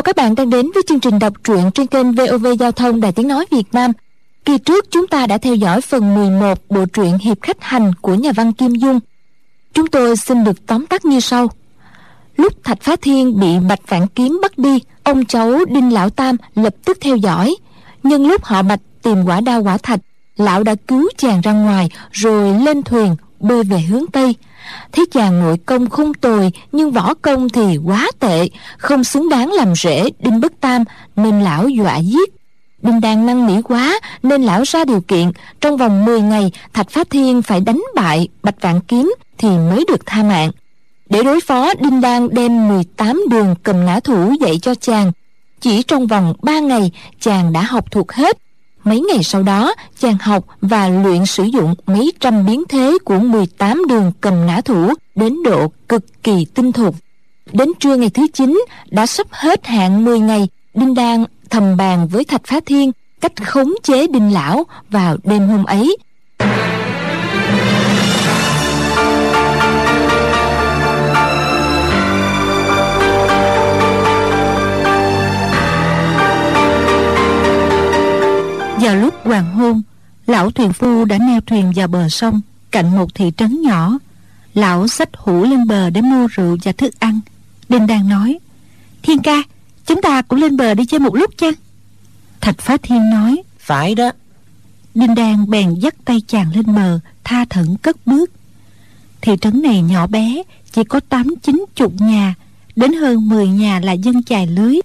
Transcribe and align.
chào 0.00 0.14
các 0.14 0.16
bạn 0.16 0.34
đang 0.34 0.50
đến 0.50 0.70
với 0.74 0.82
chương 0.88 1.00
trình 1.00 1.18
đọc 1.18 1.32
truyện 1.44 1.70
trên 1.74 1.86
kênh 1.86 2.12
VOV 2.12 2.46
Giao 2.60 2.72
thông 2.72 3.00
Đài 3.00 3.12
Tiếng 3.12 3.28
Nói 3.28 3.46
Việt 3.50 3.66
Nam. 3.72 3.92
Kỳ 4.44 4.58
trước 4.58 4.86
chúng 4.90 5.06
ta 5.06 5.26
đã 5.26 5.38
theo 5.38 5.54
dõi 5.54 5.80
phần 5.80 6.14
11 6.14 6.58
bộ 6.68 6.84
truyện 6.92 7.18
Hiệp 7.18 7.42
Khách 7.42 7.56
Hành 7.60 7.92
của 8.00 8.14
nhà 8.14 8.32
văn 8.32 8.52
Kim 8.52 8.74
Dung. 8.74 9.00
Chúng 9.72 9.86
tôi 9.86 10.16
xin 10.16 10.44
được 10.44 10.66
tóm 10.66 10.86
tắt 10.86 11.04
như 11.04 11.20
sau. 11.20 11.50
Lúc 12.36 12.52
Thạch 12.64 12.82
Phá 12.82 12.96
Thiên 13.02 13.40
bị 13.40 13.48
Bạch 13.68 13.88
Vạn 13.88 14.06
Kiếm 14.08 14.38
bắt 14.42 14.58
đi, 14.58 14.78
ông 15.02 15.24
cháu 15.24 15.64
Đinh 15.64 15.92
Lão 15.92 16.10
Tam 16.10 16.36
lập 16.54 16.74
tức 16.84 16.98
theo 17.00 17.16
dõi. 17.16 17.56
Nhưng 18.02 18.26
lúc 18.26 18.44
họ 18.44 18.62
Bạch 18.62 18.80
tìm 19.02 19.24
quả 19.24 19.40
đao 19.40 19.62
quả 19.62 19.78
thạch, 19.78 20.00
lão 20.36 20.64
đã 20.64 20.74
cứu 20.88 21.08
chàng 21.16 21.40
ra 21.40 21.52
ngoài 21.52 21.90
rồi 22.12 22.58
lên 22.60 22.82
thuyền 22.82 23.16
bơi 23.40 23.64
về 23.64 23.80
hướng 23.80 24.06
Tây. 24.12 24.34
Thấy 24.92 25.06
chàng 25.12 25.40
nội 25.40 25.56
công 25.66 25.90
không 25.90 26.14
tồi 26.14 26.50
nhưng 26.72 26.92
võ 26.92 27.14
công 27.14 27.48
thì 27.48 27.76
quá 27.84 28.10
tệ, 28.18 28.48
không 28.78 29.04
xứng 29.04 29.28
đáng 29.28 29.52
làm 29.52 29.74
rễ 29.74 30.10
Đinh 30.18 30.40
Bất 30.40 30.52
Tam 30.60 30.84
nên 31.16 31.40
lão 31.40 31.68
dọa 31.68 31.98
giết. 31.98 32.30
Đinh 32.82 33.00
Đan 33.00 33.26
năng 33.26 33.46
nỉ 33.46 33.62
quá 33.62 34.00
nên 34.22 34.42
lão 34.42 34.62
ra 34.66 34.84
điều 34.84 35.00
kiện 35.00 35.32
trong 35.60 35.76
vòng 35.76 36.04
10 36.04 36.20
ngày 36.20 36.52
Thạch 36.72 36.90
Phát 36.90 37.10
Thiên 37.10 37.42
phải 37.42 37.60
đánh 37.60 37.82
bại 37.94 38.28
Bạch 38.42 38.60
Vạn 38.60 38.80
Kiếm 38.80 39.14
thì 39.38 39.48
mới 39.48 39.84
được 39.88 40.06
tha 40.06 40.22
mạng. 40.22 40.50
Để 41.08 41.22
đối 41.22 41.40
phó 41.40 41.74
Đinh 41.80 42.00
Đan 42.00 42.28
đem 42.34 42.68
18 42.68 43.22
đường 43.30 43.54
cầm 43.62 43.86
ngã 43.86 44.00
thủ 44.00 44.34
dạy 44.40 44.58
cho 44.62 44.74
chàng. 44.74 45.12
Chỉ 45.60 45.82
trong 45.82 46.06
vòng 46.06 46.34
3 46.42 46.58
ngày 46.58 46.90
chàng 47.20 47.52
đã 47.52 47.62
học 47.62 47.90
thuộc 47.90 48.12
hết 48.12 48.38
Mấy 48.84 49.00
ngày 49.00 49.22
sau 49.22 49.42
đó, 49.42 49.74
chàng 50.00 50.16
học 50.20 50.44
và 50.60 50.88
luyện 50.88 51.26
sử 51.26 51.44
dụng 51.44 51.74
mấy 51.86 52.12
trăm 52.20 52.46
biến 52.46 52.62
thế 52.68 52.98
của 53.04 53.18
18 53.18 53.82
đường 53.88 54.12
cầm 54.20 54.46
nã 54.46 54.60
thủ 54.60 54.92
đến 55.14 55.42
độ 55.44 55.72
cực 55.88 56.22
kỳ 56.22 56.46
tinh 56.54 56.72
thục. 56.72 56.94
Đến 57.52 57.68
trưa 57.80 57.96
ngày 57.96 58.10
thứ 58.10 58.26
9, 58.32 58.64
đã 58.90 59.06
sắp 59.06 59.26
hết 59.30 59.66
hạn 59.66 60.04
10 60.04 60.20
ngày, 60.20 60.48
Đinh 60.74 60.94
Đan 60.94 61.24
thầm 61.50 61.76
bàn 61.76 62.08
với 62.08 62.24
Thạch 62.24 62.42
Phá 62.44 62.60
Thiên 62.66 62.92
cách 63.20 63.32
khống 63.46 63.72
chế 63.82 64.06
Đinh 64.06 64.32
Lão 64.32 64.64
vào 64.90 65.16
đêm 65.24 65.48
hôm 65.48 65.64
ấy. 65.64 65.96
Vào 78.80 78.96
lúc 78.96 79.14
hoàng 79.24 79.54
hôn 79.54 79.82
lão 80.26 80.50
thuyền 80.50 80.72
phu 80.72 81.04
đã 81.04 81.18
neo 81.18 81.40
thuyền 81.40 81.72
vào 81.76 81.88
bờ 81.88 82.08
sông 82.08 82.40
cạnh 82.70 82.96
một 82.96 83.14
thị 83.14 83.32
trấn 83.36 83.62
nhỏ. 83.62 83.98
Lão 84.54 84.88
xách 84.88 85.08
hũ 85.16 85.44
lên 85.44 85.66
bờ 85.66 85.90
để 85.90 86.00
mua 86.00 86.26
rượu 86.26 86.56
và 86.64 86.72
thức 86.72 87.00
ăn. 87.00 87.20
Đinh 87.68 87.86
đang 87.86 88.08
nói 88.08 88.38
thiên 89.02 89.18
ca 89.18 89.42
chúng 89.86 90.02
ta 90.02 90.22
cũng 90.22 90.38
lên 90.38 90.56
bờ 90.56 90.74
đi 90.74 90.86
chơi 90.86 91.00
một 91.00 91.14
lúc 91.14 91.30
chăng? 91.36 91.54
Thạch 92.40 92.58
phá 92.58 92.76
thiên 92.82 93.10
nói 93.10 93.42
phải 93.58 93.94
đó. 93.94 94.10
Đinh 94.94 95.14
đang 95.14 95.50
bèn 95.50 95.74
dắt 95.74 95.94
tay 96.04 96.22
chàng 96.26 96.54
lên 96.54 96.74
bờ 96.74 96.98
tha 97.24 97.44
thẩn 97.50 97.76
cất 97.76 97.96
bước. 98.06 98.30
Thị 99.20 99.32
trấn 99.40 99.62
này 99.62 99.82
nhỏ 99.82 100.06
bé 100.06 100.42
chỉ 100.72 100.84
có 100.84 101.00
tám 101.00 101.34
chín 101.42 101.64
chục 101.74 101.92
nhà 102.00 102.34
đến 102.76 102.92
hơn 102.92 103.28
mười 103.28 103.48
nhà 103.48 103.80
là 103.80 103.92
dân 103.92 104.22
chài 104.22 104.46
lưới. 104.46 104.76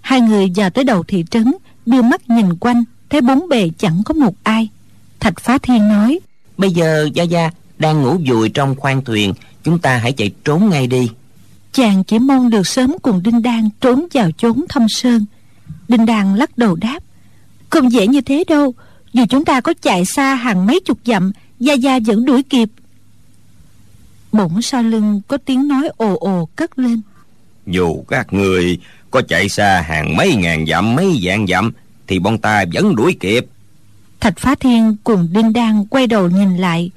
Hai 0.00 0.20
người 0.20 0.52
vào 0.56 0.70
tới 0.70 0.84
đầu 0.84 1.02
thị 1.02 1.24
trấn 1.30 1.54
đưa 1.86 2.02
mắt 2.02 2.30
nhìn 2.30 2.56
quanh 2.56 2.84
thấy 3.10 3.20
bốn 3.20 3.48
bề 3.48 3.70
chẳng 3.78 4.02
có 4.04 4.14
một 4.14 4.34
ai. 4.42 4.68
Thạch 5.20 5.40
phá 5.40 5.58
thiên 5.58 5.88
nói 5.88 6.20
bây 6.56 6.70
giờ 6.70 7.08
gia 7.14 7.22
gia 7.22 7.50
đang 7.78 8.02
ngủ 8.02 8.16
vùi 8.28 8.48
trong 8.48 8.74
khoang 8.74 9.04
thuyền 9.04 9.34
chúng 9.64 9.78
ta 9.78 9.96
hãy 9.96 10.12
chạy 10.12 10.30
trốn 10.44 10.68
ngay 10.70 10.86
đi. 10.86 11.10
Chàng 11.72 12.04
chỉ 12.04 12.18
mong 12.18 12.50
được 12.50 12.66
sớm 12.66 12.96
cùng 13.02 13.22
đinh 13.22 13.42
đan 13.42 13.68
trốn 13.80 14.06
vào 14.14 14.30
chốn 14.38 14.64
thâm 14.68 14.88
sơn. 14.88 15.24
Đinh 15.88 16.06
đan 16.06 16.36
lắc 16.36 16.58
đầu 16.58 16.74
đáp 16.74 16.98
không 17.70 17.92
dễ 17.92 18.06
như 18.06 18.20
thế 18.20 18.44
đâu 18.48 18.74
dù 19.12 19.24
chúng 19.28 19.44
ta 19.44 19.60
có 19.60 19.74
chạy 19.82 20.04
xa 20.04 20.34
hàng 20.34 20.66
mấy 20.66 20.80
chục 20.80 20.98
dặm 21.04 21.32
gia 21.60 21.74
gia 21.74 21.98
vẫn 22.06 22.24
đuổi 22.24 22.42
kịp. 22.42 22.68
Bỗng 24.32 24.62
sau 24.62 24.82
lưng 24.82 25.20
có 25.28 25.38
tiếng 25.44 25.68
nói 25.68 25.90
ồ 25.96 26.16
ồ 26.20 26.48
cất 26.56 26.78
lên 26.78 27.00
dù 27.66 28.04
các 28.08 28.32
người 28.32 28.78
có 29.10 29.22
chạy 29.28 29.48
xa 29.48 29.80
hàng 29.80 30.16
mấy 30.16 30.34
ngàn 30.36 30.66
dặm 30.66 30.94
mấy 30.94 31.18
vạn 31.22 31.46
dặm 31.46 31.72
thì 32.08 32.18
bọn 32.18 32.38
ta 32.38 32.64
vẫn 32.72 32.96
đuổi 32.96 33.16
kịp. 33.20 33.46
Thạch 34.20 34.38
phá 34.38 34.54
thiên 34.54 34.96
cùng 35.04 35.28
đinh 35.32 35.52
đan 35.52 35.84
quay 35.84 36.06
đầu 36.06 36.30
nhìn 36.30 36.56
lại. 36.56 36.90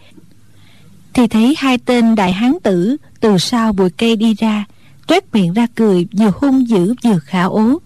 Thì 1.14 1.28
thấy 1.28 1.56
hai 1.58 1.78
tên 1.78 2.16
đại 2.16 2.34
hán 2.34 2.54
tử 2.64 2.98
từ 3.20 3.38
sau 3.38 3.74
bụi 3.74 3.90
cây 3.90 4.16
đi 4.16 4.34
ra 4.34 4.66
toét 5.08 5.34
miệng 5.34 5.54
ra 5.54 5.68
cười 5.76 6.08
vừa 6.18 6.32
hung 6.36 6.68
dữ 6.68 6.94
vừa 7.04 7.20
khả 7.20 7.44
ố. 7.44 7.82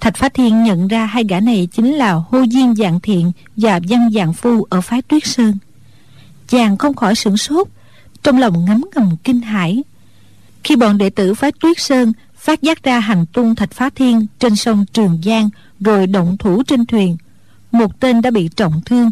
Thạch 0.00 0.16
phá 0.16 0.28
thiên 0.28 0.62
nhận 0.62 0.88
ra 0.88 1.06
hai 1.06 1.24
gã 1.28 1.40
này 1.40 1.68
chính 1.72 1.94
là 1.94 2.12
hô 2.12 2.46
diên 2.52 2.74
dạng 2.74 3.00
thiện 3.00 3.32
và 3.56 3.80
văn 3.88 4.10
dạng 4.14 4.32
phu 4.32 4.66
ở 4.70 4.80
phái 4.80 5.02
tuyết 5.02 5.26
sơn. 5.26 5.54
Chàng 6.48 6.76
không 6.76 6.94
khỏi 6.94 7.14
sửng 7.14 7.36
sốt, 7.36 7.68
trong 8.22 8.38
lòng 8.38 8.64
ngấm 8.64 8.84
ngầm 8.94 9.16
kinh 9.24 9.40
hãi. 9.40 9.82
Khi 10.64 10.76
bọn 10.76 10.98
đệ 10.98 11.10
tử 11.10 11.34
phái 11.34 11.52
tuyết 11.52 11.80
sơn 11.80 12.12
phát 12.36 12.62
giác 12.62 12.82
ra 12.82 13.00
hành 13.00 13.26
tung 13.26 13.54
thạch 13.54 13.72
phá 13.72 13.90
thiên 13.94 14.26
trên 14.38 14.56
sông 14.56 14.84
trường 14.92 15.20
giang 15.24 15.50
rồi 15.80 16.06
động 16.06 16.36
thủ 16.38 16.62
trên 16.62 16.86
thuyền. 16.86 17.16
Một 17.72 18.00
tên 18.00 18.22
đã 18.22 18.30
bị 18.30 18.48
trọng 18.56 18.80
thương. 18.84 19.10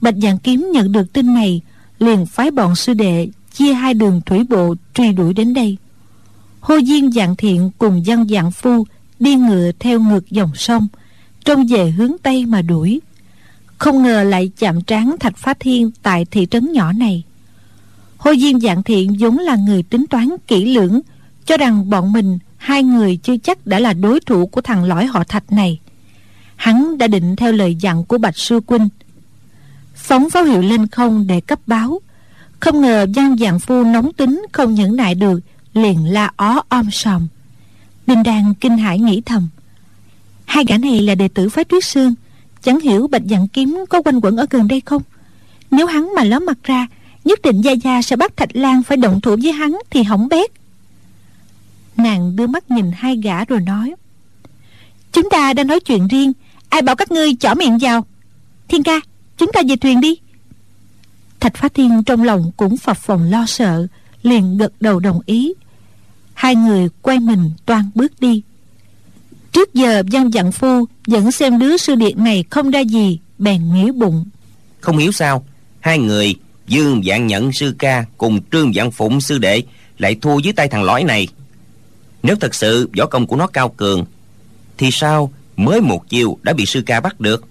Bạch 0.00 0.14
dạng 0.22 0.38
kiếm 0.38 0.68
nhận 0.72 0.92
được 0.92 1.12
tin 1.12 1.34
này, 1.34 1.60
liền 1.98 2.26
phái 2.26 2.50
bọn 2.50 2.76
sư 2.76 2.94
đệ 2.94 3.28
chia 3.52 3.72
hai 3.72 3.94
đường 3.94 4.20
thủy 4.26 4.44
bộ 4.48 4.74
truy 4.94 5.12
đuổi 5.12 5.34
đến 5.34 5.54
đây. 5.54 5.76
Hô 6.60 6.80
diên 6.80 7.12
dạng 7.12 7.36
thiện 7.36 7.70
cùng 7.78 8.06
dân 8.06 8.28
dạng 8.28 8.50
phu 8.50 8.84
đi 9.18 9.34
ngựa 9.34 9.70
theo 9.78 10.00
ngược 10.00 10.30
dòng 10.30 10.50
sông, 10.54 10.88
trông 11.44 11.66
về 11.66 11.90
hướng 11.90 12.12
tây 12.22 12.46
mà 12.46 12.62
đuổi. 12.62 13.00
Không 13.78 14.02
ngờ 14.02 14.22
lại 14.22 14.50
chạm 14.58 14.82
trán 14.82 15.16
thạch 15.20 15.36
phá 15.36 15.54
thiên 15.60 15.90
tại 16.02 16.24
thị 16.24 16.46
trấn 16.50 16.72
nhỏ 16.72 16.92
này. 16.92 17.22
Hô 18.16 18.34
diên 18.34 18.60
dạng 18.60 18.82
thiện 18.82 19.16
vốn 19.18 19.38
là 19.38 19.56
người 19.56 19.82
tính 19.82 20.06
toán 20.10 20.28
kỹ 20.46 20.74
lưỡng, 20.74 21.00
cho 21.46 21.56
rằng 21.56 21.90
bọn 21.90 22.12
mình, 22.12 22.38
hai 22.56 22.82
người 22.82 23.16
chưa 23.16 23.36
chắc 23.36 23.66
đã 23.66 23.78
là 23.78 23.92
đối 23.92 24.20
thủ 24.20 24.46
của 24.46 24.60
thằng 24.60 24.84
lõi 24.84 25.06
họ 25.06 25.24
thạch 25.24 25.52
này 25.52 25.78
hắn 26.58 26.98
đã 26.98 27.06
định 27.06 27.36
theo 27.36 27.52
lời 27.52 27.76
dặn 27.80 28.04
của 28.04 28.18
bạch 28.18 28.38
sư 28.38 28.60
huynh 28.66 28.88
phóng 30.08 30.30
pháo 30.30 30.44
hiệu 30.44 30.62
lên 30.62 30.86
không 30.86 31.26
để 31.26 31.40
cấp 31.40 31.58
báo. 31.66 32.00
Không 32.60 32.80
ngờ 32.80 33.06
văn 33.14 33.36
dạng 33.38 33.60
phu 33.60 33.84
nóng 33.84 34.12
tính, 34.12 34.42
không 34.52 34.74
nhẫn 34.74 34.96
nại 34.96 35.14
được, 35.14 35.40
liền 35.74 36.04
la 36.04 36.30
ó 36.36 36.62
om 36.68 36.90
sòm. 36.90 37.26
Đinh 38.06 38.22
đan 38.22 38.54
kinh 38.54 38.78
hãi 38.78 38.98
nghĩ 38.98 39.20
thầm. 39.20 39.48
Hai 40.44 40.64
gã 40.68 40.78
này 40.78 41.00
là 41.00 41.14
đệ 41.14 41.28
tử 41.28 41.48
phái 41.48 41.64
tuyết 41.64 41.84
sương, 41.84 42.14
chẳng 42.62 42.80
hiểu 42.80 43.06
bạch 43.06 43.22
dạng 43.30 43.48
kiếm 43.48 43.84
có 43.90 44.02
quanh 44.02 44.20
quẩn 44.20 44.36
ở 44.36 44.46
gần 44.50 44.68
đây 44.68 44.80
không? 44.80 45.02
Nếu 45.70 45.86
hắn 45.86 46.14
mà 46.16 46.24
ló 46.24 46.38
mặt 46.38 46.58
ra, 46.64 46.86
nhất 47.24 47.42
định 47.42 47.60
gia 47.60 47.72
gia 47.72 48.02
sẽ 48.02 48.16
bắt 48.16 48.36
thạch 48.36 48.56
lan 48.56 48.82
phải 48.82 48.96
động 48.96 49.20
thủ 49.20 49.36
với 49.42 49.52
hắn 49.52 49.78
thì 49.90 50.02
hỏng 50.02 50.28
bét. 50.28 50.50
Nàng 51.96 52.36
đưa 52.36 52.46
mắt 52.46 52.70
nhìn 52.70 52.92
hai 52.94 53.16
gã 53.16 53.44
rồi 53.44 53.60
nói, 53.60 53.94
chúng 55.12 55.30
ta 55.30 55.52
đang 55.52 55.66
nói 55.66 55.80
chuyện 55.80 56.08
riêng 56.08 56.32
ai 56.68 56.82
bảo 56.82 56.96
các 56.96 57.12
ngươi 57.12 57.34
chỏ 57.40 57.54
miệng 57.54 57.78
vào? 57.80 58.06
Thiên 58.68 58.82
ca, 58.82 59.00
chúng 59.36 59.52
ta 59.52 59.62
về 59.68 59.76
thuyền 59.76 60.00
đi. 60.00 60.18
Thạch 61.40 61.56
phá 61.56 61.68
thiên 61.74 62.02
trong 62.06 62.22
lòng 62.22 62.50
cũng 62.56 62.76
phập 62.76 62.98
phồng 62.98 63.30
lo 63.30 63.46
sợ, 63.46 63.86
liền 64.22 64.58
gật 64.58 64.72
đầu 64.80 65.00
đồng 65.00 65.20
ý. 65.26 65.52
Hai 66.34 66.54
người 66.54 66.88
quay 67.02 67.20
mình 67.20 67.50
toan 67.66 67.90
bước 67.94 68.20
đi. 68.20 68.42
Trước 69.52 69.74
giờ 69.74 70.02
văn 70.12 70.30
dặn 70.30 70.52
phu 70.52 70.84
vẫn 71.06 71.32
xem 71.32 71.58
đứa 71.58 71.76
sư 71.76 71.94
điện 71.94 72.24
này 72.24 72.44
không 72.50 72.70
ra 72.70 72.80
gì, 72.80 73.18
bèn 73.38 73.74
nghĩ 73.74 73.90
bụng. 73.90 74.24
Không 74.80 74.98
hiểu 74.98 75.12
sao, 75.12 75.44
hai 75.80 75.98
người, 75.98 76.34
dương 76.66 77.02
dạng 77.06 77.26
nhận 77.26 77.52
sư 77.52 77.74
ca 77.78 78.04
cùng 78.18 78.40
trương 78.52 78.72
dạng 78.72 78.90
phụng 78.90 79.20
sư 79.20 79.38
đệ 79.38 79.62
lại 79.98 80.16
thua 80.22 80.38
dưới 80.38 80.52
tay 80.52 80.68
thằng 80.68 80.82
lõi 80.82 81.04
này. 81.04 81.28
Nếu 82.22 82.36
thật 82.36 82.54
sự 82.54 82.90
võ 82.98 83.06
công 83.06 83.26
của 83.26 83.36
nó 83.36 83.46
cao 83.46 83.68
cường, 83.68 84.04
thì 84.78 84.90
sao 84.92 85.32
mới 85.58 85.80
một 85.80 86.08
chiều 86.08 86.38
đã 86.42 86.52
bị 86.52 86.66
sư 86.66 86.82
ca 86.86 87.00
bắt 87.00 87.20
được. 87.20 87.44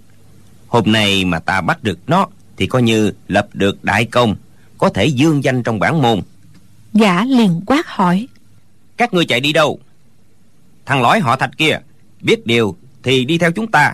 Hôm 0.67 0.91
nay 0.91 1.25
mà 1.25 1.39
ta 1.39 1.61
bắt 1.61 1.83
được 1.83 1.99
nó 2.07 2.27
thì 2.57 2.67
coi 2.67 2.81
như 2.81 3.11
lập 3.27 3.47
được 3.53 3.83
đại 3.83 4.05
công 4.05 4.35
có 4.77 4.89
thể 4.89 5.05
dương 5.05 5.43
danh 5.43 5.63
trong 5.63 5.79
bản 5.79 6.01
môn. 6.01 6.21
Gã 6.93 7.25
liền 7.25 7.61
quát 7.65 7.87
hỏi. 7.87 8.27
Các 8.97 9.13
ngươi 9.13 9.25
chạy 9.25 9.39
đi 9.39 9.53
đâu? 9.53 9.79
Thằng 10.85 11.01
lõi 11.01 11.19
họ 11.19 11.35
thạch 11.35 11.57
kia 11.57 11.79
biết 12.21 12.47
điều 12.47 12.75
thì 13.03 13.25
đi 13.25 13.37
theo 13.37 13.51
chúng 13.51 13.71
ta. 13.71 13.93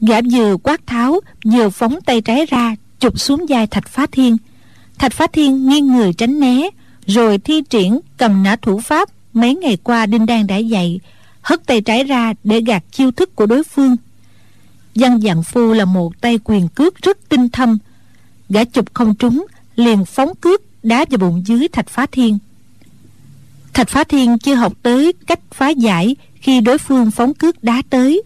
Gã 0.00 0.20
vừa 0.32 0.56
quát 0.56 0.86
tháo 0.86 1.20
vừa 1.44 1.70
phóng 1.70 2.00
tay 2.06 2.20
trái 2.20 2.46
ra 2.46 2.76
chụp 3.00 3.20
xuống 3.20 3.46
vai 3.48 3.66
thạch 3.66 3.88
phá 3.88 4.06
thiên. 4.12 4.36
Thạch 4.98 5.12
phá 5.12 5.26
thiên 5.32 5.68
nghiêng 5.68 5.86
người 5.86 6.12
tránh 6.12 6.40
né 6.40 6.68
rồi 7.06 7.38
thi 7.38 7.62
triển 7.70 8.00
cầm 8.16 8.42
nã 8.42 8.56
thủ 8.62 8.80
pháp 8.80 9.08
mấy 9.32 9.54
ngày 9.54 9.76
qua 9.82 10.06
đinh 10.06 10.26
đan 10.26 10.46
đã 10.46 10.56
dạy 10.56 11.00
hất 11.48 11.66
tay 11.66 11.80
trái 11.80 12.04
ra 12.04 12.34
để 12.44 12.60
gạt 12.60 12.84
chiêu 12.90 13.10
thức 13.10 13.36
của 13.36 13.46
đối 13.46 13.64
phương. 13.64 13.96
Văn 14.94 15.20
dạng 15.20 15.42
phu 15.42 15.72
là 15.72 15.84
một 15.84 16.20
tay 16.20 16.38
quyền 16.44 16.68
cước 16.68 17.02
rất 17.02 17.28
tinh 17.28 17.48
thâm. 17.48 17.78
Gã 18.48 18.64
chụp 18.64 18.94
không 18.94 19.14
trúng, 19.14 19.46
liền 19.76 20.04
phóng 20.04 20.34
cước 20.40 20.62
đá 20.82 21.04
vào 21.10 21.18
bụng 21.18 21.42
dưới 21.46 21.68
thạch 21.68 21.88
phá 21.88 22.06
thiên. 22.12 22.38
Thạch 23.72 23.88
phá 23.88 24.04
thiên 24.04 24.38
chưa 24.38 24.54
học 24.54 24.72
tới 24.82 25.12
cách 25.26 25.40
phá 25.52 25.68
giải 25.68 26.16
khi 26.34 26.60
đối 26.60 26.78
phương 26.78 27.10
phóng 27.10 27.34
cước 27.34 27.64
đá 27.64 27.82
tới. 27.90 28.22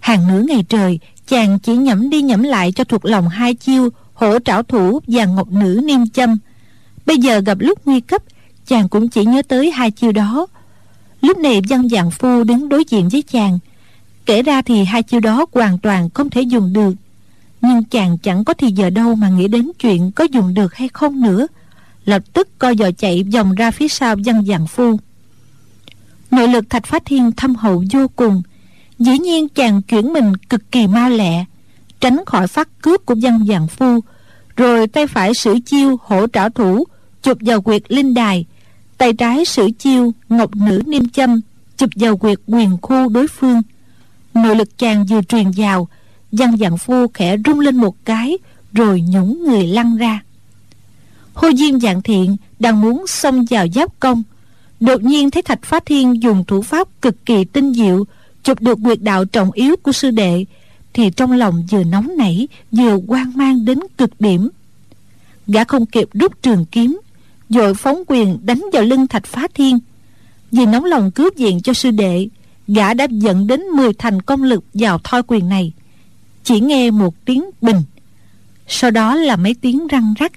Hàng 0.00 0.28
nửa 0.28 0.42
ngày 0.48 0.64
trời, 0.68 0.98
chàng 1.28 1.58
chỉ 1.58 1.76
nhẩm 1.76 2.10
đi 2.10 2.22
nhẩm 2.22 2.42
lại 2.42 2.72
cho 2.72 2.84
thuộc 2.84 3.04
lòng 3.04 3.28
hai 3.28 3.54
chiêu, 3.54 3.88
hổ 4.14 4.38
trảo 4.38 4.62
thủ 4.62 5.00
và 5.06 5.24
ngọc 5.24 5.48
nữ 5.52 5.80
niêm 5.84 6.08
châm. 6.08 6.38
Bây 7.06 7.16
giờ 7.16 7.38
gặp 7.38 7.58
lúc 7.60 7.86
nguy 7.86 8.00
cấp, 8.00 8.22
chàng 8.66 8.88
cũng 8.88 9.08
chỉ 9.08 9.24
nhớ 9.24 9.42
tới 9.42 9.70
hai 9.70 9.90
chiêu 9.90 10.12
đó 10.12 10.46
lúc 11.20 11.38
này 11.38 11.60
văn 11.68 11.88
dạng 11.88 12.10
phu 12.10 12.44
đứng 12.44 12.68
đối 12.68 12.84
diện 12.84 13.08
với 13.08 13.22
chàng. 13.22 13.58
Kể 14.26 14.42
ra 14.42 14.62
thì 14.62 14.84
hai 14.84 15.02
chiêu 15.02 15.20
đó 15.20 15.46
hoàn 15.52 15.78
toàn 15.78 16.10
không 16.10 16.30
thể 16.30 16.42
dùng 16.42 16.72
được. 16.72 16.94
Nhưng 17.60 17.84
chàng 17.84 18.18
chẳng 18.18 18.44
có 18.44 18.54
thì 18.54 18.72
giờ 18.72 18.90
đâu 18.90 19.14
mà 19.14 19.28
nghĩ 19.28 19.48
đến 19.48 19.70
chuyện 19.78 20.10
có 20.10 20.24
dùng 20.24 20.54
được 20.54 20.74
hay 20.74 20.88
không 20.88 21.20
nữa. 21.20 21.46
Lập 22.04 22.22
tức 22.32 22.48
co 22.58 22.74
giò 22.74 22.90
chạy 22.98 23.22
vòng 23.22 23.54
ra 23.54 23.70
phía 23.70 23.88
sau 23.88 24.16
văn 24.24 24.44
dạng 24.44 24.66
phu. 24.66 24.98
Nội 26.30 26.48
lực 26.48 26.70
thạch 26.70 26.86
phá 26.86 26.98
thiên 27.04 27.32
thâm 27.32 27.54
hậu 27.54 27.84
vô 27.92 28.06
cùng. 28.16 28.42
Dĩ 28.98 29.18
nhiên 29.18 29.48
chàng 29.48 29.82
chuyển 29.82 30.12
mình 30.12 30.36
cực 30.36 30.72
kỳ 30.72 30.86
mau 30.86 31.10
lẹ, 31.10 31.44
tránh 32.00 32.24
khỏi 32.26 32.46
phát 32.46 32.68
cướp 32.82 33.06
của 33.06 33.14
văn 33.22 33.44
dạng 33.48 33.68
phu, 33.68 34.00
rồi 34.56 34.86
tay 34.86 35.06
phải 35.06 35.34
sử 35.34 35.58
chiêu 35.66 35.96
hổ 36.02 36.26
trảo 36.32 36.50
thủ, 36.50 36.84
chụp 37.22 37.38
vào 37.40 37.62
quyệt 37.62 37.82
linh 37.88 38.14
đài 38.14 38.46
tay 39.00 39.12
trái 39.12 39.44
sử 39.44 39.68
chiêu 39.78 40.12
ngọc 40.28 40.56
nữ 40.56 40.82
niêm 40.86 41.08
châm, 41.08 41.40
chụp 41.76 41.90
vào 41.96 42.16
quyệt 42.16 42.38
quyền 42.46 42.76
khu 42.82 43.08
đối 43.08 43.28
phương. 43.28 43.62
Nội 44.34 44.56
lực 44.56 44.78
chàng 44.78 45.06
vừa 45.06 45.22
truyền 45.22 45.50
vào, 45.56 45.88
văn 46.32 46.56
dạng 46.56 46.78
phu 46.78 47.06
khẽ 47.14 47.36
rung 47.46 47.60
lên 47.60 47.76
một 47.76 48.04
cái, 48.04 48.38
rồi 48.72 49.00
nhũng 49.00 49.44
người 49.44 49.66
lăn 49.66 49.96
ra. 49.96 50.20
Hô 51.34 51.50
diên 51.52 51.80
dạng 51.80 52.02
thiện 52.02 52.36
đang 52.58 52.80
muốn 52.80 53.06
xông 53.06 53.44
vào 53.50 53.66
giáp 53.74 54.00
công, 54.00 54.22
đột 54.80 55.02
nhiên 55.02 55.30
thấy 55.30 55.42
thạch 55.42 55.62
phá 55.62 55.80
thiên 55.86 56.22
dùng 56.22 56.44
thủ 56.44 56.62
pháp 56.62 56.88
cực 57.02 57.26
kỳ 57.26 57.44
tinh 57.44 57.74
diệu, 57.74 58.04
chụp 58.42 58.60
được 58.60 58.78
quyệt 58.84 59.02
đạo 59.02 59.24
trọng 59.24 59.52
yếu 59.52 59.76
của 59.76 59.92
sư 59.92 60.10
đệ, 60.10 60.44
thì 60.92 61.10
trong 61.10 61.32
lòng 61.32 61.66
vừa 61.70 61.84
nóng 61.84 62.16
nảy, 62.16 62.48
vừa 62.72 62.98
hoang 63.08 63.32
mang 63.34 63.64
đến 63.64 63.78
cực 63.98 64.20
điểm. 64.20 64.48
Gã 65.46 65.64
không 65.64 65.86
kịp 65.86 66.08
rút 66.12 66.42
trường 66.42 66.64
kiếm 66.64 67.00
dội 67.50 67.74
phóng 67.74 68.02
quyền 68.06 68.38
đánh 68.42 68.64
vào 68.72 68.82
lưng 68.82 69.06
thạch 69.06 69.26
phá 69.26 69.46
thiên. 69.54 69.78
Vì 70.52 70.66
nóng 70.66 70.84
lòng 70.84 71.10
cướp 71.10 71.36
diện 71.36 71.60
cho 71.60 71.72
sư 71.72 71.90
đệ, 71.90 72.28
gã 72.68 72.94
đã 72.94 73.06
dẫn 73.10 73.46
đến 73.46 73.60
10 73.60 73.92
thành 73.92 74.22
công 74.22 74.42
lực 74.42 74.64
vào 74.74 74.98
thoi 75.04 75.22
quyền 75.26 75.48
này. 75.48 75.72
Chỉ 76.44 76.60
nghe 76.60 76.90
một 76.90 77.14
tiếng 77.24 77.44
bình. 77.60 77.82
Sau 78.68 78.90
đó 78.90 79.14
là 79.14 79.36
mấy 79.36 79.54
tiếng 79.54 79.86
răng 79.86 80.14
rắc. 80.18 80.32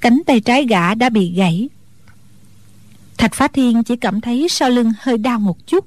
Cánh 0.00 0.22
tay 0.26 0.40
trái 0.40 0.66
gã 0.66 0.94
đã 0.94 1.08
bị 1.08 1.32
gãy. 1.36 1.68
Thạch 3.16 3.34
phá 3.34 3.48
thiên 3.48 3.82
chỉ 3.82 3.96
cảm 3.96 4.20
thấy 4.20 4.46
sau 4.50 4.70
lưng 4.70 4.92
hơi 5.00 5.18
đau 5.18 5.40
một 5.40 5.66
chút. 5.66 5.84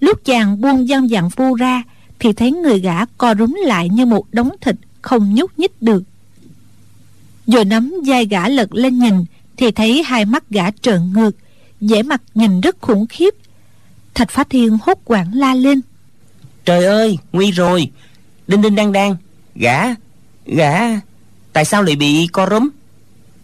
Lúc 0.00 0.24
chàng 0.24 0.60
buông 0.60 0.88
dân 0.88 1.08
dạng 1.08 1.30
phu 1.30 1.54
ra, 1.54 1.82
thì 2.18 2.32
thấy 2.32 2.52
người 2.52 2.80
gã 2.80 3.04
co 3.04 3.34
rúm 3.34 3.56
lại 3.64 3.88
như 3.88 4.06
một 4.06 4.26
đống 4.32 4.50
thịt 4.60 4.76
không 5.02 5.34
nhúc 5.34 5.58
nhích 5.58 5.82
được. 5.82 6.02
Rồi 7.46 7.64
nắm 7.64 7.92
vai 8.06 8.26
gã 8.26 8.48
lật 8.48 8.74
lên 8.74 8.98
nhìn 8.98 9.24
thì 9.56 9.70
thấy 9.70 10.02
hai 10.02 10.24
mắt 10.24 10.44
gã 10.50 10.70
trợn 10.70 11.12
ngược 11.12 11.30
vẻ 11.80 12.02
mặt 12.02 12.22
nhìn 12.34 12.60
rất 12.60 12.76
khủng 12.80 13.06
khiếp. 13.06 13.34
Thạch 14.14 14.30
phá 14.30 14.44
thiên 14.44 14.78
hốt 14.82 14.98
quảng 15.04 15.34
la 15.34 15.54
lên. 15.54 15.80
Trời 16.64 16.84
ơi 16.84 17.18
nguy 17.32 17.50
rồi. 17.50 17.90
Đinh 18.46 18.62
đinh 18.62 18.74
đang 18.74 18.92
đang. 18.92 19.16
Gã 19.54 19.94
gã 20.46 20.72
tại 21.52 21.64
sao 21.64 21.82
lại 21.82 21.96
bị 21.96 22.28
co 22.32 22.46
rúm? 22.50 22.68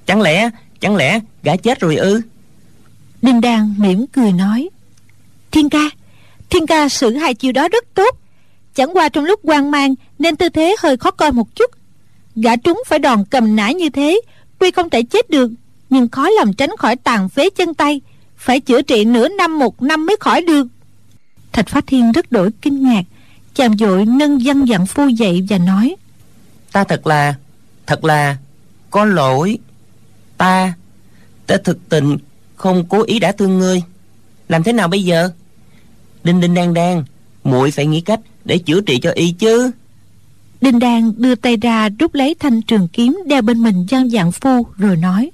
Chẳng 0.07 0.21
lẽ 0.21 0.51
chẳng 0.81 0.97
lẽ 0.97 1.21
gã 1.43 1.57
chết 1.57 1.81
rồi 1.81 1.97
ư? 1.97 2.21
Đinh 3.23 3.41
đang 3.41 3.75
mỉm 3.79 4.07
cười 4.07 4.33
nói. 4.33 4.69
Thiên 5.51 5.69
ca 5.69 5.91
thiên 6.51 6.67
ca 6.67 6.89
xử 6.89 7.17
hai 7.17 7.35
chiều 7.35 7.53
đó 7.53 7.69
rất 7.69 7.95
tốt. 7.95 8.17
Chẳng 8.75 8.97
qua 8.97 9.09
trong 9.09 9.25
lúc 9.25 9.41
hoang 9.45 9.71
mang 9.71 9.95
nên 10.19 10.37
tư 10.37 10.49
thế 10.49 10.77
hơi 10.79 10.97
khó 10.97 11.11
coi 11.11 11.33
một 11.33 11.55
chút. 11.55 11.71
Gã 12.37 12.57
trúng 12.57 12.83
phải 12.87 12.99
đòn 12.99 13.25
cầm 13.31 13.57
nã 13.57 13.71
như 13.71 13.91
thế 13.91 14.21
tuy 14.59 14.71
không 14.71 14.91
thể 14.91 15.03
chết 15.03 15.31
được 15.31 15.51
nhưng 15.93 16.09
khó 16.09 16.29
lòng 16.29 16.53
tránh 16.53 16.71
khỏi 16.79 16.97
tàn 16.97 17.29
phế 17.29 17.51
chân 17.51 17.75
tay 17.75 18.01
phải 18.37 18.61
chữa 18.61 18.83
trị 18.83 19.05
nửa 19.05 19.29
năm 19.29 19.59
một 19.59 19.83
năm 19.83 20.07
mới 20.07 20.17
khỏi 20.21 20.43
được. 20.43 20.67
Thạch 21.53 21.69
phát 21.69 21.85
thiên 21.87 22.13
rất 22.13 22.33
đổi 22.33 22.51
kinh 22.63 22.85
ngạc 22.85 23.03
chàng 23.55 23.77
vội 23.77 24.07
nâng 24.07 24.39
văn 24.45 24.65
dặn 24.65 24.87
phu 24.87 25.09
dậy 25.09 25.47
và 25.49 25.59
nói 25.59 25.97
ta 26.73 26.85
thật 26.85 27.07
là 27.07 27.35
thật 27.87 28.05
là 28.05 28.37
có 28.91 29.05
lỗi. 29.05 29.59
Ta 30.37 30.73
ta 31.47 31.57
thực 31.65 31.89
tình 31.89 32.19
không 32.57 32.85
cố 32.89 33.03
ý 33.03 33.19
đã 33.19 33.33
thương 33.33 33.59
ngươi. 33.59 33.83
Làm 34.49 34.63
thế 34.63 34.73
nào 34.73 34.89
bây 34.89 35.05
giờ? 35.05 35.31
Đinh 36.25 36.41
đinh 36.41 36.55
đang 36.55 36.75
đang 36.75 37.05
muội 37.45 37.71
phải 37.71 37.87
nghĩ 37.87 38.01
cách 38.01 38.21
để 38.45 38.59
chữa 38.59 38.81
trị 38.81 38.99
cho 39.03 39.11
y 39.11 39.33
chứ. 39.33 39.71
Đinh 40.61 40.79
đang 40.79 41.13
đưa 41.17 41.35
tay 41.35 41.57
ra 41.57 41.89
rút 41.99 42.15
lấy 42.15 42.35
thanh 42.35 42.63
trường 42.63 42.89
kiếm 42.89 43.19
đeo 43.27 43.43
bên 43.43 43.63
mình 43.63 43.87
văn 43.91 44.11
dạng 44.11 44.33
phu 44.33 44.67
rồi 44.77 44.97
nói 44.97 45.31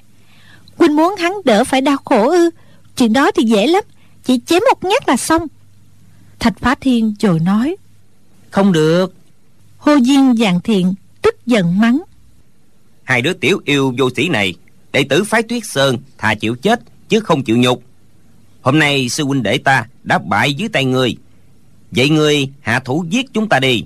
huynh 0.79 0.97
muốn 0.97 1.17
hắn 1.17 1.33
đỡ 1.45 1.65
phải 1.65 1.81
đau 1.81 1.97
khổ 2.05 2.31
ư? 2.31 2.51
Chuyện 2.97 3.13
đó 3.13 3.31
thì 3.31 3.43
dễ 3.43 3.67
lắm. 3.67 3.85
Chỉ 4.25 4.41
chém 4.47 4.63
một 4.71 4.85
nhát 4.85 5.09
là 5.09 5.17
xong. 5.17 5.47
Thạch 6.39 6.59
phá 6.61 6.75
thiên 6.81 7.15
rồi 7.21 7.41
nói. 7.41 7.77
Không 8.51 8.73
được. 8.73 9.15
Hô 9.79 9.93
diên 10.01 10.37
dạng 10.37 10.61
thiện 10.61 10.95
tức 11.23 11.47
giận 11.47 11.81
mắng. 11.81 12.03
Hai 13.05 13.23
đứa 13.23 13.33
tiểu 13.33 13.61
yêu 13.65 13.95
vô 13.99 14.11
sĩ 14.17 14.29
này 14.29 14.55
đệ 14.93 15.05
tử 15.05 15.25
phái 15.25 15.43
tuyết 15.43 15.63
sơn 15.67 15.99
thà 16.19 16.35
chịu 16.35 16.57
chết 16.57 16.81
chứ 17.09 17.21
không 17.21 17.45
chịu 17.45 17.57
nhục. 17.57 17.83
Hôm 18.61 18.79
nay 18.79 19.09
sư 19.09 19.25
huynh 19.25 19.43
đệ 19.43 19.59
ta 19.59 19.87
đã 20.03 20.19
bại 20.19 20.55
dưới 20.55 20.69
tay 20.69 20.85
người 20.85 21.17
vậy 21.91 22.09
người 22.09 22.49
hạ 22.61 22.81
thủ 22.85 23.05
giết 23.11 23.27
chúng 23.33 23.49
ta 23.49 23.61
đi. 23.61 23.85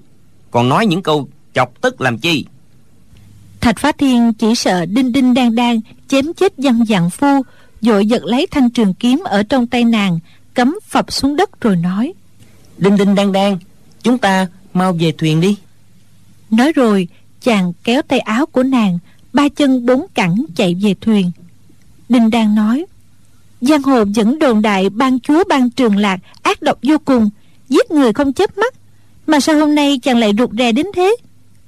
Còn 0.51 0.69
nói 0.69 0.87
những 0.87 1.03
câu 1.03 1.29
chọc 1.55 1.81
tức 1.81 2.01
làm 2.01 2.19
chi 2.19 2.45
thạch 3.63 3.79
phá 3.79 3.93
thiên 3.93 4.33
chỉ 4.33 4.55
sợ 4.55 4.87
đinh 4.87 5.13
đinh 5.13 5.35
đang 5.35 5.55
đang 5.55 5.81
chém 6.09 6.33
chết 6.35 6.53
văn 6.57 6.85
dạng 6.89 7.11
phu 7.11 7.43
vội 7.83 8.07
giật 8.07 8.25
lấy 8.25 8.47
thanh 8.47 8.71
trường 8.71 8.95
kiếm 8.95 9.23
ở 9.25 9.43
trong 9.43 9.67
tay 9.67 9.85
nàng 9.85 10.19
cắm 10.55 10.79
phập 10.89 11.13
xuống 11.13 11.37
đất 11.37 11.61
rồi 11.61 11.77
nói 11.77 12.13
đinh 12.79 12.97
đinh 12.97 13.15
đang 13.15 13.33
đang 13.33 13.59
chúng 14.03 14.19
ta 14.19 14.47
mau 14.75 14.93
về 14.93 15.13
thuyền 15.13 15.41
đi. 15.41 15.57
Nói 16.51 16.73
rồi 16.73 17.09
chàng 17.43 17.73
kéo 17.85 18.03
tay 18.03 18.21
áo 18.21 18.47
của 18.47 18.63
nàng 18.63 18.99
ba 19.33 19.49
chân 19.49 19.87
bốn 19.87 20.07
cẳng 20.15 20.45
chạy 20.57 20.77
về 20.83 20.95
thuyền. 21.01 21.31
Đinh 22.09 22.31
đang 22.31 22.55
nói 22.55 22.87
giang 23.61 23.83
hồ 23.83 24.05
vẫn 24.15 24.39
đồn 24.39 24.63
đại 24.63 24.91
ban 24.91 25.21
chúa 25.21 25.45
ban 25.49 25.71
trường 25.71 25.97
lạc 25.97 26.21
ác 26.43 26.63
độc 26.63 26.79
vô 26.83 26.97
cùng 27.05 27.31
giết 27.69 27.91
người 27.91 28.13
không 28.13 28.33
chớp 28.33 28.59
mắt 28.59 28.75
mà 29.27 29.41
sao 29.41 29.57
hôm 29.57 29.75
nay 29.75 29.99
chàng 30.03 30.19
lại 30.19 30.33
rụt 30.39 30.51
rè 30.59 30.73
đến 30.73 30.87
thế 30.95 31.17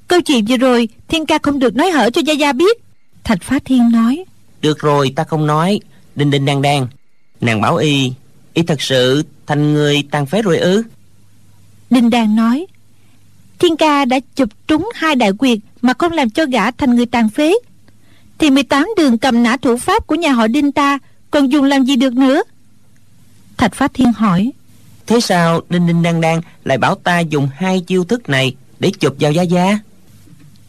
câu 0.09 0.21
chuyện 0.21 0.45
vừa 0.49 0.57
rồi 0.57 0.89
thiên 1.09 1.27
ca 1.27 1.39
không 1.43 1.59
được 1.59 1.77
nói 1.77 1.91
hở 1.91 2.11
cho 2.11 2.21
gia 2.21 2.33
gia 2.33 2.53
biết. 2.53 2.79
Thạch 3.25 3.43
phá 3.43 3.59
thiên 3.65 3.91
nói 3.93 4.25
được 4.63 4.79
rồi 4.79 5.13
ta 5.17 5.25
không 5.25 5.47
nói. 5.47 5.81
Đinh 6.15 6.31
đinh 6.31 6.45
đang 6.45 6.63
đang. 6.63 6.87
Nàng 7.41 7.61
bảo 7.61 7.77
y 7.77 8.13
y 8.55 8.63
thật 8.63 8.83
sự 8.83 9.23
thành 9.47 9.75
người 9.75 10.05
tàn 10.11 10.27
phế 10.27 10.43
rồi 10.43 10.59
ư? 10.59 10.83
Đinh 11.91 12.11
đang 12.11 12.37
nói 12.37 12.67
thiên 13.59 13.77
ca 13.77 14.05
đã 14.05 14.21
chụp 14.37 14.49
trúng 14.67 14.91
hai 14.95 15.15
đại 15.15 15.33
quyệt 15.33 15.59
mà 15.83 15.93
không 15.99 16.13
làm 16.13 16.31
cho 16.31 16.47
gã 16.47 16.71
thành 16.71 16.97
người 16.97 17.07
tàn 17.07 17.29
phế. 17.29 17.55
Thì 18.39 18.51
18 18.51 18.89
đường 18.97 19.19
cầm 19.19 19.43
nã 19.43 19.57
thủ 19.57 19.77
pháp 19.77 20.07
của 20.07 20.15
nhà 20.15 20.33
họ 20.33 20.47
đinh 20.47 20.73
ta 20.73 20.99
còn 21.31 21.53
dùng 21.53 21.65
làm 21.65 21.85
gì 21.85 21.97
được 21.97 22.13
nữa? 22.13 22.43
Thạch 23.57 23.75
phát 23.75 23.95
thiên 23.95 24.13
hỏi 24.13 24.53
thế 25.07 25.21
sao 25.21 25.61
đinh 25.69 25.87
đinh 25.87 26.03
đang 26.03 26.21
đang 26.21 26.41
lại 26.65 26.79
bảo 26.79 26.95
ta 26.95 27.21
dùng 27.21 27.49
hai 27.55 27.81
chiêu 27.81 28.05
thức 28.05 28.29
này 28.29 28.57
để 28.81 28.93
chụp 29.01 29.15
vào 29.21 29.33
gia 29.33 29.43
gia 29.43 29.79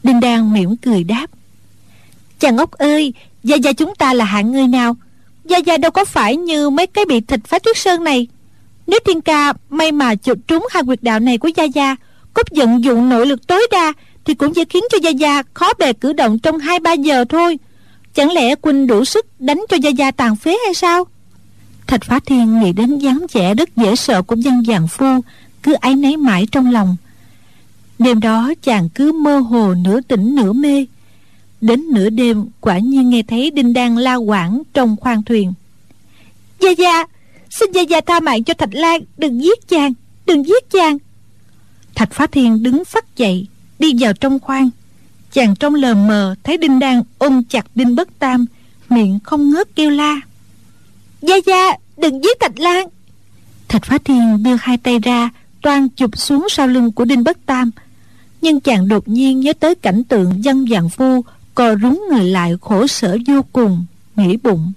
đinh 0.05 0.19
đang 0.19 0.53
mỉm 0.53 0.75
cười 0.75 1.03
đáp. 1.03 1.27
Chàng 2.39 2.57
ốc 2.57 2.71
ơi, 2.71 3.13
gia 3.43 3.55
gia 3.55 3.73
chúng 3.73 3.95
ta 3.95 4.13
là 4.13 4.25
hạng 4.25 4.51
người 4.51 4.67
nào? 4.67 4.95
Gia 5.45 5.57
gia 5.57 5.77
đâu 5.77 5.91
có 5.91 6.05
phải 6.05 6.37
như 6.37 6.69
mấy 6.69 6.87
cái 6.87 7.05
bị 7.05 7.21
thịt 7.21 7.39
phá 7.45 7.59
tuyết 7.59 7.77
sơn 7.77 8.03
này. 8.03 8.27
Nếu 8.87 8.99
thiên 9.05 9.21
ca 9.21 9.53
may 9.69 9.91
mà 9.91 10.15
chụp 10.15 10.37
trúng 10.47 10.67
hai 10.71 10.83
quyệt 10.83 11.03
đạo 11.03 11.19
này 11.19 11.37
của 11.37 11.49
gia 11.55 11.63
gia 11.63 11.95
có 12.33 12.43
vận 12.51 12.83
dụng 12.83 13.09
nội 13.09 13.25
lực 13.25 13.47
tối 13.47 13.67
đa, 13.71 13.93
thì 14.25 14.33
cũng 14.33 14.53
chỉ 14.53 14.65
khiến 14.69 14.83
cho 14.91 14.97
gia 15.01 15.09
gia 15.09 15.43
khó 15.53 15.73
bề 15.79 15.93
cử 15.93 16.13
động 16.13 16.39
trong 16.39 16.59
hai 16.59 16.79
ba 16.79 16.93
giờ 16.93 17.25
thôi. 17.29 17.57
Chẳng 18.13 18.31
lẽ 18.31 18.55
quỳnh 18.55 18.87
đủ 18.87 19.05
sức 19.05 19.25
đánh 19.39 19.65
cho 19.69 19.77
gia 19.77 19.89
gia 19.89 20.11
tàn 20.11 20.35
phế 20.35 20.57
hay 20.65 20.73
sao? 20.73 21.07
Thạch 21.87 22.03
phá 22.03 22.19
thiên 22.25 22.59
nghĩ 22.59 22.73
đến 22.73 22.97
dáng 22.97 23.25
vẻ 23.33 23.53
rất 23.53 23.75
dễ 23.75 23.95
sợ 23.95 24.21
của 24.21 24.35
dân 24.35 24.65
giàn 24.65 24.87
phu, 24.87 25.21
cứ 25.63 25.73
áy 25.73 25.95
náy 25.95 26.17
mãi 26.17 26.47
trong 26.51 26.71
lòng 26.71 26.95
đêm 27.99 28.19
đó 28.19 28.53
chàng 28.61 28.89
cứ 28.89 29.11
mơ 29.11 29.39
hồ 29.39 29.73
nửa 29.73 30.01
tỉnh 30.01 30.35
nửa 30.35 30.53
mê. 30.53 30.85
Đến 31.61 31.83
nửa 31.91 32.09
đêm, 32.09 32.45
quả 32.61 32.79
nhiên 32.79 33.09
nghe 33.09 33.23
thấy 33.27 33.51
đinh 33.51 33.73
đan 33.73 33.95
la 33.95 34.15
quảng 34.15 34.61
trong 34.73 34.95
khoang 34.95 35.23
thuyền. 35.23 35.53
Gia 36.59 36.69
gia, 36.69 37.05
xin 37.49 37.71
gia 37.71 37.81
gia 37.81 38.01
tha 38.01 38.19
mạng 38.19 38.43
cho 38.43 38.53
thạch 38.53 38.73
lan, 38.73 39.01
đừng 39.17 39.43
giết 39.43 39.67
chàng, 39.67 39.93
đừng 40.25 40.47
giết 40.47 40.69
chàng. 40.71 40.97
Thạch 41.95 42.13
phá 42.13 42.27
thiên 42.27 42.63
đứng 42.63 42.85
phắt 42.85 43.17
dậy, 43.17 43.47
đi 43.79 43.93
vào 43.99 44.13
trong 44.13 44.39
khoang. 44.39 44.69
Chàng 45.31 45.55
trong 45.55 45.75
lờ 45.75 45.93
mờ, 45.93 46.35
thấy 46.43 46.57
đinh 46.57 46.79
đan 46.79 47.01
ôm 47.17 47.43
chặt 47.43 47.65
đinh 47.75 47.95
bất 47.95 48.19
tam, 48.19 48.45
miệng 48.89 49.19
không 49.23 49.49
ngớt 49.49 49.75
kêu 49.75 49.89
la. 49.89 50.21
Gia 51.21 51.35
gia, 51.45 51.71
đừng 51.97 52.23
giết 52.23 52.39
thạch 52.39 52.59
lan. 52.59 52.87
Thạch 53.67 53.85
phá 53.85 53.97
thiên 53.97 54.43
đưa 54.43 54.55
hai 54.59 54.77
tay 54.77 54.99
ra, 54.99 55.29
toan 55.61 55.89
chụp 55.89 56.17
xuống 56.17 56.47
sau 56.49 56.67
lưng 56.67 56.91
của 56.91 57.05
đinh 57.05 57.23
bất 57.23 57.45
tam 57.45 57.71
nhưng 58.45 58.59
chàng 58.59 58.87
đột 58.87 59.07
nhiên 59.07 59.39
nhớ 59.39 59.53
tới 59.53 59.75
cảnh 59.75 60.03
tượng 60.03 60.43
dân 60.43 60.65
dạng 60.71 60.89
phu 60.89 61.23
co 61.55 61.75
rúng 61.75 62.03
người 62.11 62.23
lại 62.23 62.53
khổ 62.61 62.87
sở 62.87 63.17
vô 63.27 63.45
cùng 63.53 63.85
nghĩ 64.15 64.37
bụng. 64.43 64.71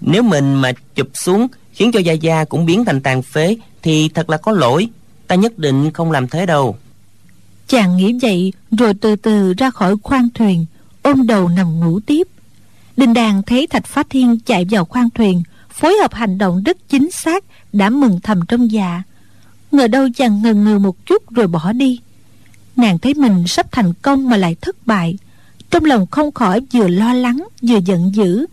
Nếu 0.00 0.22
mình 0.22 0.54
mà 0.54 0.72
chụp 0.94 1.08
xuống 1.14 1.46
khiến 1.72 1.92
cho 1.92 2.00
gia 2.00 2.12
gia 2.12 2.44
cũng 2.44 2.66
biến 2.66 2.84
thành 2.84 3.00
tàn 3.00 3.22
phế 3.22 3.56
thì 3.82 4.08
thật 4.08 4.30
là 4.30 4.36
có 4.36 4.52
lỗi. 4.52 4.88
Ta 5.26 5.34
nhất 5.34 5.58
định 5.58 5.90
không 5.90 6.10
làm 6.10 6.28
thế 6.28 6.46
đâu. 6.46 6.76
Chàng 7.68 7.96
nghĩ 7.96 8.18
vậy 8.22 8.52
rồi 8.70 8.94
từ 8.94 9.16
từ 9.16 9.54
ra 9.54 9.70
khỏi 9.70 9.96
khoang 10.02 10.28
thuyền 10.34 10.66
ôm 11.02 11.26
đầu 11.26 11.48
nằm 11.48 11.80
ngủ 11.80 12.00
tiếp. 12.00 12.28
Đinh 12.96 13.14
đàn 13.14 13.42
thấy 13.42 13.66
thạch 13.66 13.86
phá 13.86 14.02
thiên 14.10 14.38
chạy 14.46 14.66
vào 14.70 14.84
khoang 14.84 15.10
thuyền 15.10 15.42
phối 15.70 15.94
hợp 15.94 16.14
hành 16.14 16.38
động 16.38 16.62
rất 16.62 16.76
chính 16.88 17.10
xác 17.10 17.44
đã 17.72 17.90
mừng 17.90 18.20
thầm 18.22 18.40
trong 18.48 18.72
dạ. 18.72 19.02
Ngờ 19.72 19.88
đâu 19.88 20.08
chàng 20.16 20.42
ngần 20.42 20.64
ngừ 20.64 20.78
một 20.78 21.06
chút 21.06 21.30
rồi 21.30 21.46
bỏ 21.46 21.72
đi 21.72 22.00
nàng 22.80 22.98
thấy 22.98 23.14
mình 23.14 23.44
sắp 23.46 23.72
thành 23.72 23.92
công 24.02 24.30
mà 24.30 24.36
lại 24.36 24.56
thất 24.60 24.86
bại. 24.86 25.18
Trong 25.70 25.84
lòng 25.84 26.06
không 26.10 26.32
khỏi 26.32 26.60
vừa 26.72 26.88
lo 26.88 27.12
lắng, 27.14 27.48
vừa 27.62 27.78
giận 27.84 28.12
dữ. 28.14 28.46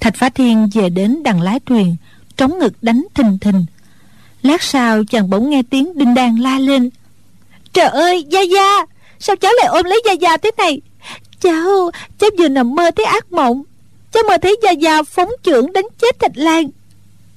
Thạch 0.00 0.16
phá 0.16 0.28
thiên 0.28 0.68
về 0.74 0.88
đến 0.88 1.22
đằng 1.22 1.40
lái 1.40 1.60
thuyền, 1.60 1.96
trống 2.36 2.58
ngực 2.58 2.72
đánh 2.82 3.04
thình 3.14 3.38
thình. 3.38 3.66
Lát 4.42 4.62
sau, 4.62 5.04
chàng 5.04 5.30
bỗng 5.30 5.50
nghe 5.50 5.62
tiếng 5.70 5.98
đinh 5.98 6.14
đan 6.14 6.36
la 6.36 6.58
lên. 6.58 6.90
Trời 7.72 7.88
ơi, 7.88 8.24
gia 8.30 8.40
gia, 8.40 8.86
sao 9.18 9.36
cháu 9.36 9.52
lại 9.58 9.66
ôm 9.66 9.84
lấy 9.84 10.02
gia 10.06 10.12
gia 10.12 10.36
thế 10.36 10.50
này? 10.58 10.80
Cháu 11.40 11.90
cháu 12.18 12.30
vừa 12.38 12.48
nằm 12.48 12.74
mơ 12.74 12.90
thấy 12.96 13.06
ác 13.06 13.32
mộng. 13.32 13.62
Cháu 14.12 14.22
mơ 14.28 14.36
thấy 14.42 14.56
gia 14.62 14.70
gia 14.70 15.02
phóng 15.02 15.28
trưởng 15.42 15.72
đánh 15.72 15.86
chết 15.98 16.18
thạch 16.20 16.36
lan. 16.36 16.70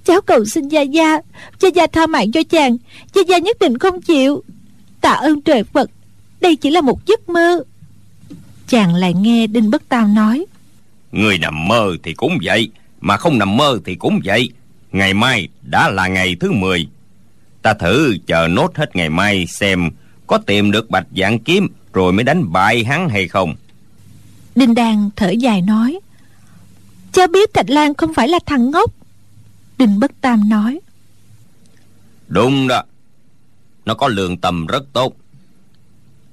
Cháu 0.05 0.21
cầu 0.21 0.45
xin 0.45 0.67
gia 0.67 0.81
gia 0.81 1.19
gia 1.59 1.69
gia 1.69 1.87
tha 1.87 2.07
mạng 2.07 2.31
cho 2.31 2.43
chàng. 2.49 2.77
Gia 3.13 3.21
gia 3.27 3.37
nhất 3.37 3.59
định 3.59 3.77
không 3.77 4.01
chịu 4.01 4.43
tạ 5.01 5.11
ơn 5.11 5.41
trời 5.41 5.63
phật. 5.63 5.89
Đây 6.41 6.55
chỉ 6.55 6.69
là 6.69 6.81
một 6.81 7.05
giấc 7.05 7.29
mơ. 7.29 7.63
Chàng 8.67 8.95
lại 8.95 9.13
nghe 9.13 9.47
đinh 9.47 9.69
bất 9.69 9.89
tam 9.89 10.15
nói. 10.15 10.45
Người 11.11 11.37
nằm 11.37 11.67
mơ 11.67 11.95
thì 12.03 12.13
cũng 12.13 12.37
vậy 12.43 12.69
mà 12.99 13.17
không 13.17 13.37
nằm 13.37 13.57
mơ 13.57 13.79
thì 13.85 13.95
cũng 13.95 14.19
vậy. 14.25 14.49
Ngày 14.91 15.13
mai 15.13 15.47
đã 15.61 15.89
là 15.89 16.07
ngày 16.07 16.35
thứ 16.39 16.51
mười. 16.51 16.87
Ta 17.61 17.73
thử 17.73 18.17
chờ 18.27 18.47
nốt 18.47 18.75
hết 18.75 18.95
ngày 18.95 19.09
mai 19.09 19.47
xem 19.47 19.89
có 20.27 20.37
tìm 20.37 20.71
được 20.71 20.89
bạch 20.89 21.07
dạng 21.17 21.39
kiếm 21.39 21.67
rồi 21.93 22.13
mới 22.13 22.23
đánh 22.23 22.51
bại 22.51 22.83
hắn 22.83 23.09
hay 23.09 23.27
không. 23.27 23.55
Đinh 24.55 24.75
đan 24.75 25.09
thở 25.15 25.29
dài 25.29 25.61
nói. 25.61 25.99
Cha 27.11 27.27
biết 27.27 27.53
thạch 27.53 27.69
lan 27.69 27.93
không 27.93 28.13
phải 28.13 28.27
là 28.27 28.39
thằng 28.45 28.71
ngốc. 28.71 28.91
Đinh 29.77 29.99
bất 29.99 30.11
tam 30.21 30.49
nói. 30.49 30.79
Đúng 32.27 32.67
đó 32.67 32.83
nó 33.87 33.93
có 33.93 34.07
lương 34.07 34.37
tâm 34.37 34.67
rất 34.67 34.83
tốt. 34.93 35.13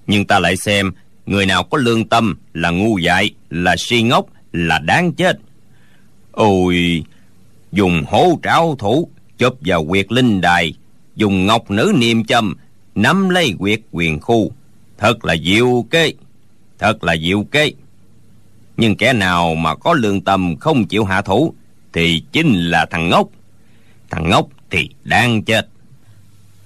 Nhưng 0.06 0.26
ta 0.26 0.38
lại 0.38 0.56
xem, 0.56 0.92
người 1.26 1.46
nào 1.46 1.64
có 1.64 1.78
lương 1.78 2.08
tâm 2.08 2.37
là 2.54 2.70
ngu 2.70 2.99
dại, 2.99 3.30
là 3.50 3.76
si 3.78 4.02
ngốc, 4.02 4.26
là 4.52 4.78
đáng 4.78 5.12
chết. 5.12 5.38
Ôi, 6.32 7.02
dùng 7.73 8.04
hố 8.08 8.38
tráo 8.42 8.76
thủ, 8.78 9.08
chụp 9.38 9.58
vào 9.61 9.84
quyệt 9.84 10.12
linh 10.12 10.40
đài, 10.40 10.75
dùng 11.16 11.46
ngọc 11.46 11.70
nữ 11.70 11.92
niêm 11.96 12.25
châm, 12.25 12.54
nắm 12.94 13.28
lấy 13.28 13.54
quyệt 13.58 13.80
quyền 13.92 14.20
khu. 14.20 14.52
Thật 14.99 15.25
là 15.25 15.37
diệu 15.44 15.87
kế, 15.90 16.12
thật 16.78 17.04
là 17.04 17.16
diệu 17.16 17.42
kế. 17.42 17.73
Nhưng 18.76 18.96
kẻ 18.96 19.12
nào 19.12 19.54
mà 19.54 19.75
có 19.75 19.92
lương 19.92 20.20
tâm 20.20 20.56
không 20.56 20.87
chịu 20.87 21.04
hạ 21.04 21.23
thủ, 21.23 21.54
thì 21.92 22.23
chính 22.32 22.54
là 22.54 22.87
thằng 22.90 23.08
ngốc. 23.08 23.28
Thằng 24.11 24.30
ngốc 24.30 24.49
thì 24.70 24.88
đang 25.04 25.42
chết 25.42 25.68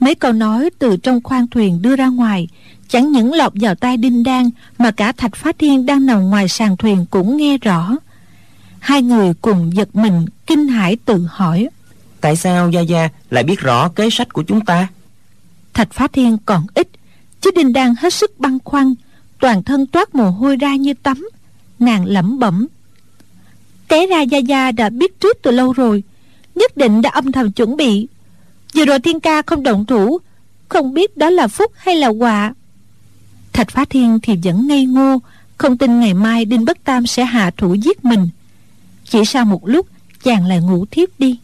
mấy 0.00 0.14
câu 0.14 0.32
nói 0.32 0.70
từ 0.78 0.96
trong 0.96 1.20
khoang 1.22 1.46
thuyền 1.46 1.82
đưa 1.82 1.96
ra 1.96 2.06
ngoài 2.06 2.48
chẳng 2.88 3.12
những 3.12 3.32
lọt 3.32 3.52
vào 3.54 3.74
tai 3.74 3.96
đinh 3.96 4.22
đan 4.22 4.50
mà 4.78 4.90
cả 4.90 5.12
thạch 5.12 5.36
phá 5.36 5.52
thiên 5.58 5.86
đang 5.86 6.06
nằm 6.06 6.30
ngoài 6.30 6.48
sàn 6.48 6.76
thuyền 6.76 7.06
cũng 7.10 7.36
nghe 7.36 7.58
rõ. 7.58 7.96
Hai 8.78 9.02
người 9.02 9.34
cùng 9.42 9.76
giật 9.76 9.96
mình 9.96 10.26
kinh 10.46 10.68
hãi 10.68 10.96
tự 11.04 11.26
hỏi 11.30 11.68
tại 12.20 12.36
sao 12.36 12.70
gia 12.70 12.80
gia 12.80 13.08
lại 13.30 13.44
biết 13.44 13.60
rõ 13.60 13.88
kế 13.88 14.10
sách 14.10 14.32
của 14.32 14.42
chúng 14.42 14.60
ta? 14.60 14.88
Thạch 15.74 15.92
phá 15.92 16.08
thiên 16.12 16.38
còn 16.46 16.66
ít 16.74 16.88
chứ 17.40 17.50
đinh 17.56 17.72
đan 17.72 17.94
hết 17.98 18.14
sức 18.14 18.40
băn 18.40 18.58
khoăn 18.64 18.94
toàn 19.40 19.62
thân 19.62 19.86
toát 19.86 20.14
mồ 20.14 20.30
hôi 20.30 20.56
ra 20.56 20.76
như 20.76 20.94
tắm 20.94 21.28
nàng 21.78 22.04
lẩm 22.06 22.38
bẩm. 22.38 22.66
Té 23.88 24.06
ra 24.06 24.22
gia 24.22 24.38
gia 24.38 24.72
đã 24.72 24.88
biết 24.88 25.20
trước 25.20 25.38
từ 25.42 25.50
lâu 25.50 25.72
rồi 25.72 26.02
nhất 26.54 26.76
định 26.76 27.02
đã 27.02 27.10
âm 27.10 27.32
thầm 27.32 27.52
chuẩn 27.52 27.76
bị 27.76 28.08
vừa 28.74 28.84
rồi 28.84 28.98
thiên 28.98 29.20
ca 29.20 29.42
không 29.42 29.62
động 29.62 29.84
thủ, 29.86 30.18
không 30.68 30.94
biết 30.94 31.16
đó 31.16 31.30
là 31.30 31.48
phúc 31.48 31.72
hay 31.76 31.96
là 31.96 32.08
họa. 32.08 32.54
Thạch 33.52 33.70
phá 33.70 33.84
thiên 33.90 34.18
thì 34.22 34.36
vẫn 34.44 34.66
ngây 34.66 34.84
ngô, 34.84 35.18
không 35.58 35.78
tin 35.78 36.00
ngày 36.00 36.14
mai 36.14 36.44
đinh 36.44 36.64
bất 36.64 36.84
tam 36.84 37.06
sẽ 37.06 37.24
hạ 37.24 37.50
thủ 37.56 37.74
giết 37.74 38.04
mình. 38.04 38.28
Chỉ 39.04 39.24
sau 39.24 39.44
một 39.44 39.68
lúc, 39.68 39.86
chàng 40.22 40.46
lại 40.46 40.60
ngủ 40.60 40.86
thiếp 40.90 41.08
đi. 41.18 41.38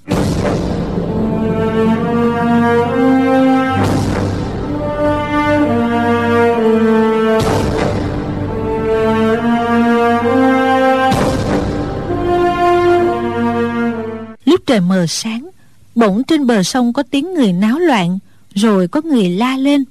Lúc 14.45 14.61
trời 14.67 14.81
mờ 14.81 15.07
sáng 15.09 15.49
bỗng 15.95 16.25
trên 16.25 16.47
bờ 16.47 16.63
sông 16.63 16.93
có 16.93 17.03
tiếng 17.11 17.35
người 17.35 17.53
náo 17.53 17.79
loạn 17.79 18.19
rồi 18.55 18.89
có 18.89 19.01
người 19.05 19.29
la 19.29 19.57
lên. 19.57 19.85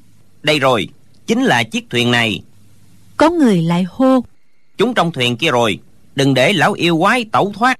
Đây 0.43 0.59
rồi 0.59 0.87
chính 1.27 1.43
là 1.43 1.63
chiếc 1.63 1.89
thuyền 1.89 2.11
này. 2.11 2.41
Có 3.17 3.29
người 3.29 3.61
lại 3.61 3.85
hô 3.89 4.23
chúng 4.77 4.93
trong 4.93 5.11
thuyền 5.11 5.37
kia 5.37 5.51
rồi 5.51 5.79
đừng 6.15 6.33
để 6.33 6.53
lão 6.53 6.73
yêu 6.73 6.97
quái 6.99 7.25
tẩu 7.25 7.53
thoát. 7.55 7.79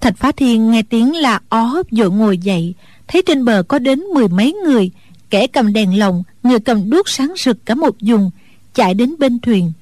Thạch 0.00 0.16
phá 0.16 0.32
thiên 0.32 0.70
nghe 0.70 0.82
tiếng 0.82 1.16
là 1.16 1.40
ó 1.48 1.82
vội 1.90 2.10
ngồi 2.10 2.38
dậy 2.38 2.74
thấy 3.08 3.22
trên 3.26 3.44
bờ 3.44 3.62
có 3.68 3.78
đến 3.78 4.00
mười 4.00 4.28
mấy 4.28 4.52
người 4.52 4.90
kẻ 5.30 5.46
cầm 5.46 5.72
đèn 5.72 5.98
lồng 5.98 6.22
người 6.42 6.60
cầm 6.60 6.90
đuốc 6.90 7.08
sáng 7.08 7.32
rực 7.36 7.66
cả 7.66 7.74
một 7.74 7.96
vùng 8.00 8.30
chạy 8.74 8.94
đến 8.94 9.14
bên 9.18 9.40
thuyền. 9.40 9.72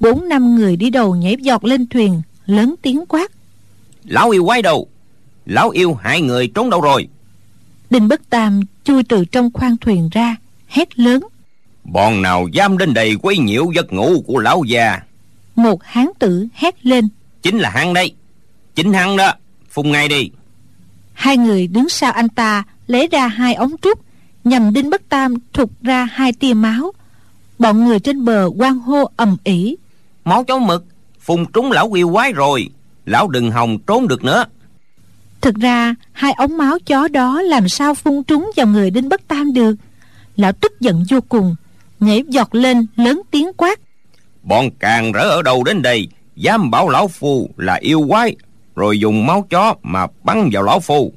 Bốn 0.00 0.28
năm 0.28 0.54
người 0.54 0.76
đi 0.76 0.90
đầu 0.90 1.14
nhảy 1.14 1.36
giọt 1.40 1.64
lên 1.64 1.86
thuyền 1.86 2.22
lớn 2.46 2.74
tiếng 2.82 3.04
quát. 3.08 3.32
Lão 4.04 4.30
yêu 4.30 4.46
quái 4.46 4.62
đâu? 4.62 4.88
Lão 5.46 5.70
yêu 5.70 5.94
hại 5.94 6.20
người 6.20 6.48
trốn 6.54 6.70
đâu 6.70 6.80
rồi 6.80 7.08
đinh 7.90 8.08
bất 8.08 8.30
tam 8.30 8.60
chui 8.84 9.02
từ 9.02 9.24
trong 9.24 9.50
khoang 9.52 9.76
thuyền 9.76 10.08
ra 10.12 10.36
hét 10.68 10.98
lớn. 10.98 11.20
Bọn 11.84 12.22
nào 12.22 12.48
dám 12.52 12.78
đến 12.78 12.94
đây 12.94 13.16
quấy 13.22 13.38
nhiễu 13.38 13.70
giấc 13.74 13.92
ngủ 13.92 14.24
của 14.26 14.38
lão 14.38 14.64
già? 14.64 15.00
Một 15.56 15.82
hán 15.84 16.06
tử 16.18 16.46
hét 16.54 16.86
lên. 16.86 17.08
Chính 17.42 17.58
là 17.58 17.70
hắn 17.70 17.94
đây 17.94 18.14
chính 18.78 18.92
hắn 18.92 19.16
đó. 19.16 19.32
Phùng 19.70 19.92
ngay 19.92 20.08
đi. 20.08 20.30
Hai 21.12 21.36
người 21.36 21.66
đứng 21.66 21.88
sau 21.88 22.12
anh 22.12 22.28
ta 22.28 22.64
lấy 22.86 23.08
ra 23.12 23.28
hai 23.28 23.54
ống 23.54 23.76
trúc 23.82 24.00
nhằm 24.44 24.72
đinh 24.72 24.90
bất 24.90 25.08
tam 25.08 25.34
thục 25.52 25.70
ra 25.82 26.04
hai 26.04 26.32
tia 26.32 26.54
máu. 26.54 26.92
Bọn 27.58 27.84
người 27.84 28.00
trên 28.00 28.24
bờ 28.24 28.50
quan 28.58 28.78
hô 28.78 29.10
ầm 29.16 29.36
ĩ. 29.44 29.76
Máu 30.24 30.44
chó 30.44 30.58
mực 30.58 30.84
phùng 31.20 31.52
trúng 31.52 31.72
lão 31.72 31.92
yêu 31.92 32.10
quái 32.12 32.32
rồi. 32.32 32.68
Lão 33.06 33.28
đừng 33.28 33.50
hòng 33.50 33.78
trốn 33.86 34.08
được 34.08 34.24
nữa 34.24 34.44
thực 35.40 35.54
ra 35.54 35.94
hai 36.12 36.32
ống 36.32 36.56
máu 36.56 36.78
chó 36.86 37.08
đó 37.08 37.42
làm 37.42 37.68
sao 37.68 37.94
phun 37.94 38.22
trúng 38.22 38.50
vào 38.56 38.66
người 38.66 38.90
đinh 38.90 39.08
bất 39.08 39.28
tam 39.28 39.52
được? 39.52 39.74
Lão 40.36 40.52
tức 40.52 40.80
giận 40.80 41.04
vô 41.10 41.20
cùng 41.28 41.56
nhảy 42.00 42.22
giọt 42.28 42.54
lên 42.54 42.86
lớn 42.96 43.22
tiếng 43.30 43.52
quát. 43.56 43.80
Bọn 44.42 44.70
càng 44.78 45.12
rỡ 45.12 45.22
ở 45.22 45.42
đâu 45.42 45.64
đến 45.64 45.82
đây 45.82 46.08
dám 46.36 46.70
bảo 46.70 46.88
lão 46.88 47.08
phu 47.08 47.50
là 47.56 47.74
yêu 47.74 48.06
quái 48.08 48.36
rồi 48.76 49.00
dùng 49.00 49.26
máu 49.26 49.46
chó 49.50 49.74
mà 49.82 50.06
bắn 50.24 50.50
vào 50.52 50.62
lão 50.62 50.80
phu. 50.80 51.12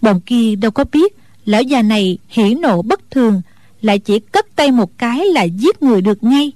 Bọn 0.00 0.20
kia 0.20 0.54
đâu 0.56 0.70
có 0.70 0.84
biết 0.92 1.16
lão 1.44 1.62
già 1.62 1.82
này 1.82 2.18
hỉ 2.28 2.54
nộ 2.54 2.82
bất 2.82 3.10
thường 3.10 3.42
lại 3.80 3.98
chỉ 3.98 4.18
cất 4.18 4.46
tay 4.56 4.70
một 4.70 4.98
cái 4.98 5.24
là 5.26 5.42
giết 5.42 5.82
người 5.82 6.00
được 6.00 6.24
ngay. 6.24 6.52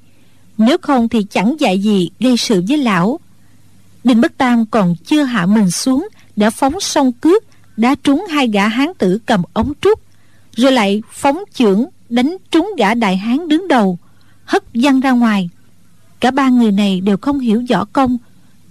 Nếu 0.58 0.78
không 0.82 1.08
thì 1.08 1.26
chẳng 1.30 1.56
dạy 1.60 1.78
gì 1.78 2.10
gây 2.20 2.36
sự 2.36 2.64
với 2.68 2.78
lão. 2.78 3.20
Đinh 4.04 4.20
bất 4.20 4.38
tam 4.38 4.66
còn 4.66 4.96
chưa 5.04 5.22
hạ 5.22 5.46
mình 5.46 5.70
xuống 5.70 6.08
đã 6.36 6.50
phóng 6.50 6.80
song 6.80 7.12
cước 7.12 7.44
đã 7.76 7.94
trúng 8.02 8.26
hai 8.30 8.48
gã 8.48 8.68
hán 8.68 8.88
tử 8.98 9.18
cầm 9.26 9.42
ống 9.52 9.72
trúc, 9.80 10.00
rồi 10.56 10.72
lại 10.72 11.02
phóng 11.10 11.38
chưởng 11.54 11.84
đánh 12.08 12.36
trúng 12.50 12.72
gã 12.78 12.94
đại 12.94 13.16
hán 13.16 13.48
đứng 13.48 13.68
đầu, 13.68 13.98
hất 14.44 14.64
văng 14.74 15.00
ra 15.00 15.10
ngoài. 15.10 15.50
Cả 16.20 16.30
ba 16.30 16.48
người 16.48 16.72
này 16.72 17.00
đều 17.00 17.16
không 17.16 17.40
hiểu 17.40 17.62
võ 17.70 17.84
công. 17.84 18.18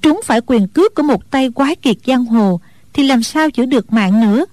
Trúng 0.01 0.21
phải 0.25 0.41
quyền 0.45 0.67
cước 0.67 0.95
của 0.95 1.03
một 1.03 1.31
tay 1.31 1.51
quái 1.51 1.75
kiệt 1.75 1.97
giang 2.05 2.25
hồ 2.25 2.59
thì 2.93 3.03
làm 3.03 3.23
sao 3.23 3.49
giữ 3.53 3.65
được 3.65 3.93
mạng 3.93 4.21
nữa? 4.21 4.45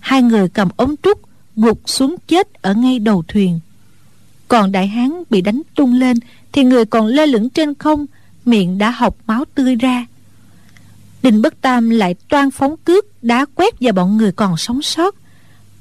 Hai 0.00 0.22
người 0.22 0.48
cầm 0.48 0.68
ống 0.76 0.94
trúc 1.02 1.20
gục 1.56 1.80
xuống 1.86 2.16
chết 2.28 2.62
ở 2.62 2.74
ngay 2.74 2.98
đầu 2.98 3.24
thuyền. 3.28 3.60
Còn 4.48 4.72
đại 4.72 4.86
hán 4.86 5.22
bị 5.30 5.40
đánh 5.40 5.62
tung 5.74 5.94
lên 5.94 6.16
thì 6.52 6.64
người 6.64 6.84
còn 6.84 7.06
lơ 7.06 7.26
lửng 7.26 7.50
trên 7.50 7.74
không, 7.74 8.06
miệng 8.44 8.78
đã 8.78 8.90
học 8.90 9.16
máu 9.26 9.44
tươi 9.54 9.76
ra 9.76 10.06
đinh 11.22 11.42
bất 11.42 11.60
tam 11.60 11.90
lại 11.90 12.14
toan 12.28 12.50
phóng 12.50 12.76
cước, 12.84 13.24
đá 13.24 13.44
quét 13.54 13.80
vào 13.80 13.92
bọn 13.92 14.16
người 14.16 14.32
còn 14.32 14.56
sống 14.56 14.82
sót. 14.82 15.14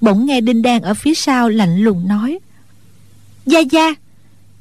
Bỗng 0.01 0.25
nghe 0.25 0.41
đinh 0.41 0.61
đan 0.61 0.81
ở 0.81 0.93
phía 0.93 1.13
sau 1.13 1.49
lạnh 1.49 1.77
lùng 1.77 2.07
nói, 2.07 2.39
gia 3.45 3.59
gia, 3.59 3.93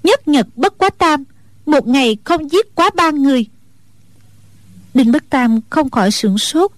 nhất 0.03 0.29
nhật 0.29 0.47
bất 0.57 0.79
quá 0.79 0.91
tam, 0.99 1.25
một 1.67 1.87
ngày 1.87 2.17
không 2.25 2.53
giết 2.53 2.75
quá 2.75 2.91
ba 2.97 3.11
người. 3.11 3.47
Đinh 4.95 5.13
bất 5.13 5.31
tam 5.31 5.61
không 5.71 5.91
khỏi 5.91 6.11
sửng 6.11 6.39
sốt, 6.39 6.73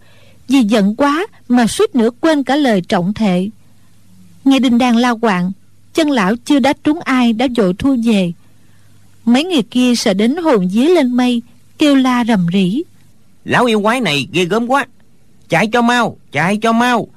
vì 0.49 0.62
giận 0.62 0.97
quá 0.97 1.26
mà 1.49 1.66
suýt 1.66 1.95
nữa 1.95 2.11
quên 2.21 2.42
cả 2.42 2.57
lời 2.57 2.80
trọng 2.88 3.14
thệ 3.14 3.49
nghe 4.45 4.59
đinh 4.59 4.78
đan 4.78 4.97
lao 4.97 5.19
quạng, 5.19 5.52
chân 5.95 6.11
lão 6.11 6.37
chưa 6.45 6.59
đã 6.59 6.73
trúng 6.85 7.00
ai 7.00 7.33
đã 7.33 7.47
vội 7.57 7.75
thu 7.78 7.97
về. 8.04 8.33
Mấy 9.25 9.45
người 9.45 9.62
kia 9.62 9.95
sợ 9.95 10.14
đến 10.14 10.37
hồn 10.37 10.69
dí 10.69 10.80
lên 10.80 11.12
mây, 11.12 11.42
kêu 11.78 11.95
la 11.95 12.25
rầm 12.25 12.47
rỉ 12.52 12.83
lão 13.50 13.64
yêu 13.64 13.83
quái 13.83 14.00
này 14.00 14.28
ghê 14.33 14.45
gớm 14.45 14.66
quá. 14.66 14.87
Chạy 15.49 15.66
cho 15.66 15.83
mau 15.83 16.16
chạy 16.33 16.59
cho 16.62 16.73
mau. 16.73 17.09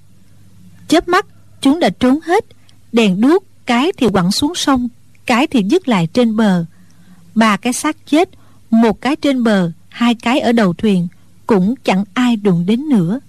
Chớp 0.87 1.07
mắt 1.07 1.25
chúng 1.61 1.79
đã 1.79 1.89
trốn 1.99 2.19
hết. 2.25 2.45
Đèn 2.91 3.21
đuốc 3.21 3.43
cái 3.65 3.91
thì 3.97 4.07
quẳng 4.09 4.31
xuống 4.31 4.55
sông 4.55 4.89
cái 5.25 5.47
thì 5.47 5.63
dứt 5.63 5.87
lại 5.87 6.07
trên 6.13 6.35
bờ. 6.35 6.65
Ba 7.35 7.57
cái 7.57 7.73
xác 7.73 7.97
chết 8.05 8.29
một 8.71 9.01
cái 9.01 9.15
trên 9.15 9.43
bờ 9.43 9.71
hai 9.89 10.15
cái 10.15 10.39
ở 10.39 10.51
đầu 10.51 10.73
thuyền 10.73 11.07
cũng 11.47 11.75
chẳng 11.83 12.03
ai 12.13 12.35
đụng 12.35 12.65
đến 12.65 12.89
nữa. 12.89 13.19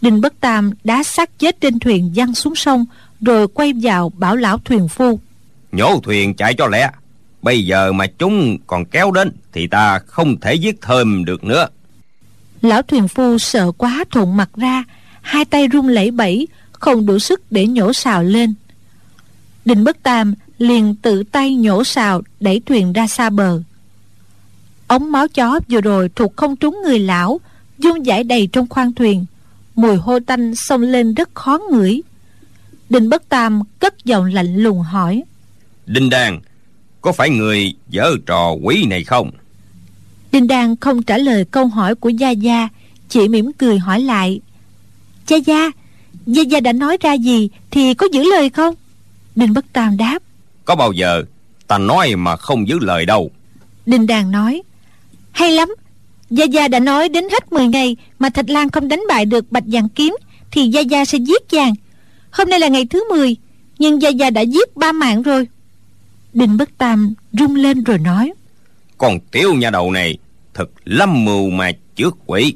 Đinh 0.00 0.20
bất 0.20 0.40
tam 0.40 0.70
đá 0.84 1.02
xác 1.02 1.38
chết 1.38 1.60
trên 1.60 1.78
thuyền 1.78 2.12
văng 2.14 2.34
xuống 2.34 2.54
sông 2.54 2.84
rồi 3.20 3.48
quay 3.48 3.72
vào 3.82 4.12
bảo 4.16 4.36
lão 4.36 4.58
thuyền 4.58 4.88
phu. 4.88 5.20
Nhổ 5.72 6.00
thuyền 6.02 6.34
chạy 6.34 6.54
cho 6.54 6.66
lẹ. 6.66 6.90
Bây 7.42 7.66
giờ 7.66 7.92
mà 7.92 8.06
chúng 8.18 8.58
còn 8.66 8.84
kéo 8.84 9.10
đến 9.10 9.32
thì 9.52 9.66
ta 9.66 9.98
không 9.98 10.40
thể 10.40 10.54
giết 10.54 10.80
thơm 10.80 11.24
được 11.24 11.44
nữa 11.44 11.68
lão 12.62 12.82
thuyền 12.82 13.08
phu 13.08 13.38
sợ 13.38 13.72
quá 13.72 14.04
thộn 14.10 14.36
mặt 14.36 14.50
ra, 14.56 14.84
hai 15.20 15.44
tay 15.44 15.68
run 15.68 15.88
lẩy 15.88 16.10
bẩy, 16.10 16.48
không 16.72 17.06
đủ 17.06 17.18
sức 17.18 17.52
để 17.52 17.66
nhổ 17.66 17.92
xào 17.92 18.22
lên. 18.22 18.54
Đinh 19.64 19.84
bất 19.84 20.02
tam 20.02 20.34
liền 20.58 20.94
tự 21.02 21.22
tay 21.22 21.54
nhổ 21.54 21.84
xào, 21.84 22.22
đẩy 22.40 22.62
thuyền 22.66 22.92
ra 22.92 23.06
xa 23.06 23.30
bờ. 23.30 23.62
Ống 24.86 25.12
máu 25.12 25.28
chó 25.28 25.60
vừa 25.68 25.80
rồi 25.80 26.08
thuộc 26.14 26.36
không 26.36 26.56
trúng 26.56 26.78
người 26.84 26.98
lão 26.98 27.40
dung 27.78 28.06
giải 28.06 28.24
đầy 28.24 28.48
trong 28.52 28.68
khoang 28.68 28.92
thuyền, 28.92 29.26
mùi 29.74 29.96
hôi 29.96 30.20
tanh 30.20 30.54
xông 30.54 30.82
lên 30.82 31.14
rất 31.14 31.34
khó 31.34 31.58
ngửi. 31.70 32.02
Đinh 32.90 33.08
bất 33.08 33.28
tam 33.28 33.62
cất 33.78 34.04
giọng 34.04 34.24
lạnh 34.24 34.56
lùng 34.56 34.82
hỏi, 34.82 35.22
đinh 35.86 36.10
Đan, 36.10 36.40
có 37.00 37.12
phải 37.12 37.30
người 37.30 37.74
dở 37.88 38.10
trò 38.26 38.52
quý 38.62 38.86
này 38.86 39.04
không? 39.04 39.30
Đinh 40.32 40.46
đàn 40.46 40.76
không 40.76 41.02
trả 41.02 41.18
lời 41.18 41.44
câu 41.50 41.66
hỏi 41.66 41.94
của 41.94 42.08
gia 42.08 42.30
gia 42.30 42.68
chỉ 43.08 43.28
mỉm 43.28 43.52
cười 43.52 43.78
hỏi 43.78 44.00
lại. 44.00 44.40
Gia 45.26 45.36
gia 45.36 45.70
gia 46.26 46.42
gia 46.42 46.60
đã 46.60 46.72
nói 46.72 46.96
ra 47.00 47.12
gì 47.12 47.48
thì 47.70 47.94
có 47.94 48.08
giữ 48.12 48.22
lời 48.22 48.50
không? 48.50 48.74
Đinh 49.36 49.52
bất 49.52 49.64
tam 49.72 49.96
đáp. 49.96 50.18
Có 50.64 50.74
bao 50.74 50.92
giờ 50.92 51.24
ta 51.66 51.78
nói 51.78 52.16
mà 52.16 52.36
không 52.36 52.68
giữ 52.68 52.78
lời 52.78 53.06
đâu. 53.06 53.30
Đinh 53.86 54.06
đàn 54.06 54.30
nói. 54.30 54.62
Hay 55.30 55.50
lắm 55.50 55.68
gia 56.30 56.44
gia 56.44 56.68
đã 56.68 56.80
nói 56.80 57.08
đến 57.08 57.24
hết 57.32 57.52
10 57.52 57.66
ngày 57.66 57.96
mà 58.18 58.30
thạch 58.30 58.50
lan 58.50 58.70
không 58.70 58.88
đánh 58.88 59.02
bại 59.08 59.24
được 59.24 59.52
bạch 59.52 59.64
vàng 59.66 59.88
kiếm 59.88 60.16
thì 60.50 60.66
gia 60.66 60.80
gia 60.80 61.04
sẽ 61.04 61.18
giết 61.18 61.48
chàng. 61.48 61.74
Hôm 62.30 62.48
nay 62.48 62.60
là 62.60 62.68
ngày 62.68 62.86
thứ 62.86 63.04
10 63.10 63.36
nhưng 63.78 64.02
gia 64.02 64.08
gia 64.08 64.30
đã 64.30 64.40
giết 64.40 64.76
ba 64.76 64.92
mạng 64.92 65.22
rồi. 65.22 65.48
Đinh 66.32 66.56
bất 66.56 66.78
tam 66.78 67.14
rung 67.32 67.56
lên 67.56 67.84
rồi 67.84 67.98
nói. 67.98 68.32
Con 68.98 69.18
tiểu 69.30 69.54
nhà 69.54 69.70
đầu 69.70 69.90
này 69.90 70.18
thật 70.54 70.70
lâm 70.84 71.24
mưu 71.24 71.50
mà 71.50 71.72
trước 71.96 72.16
quỷ. 72.26 72.54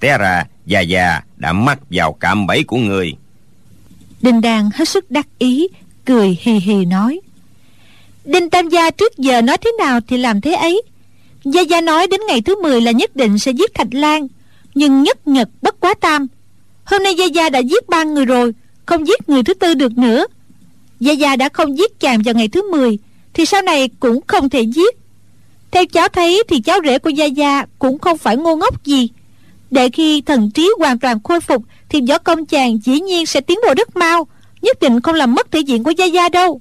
Té 0.00 0.18
ra, 0.18 0.46
già 0.66 0.80
già, 0.80 1.22
đã 1.36 1.52
mắc 1.52 1.78
vào 1.90 2.12
cạm 2.12 2.46
bẫy 2.46 2.64
của 2.64 2.76
người. 2.76 3.12
Đinh 4.22 4.40
đan 4.40 4.70
hết 4.74 4.88
sức 4.88 5.10
đắc 5.10 5.26
ý, 5.38 5.68
cười 6.04 6.38
hì 6.40 6.52
hì 6.52 6.84
nói 6.84 7.20
đinh 8.24 8.50
tam 8.50 8.68
gia 8.68 8.90
trước 8.90 9.18
giờ 9.18 9.42
nói 9.42 9.58
thế 9.58 9.72
nào 9.78 10.00
thì 10.08 10.16
làm 10.16 10.40
thế 10.40 10.52
ấy. 10.52 10.82
Gia 11.44 11.60
gia 11.60 11.80
nói 11.80 12.06
đến 12.06 12.20
ngày 12.28 12.40
thứ 12.40 12.62
10 12.62 12.80
là 12.80 12.90
nhất 12.90 13.16
định 13.16 13.38
sẽ 13.38 13.52
giết 13.52 13.74
thạch 13.74 13.94
lan, 13.94 14.28
nhưng 14.74 15.02
nhất 15.02 15.28
nhật 15.28 15.48
bất 15.62 15.80
quá 15.80 15.94
tam. 15.94 16.26
Hôm 16.84 17.02
nay 17.02 17.14
gia 17.14 17.24
gia 17.24 17.50
đã 17.50 17.58
giết 17.58 17.88
ba 17.88 18.04
người 18.04 18.24
rồi, 18.24 18.52
không 18.86 19.06
giết 19.06 19.28
người 19.28 19.42
thứ 19.42 19.54
tư 19.54 19.74
được 19.74 19.98
nữa. 19.98 20.26
Gia 21.00 21.12
gia 21.12 21.36
đã 21.36 21.48
không 21.48 21.78
giết 21.78 22.00
chàng 22.00 22.22
vào 22.22 22.34
ngày 22.34 22.48
thứ 22.48 22.70
10 22.70 22.98
thì 23.34 23.46
sau 23.46 23.62
này 23.62 23.88
cũng 24.00 24.20
không 24.26 24.48
thể 24.48 24.62
giết 24.62 24.94
theo 25.74 25.84
cháu 25.86 26.08
thấy 26.08 26.42
thì 26.48 26.60
cháu 26.60 26.78
rể 26.84 26.98
của 26.98 27.10
gia 27.10 27.24
gia 27.24 27.66
cũng 27.78 27.98
không 27.98 28.18
phải 28.18 28.36
ngu 28.36 28.56
ngốc 28.56 28.84
gì. 28.84 29.08
Để 29.70 29.90
khi 29.90 30.20
thần 30.20 30.50
trí 30.50 30.70
hoàn 30.78 30.98
toàn 30.98 31.22
khôi 31.22 31.40
phục 31.40 31.62
thì 31.88 32.00
võ 32.08 32.18
công 32.18 32.46
chàng 32.46 32.78
dĩ 32.84 33.00
nhiên 33.00 33.26
sẽ 33.26 33.40
tiến 33.40 33.58
bộ 33.66 33.74
rất 33.76 33.96
mau, 33.96 34.26
nhất 34.62 34.80
định 34.80 35.00
không 35.00 35.14
làm 35.14 35.34
mất 35.34 35.50
thể 35.50 35.60
diện 35.60 35.84
của 35.84 35.90
gia 35.90 36.04
gia 36.04 36.28
đâu. 36.28 36.60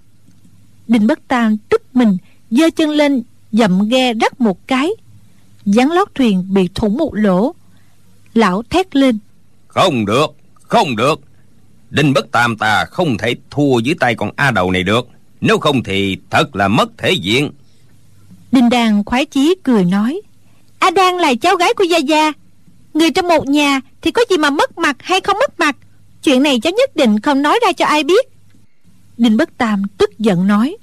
Đình 0.88 1.08
bất 1.08 1.20
tam 1.28 1.58
tức 1.70 1.82
mình, 1.94 2.18
giơ 2.52 2.70
chân 2.76 2.90
lên 2.90 3.24
dậm 3.52 3.90
ghe 3.90 4.14
rắc 4.14 4.42
một 4.42 4.68
cái. 4.68 4.90
Dán 5.66 5.92
lót 5.92 6.16
thuyền 6.16 6.46
bị 6.54 6.70
thủng 6.76 6.98
một 6.98 7.14
lỗ. 7.14 7.56
Lão 8.34 8.64
thét 8.70 8.96
lên. 8.96 9.18
Không 9.68 10.06
được 10.06 10.36
không 10.74 10.96
được. 10.96 11.20
Đinh 11.90 12.14
bất 12.14 12.32
tam 12.32 12.58
ta 12.58 12.86
không 12.86 13.18
thể 13.18 13.36
thua 13.52 13.80
dưới 13.80 13.96
tay 14.00 14.16
con 14.16 14.32
a 14.36 14.52
đầu 14.52 14.72
này 14.72 14.84
được. 14.84 15.08
Nếu 15.42 15.60
không 15.60 15.84
thì 15.84 16.18
thật 16.30 16.56
là 16.56 16.68
mất 16.68 16.98
thể 16.98 17.12
diện 17.12 17.52
đinh 18.54 18.70
đàn 18.70 19.04
khoái 19.06 19.26
chí 19.26 19.56
cười 19.64 19.86
nói 19.86 20.22
a 20.80 20.90
đan 20.92 21.16
là 21.16 21.34
cháu 21.42 21.56
gái 21.56 21.74
của 21.74 21.84
gia 21.84 21.98
gia. 21.98 22.32
Người 22.94 23.12
trong 23.12 23.28
một 23.28 23.48
nhà 23.48 23.82
thì 24.02 24.12
có 24.12 24.22
gì 24.30 24.38
mà 24.38 24.50
mất 24.50 24.78
mặt 24.78 24.96
hay 25.00 25.22
không 25.22 25.38
mất 25.40 25.60
mặt? 25.60 25.76
Chuyện 26.24 26.44
này 26.44 26.60
cháu 26.60 26.74
nhất 26.78 26.96
định 26.96 27.20
không 27.20 27.42
nói 27.42 27.60
ra 27.66 27.72
cho 27.72 27.86
ai 27.86 28.04
biết. 28.04 28.26
Đinh 29.18 29.38
bất 29.38 29.58
tam 29.58 29.84
tức 29.98 30.20
giận 30.20 30.48
nói 30.48 30.78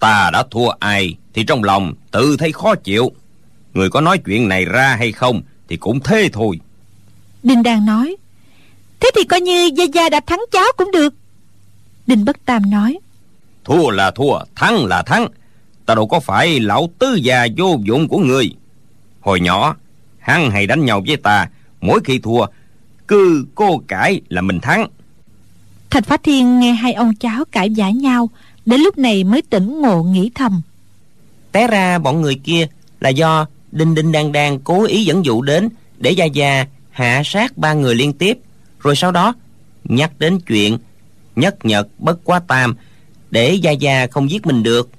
ta 0.00 0.30
đã 0.32 0.44
thua 0.50 0.68
ai 0.68 1.16
thì 1.34 1.44
trong 1.44 1.64
lòng 1.64 1.94
tự 2.10 2.36
thấy 2.36 2.52
khó 2.52 2.74
chịu. 2.74 3.12
Người 3.74 3.90
có 3.90 4.00
nói 4.00 4.18
chuyện 4.18 4.48
này 4.48 4.64
ra 4.64 4.96
hay 4.98 5.12
không 5.12 5.42
thì 5.68 5.76
cũng 5.76 6.00
thế 6.00 6.28
thôi. 6.32 6.60
Đinh 7.42 7.62
đàn 7.62 7.86
nói 7.86 8.16
thế 9.00 9.10
thì 9.16 9.24
coi 9.24 9.40
như 9.40 9.70
gia 9.76 9.84
gia 9.84 10.08
đã 10.08 10.20
thắng 10.20 10.40
cháu 10.52 10.66
cũng 10.76 10.90
được. 10.90 11.14
Đinh 12.06 12.24
bất 12.24 12.36
tam 12.44 12.70
nói 12.70 12.98
thua 13.64 13.90
là 13.90 14.10
thua 14.10 14.38
thắng 14.54 14.86
là 14.86 15.02
thắng 15.02 15.28
ta 15.86 15.94
đâu 15.94 16.06
có 16.06 16.20
phải 16.20 16.60
lão 16.60 16.90
tứ 16.98 17.14
già 17.14 17.46
vô 17.56 17.78
dụng 17.84 18.08
của 18.08 18.18
người. 18.18 18.54
Hồi 19.20 19.40
nhỏ 19.40 19.76
hắn 20.18 20.50
hay 20.50 20.66
đánh 20.66 20.84
nhau 20.84 21.02
với 21.06 21.16
ta 21.16 21.48
mỗi 21.80 22.00
khi 22.04 22.18
thua 22.18 22.46
cứ 23.08 23.46
cô 23.54 23.82
cãi 23.88 24.20
là 24.28 24.40
mình 24.40 24.60
thắng. 24.60 24.86
Thạch 25.90 26.06
phá 26.06 26.16
thiên 26.16 26.60
nghe 26.60 26.72
hai 26.72 26.92
ông 26.92 27.14
cháu 27.14 27.44
cãi 27.44 27.68
vã 27.76 27.90
nhau 27.90 28.30
đến 28.66 28.80
lúc 28.80 28.98
này 28.98 29.24
mới 29.24 29.42
tỉnh 29.42 29.80
ngộ 29.80 30.02
nghĩ 30.02 30.30
thầm. 30.34 30.62
Té 31.52 31.66
ra 31.66 31.98
bọn 31.98 32.22
người 32.22 32.34
kia 32.34 32.66
là 33.00 33.08
do 33.08 33.46
đinh 33.72 33.94
đinh 33.94 34.12
đang 34.12 34.32
đang 34.32 34.58
cố 34.60 34.84
ý 34.84 35.04
dẫn 35.04 35.24
dụ 35.24 35.42
đến 35.42 35.68
để 35.98 36.10
gia 36.10 36.24
gia 36.24 36.66
hạ 36.90 37.22
sát 37.24 37.58
ba 37.58 37.72
người 37.72 37.94
liên 37.94 38.12
tiếp. 38.12 38.38
Rồi 38.80 38.96
sau 38.96 39.12
đó 39.12 39.34
nhắc 39.84 40.12
đến 40.18 40.40
chuyện 40.40 40.78
nhất 41.36 41.64
nhật 41.64 41.88
bất 41.98 42.24
quá 42.24 42.40
tam 42.48 42.74
để 43.30 43.54
gia 43.54 43.70
gia 43.70 44.06
không 44.06 44.30
giết 44.30 44.46
mình 44.46 44.62
được 44.62 44.90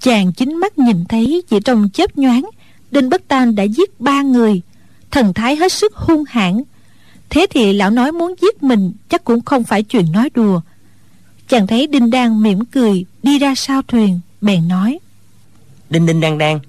chàng 0.00 0.32
chính 0.32 0.56
mắt 0.56 0.78
nhìn 0.78 1.04
thấy 1.04 1.42
chỉ 1.48 1.60
trong 1.60 1.88
chớp 1.92 2.18
nhoáng 2.18 2.44
đinh 2.90 3.10
bất 3.10 3.28
tam 3.28 3.54
đã 3.54 3.62
giết 3.62 4.00
ba 4.00 4.22
người. 4.22 4.60
Thần 5.10 5.34
thái 5.34 5.56
hết 5.56 5.72
sức 5.72 5.94
hung 5.94 6.24
hãn. 6.28 6.62
Thế 7.30 7.46
thì 7.50 7.72
lão 7.72 7.90
nói 7.90 8.12
muốn 8.12 8.34
giết 8.42 8.62
mình 8.62 8.92
chắc 9.08 9.24
cũng 9.24 9.40
không 9.40 9.64
phải 9.64 9.82
chuyện 9.82 10.12
nói 10.12 10.30
đùa. 10.34 10.60
Chàng 11.48 11.66
thấy 11.66 11.86
đinh 11.86 12.10
đang 12.10 12.42
mỉm 12.42 12.64
cười 12.64 13.04
đi 13.22 13.38
ra 13.38 13.54
sau 13.54 13.82
thuyền 13.82 14.20
bèn 14.40 14.68
nói. 14.68 14.98
Đinh 15.90 16.06
đinh 16.06 16.20
đang 16.20 16.38
đang 16.38 16.60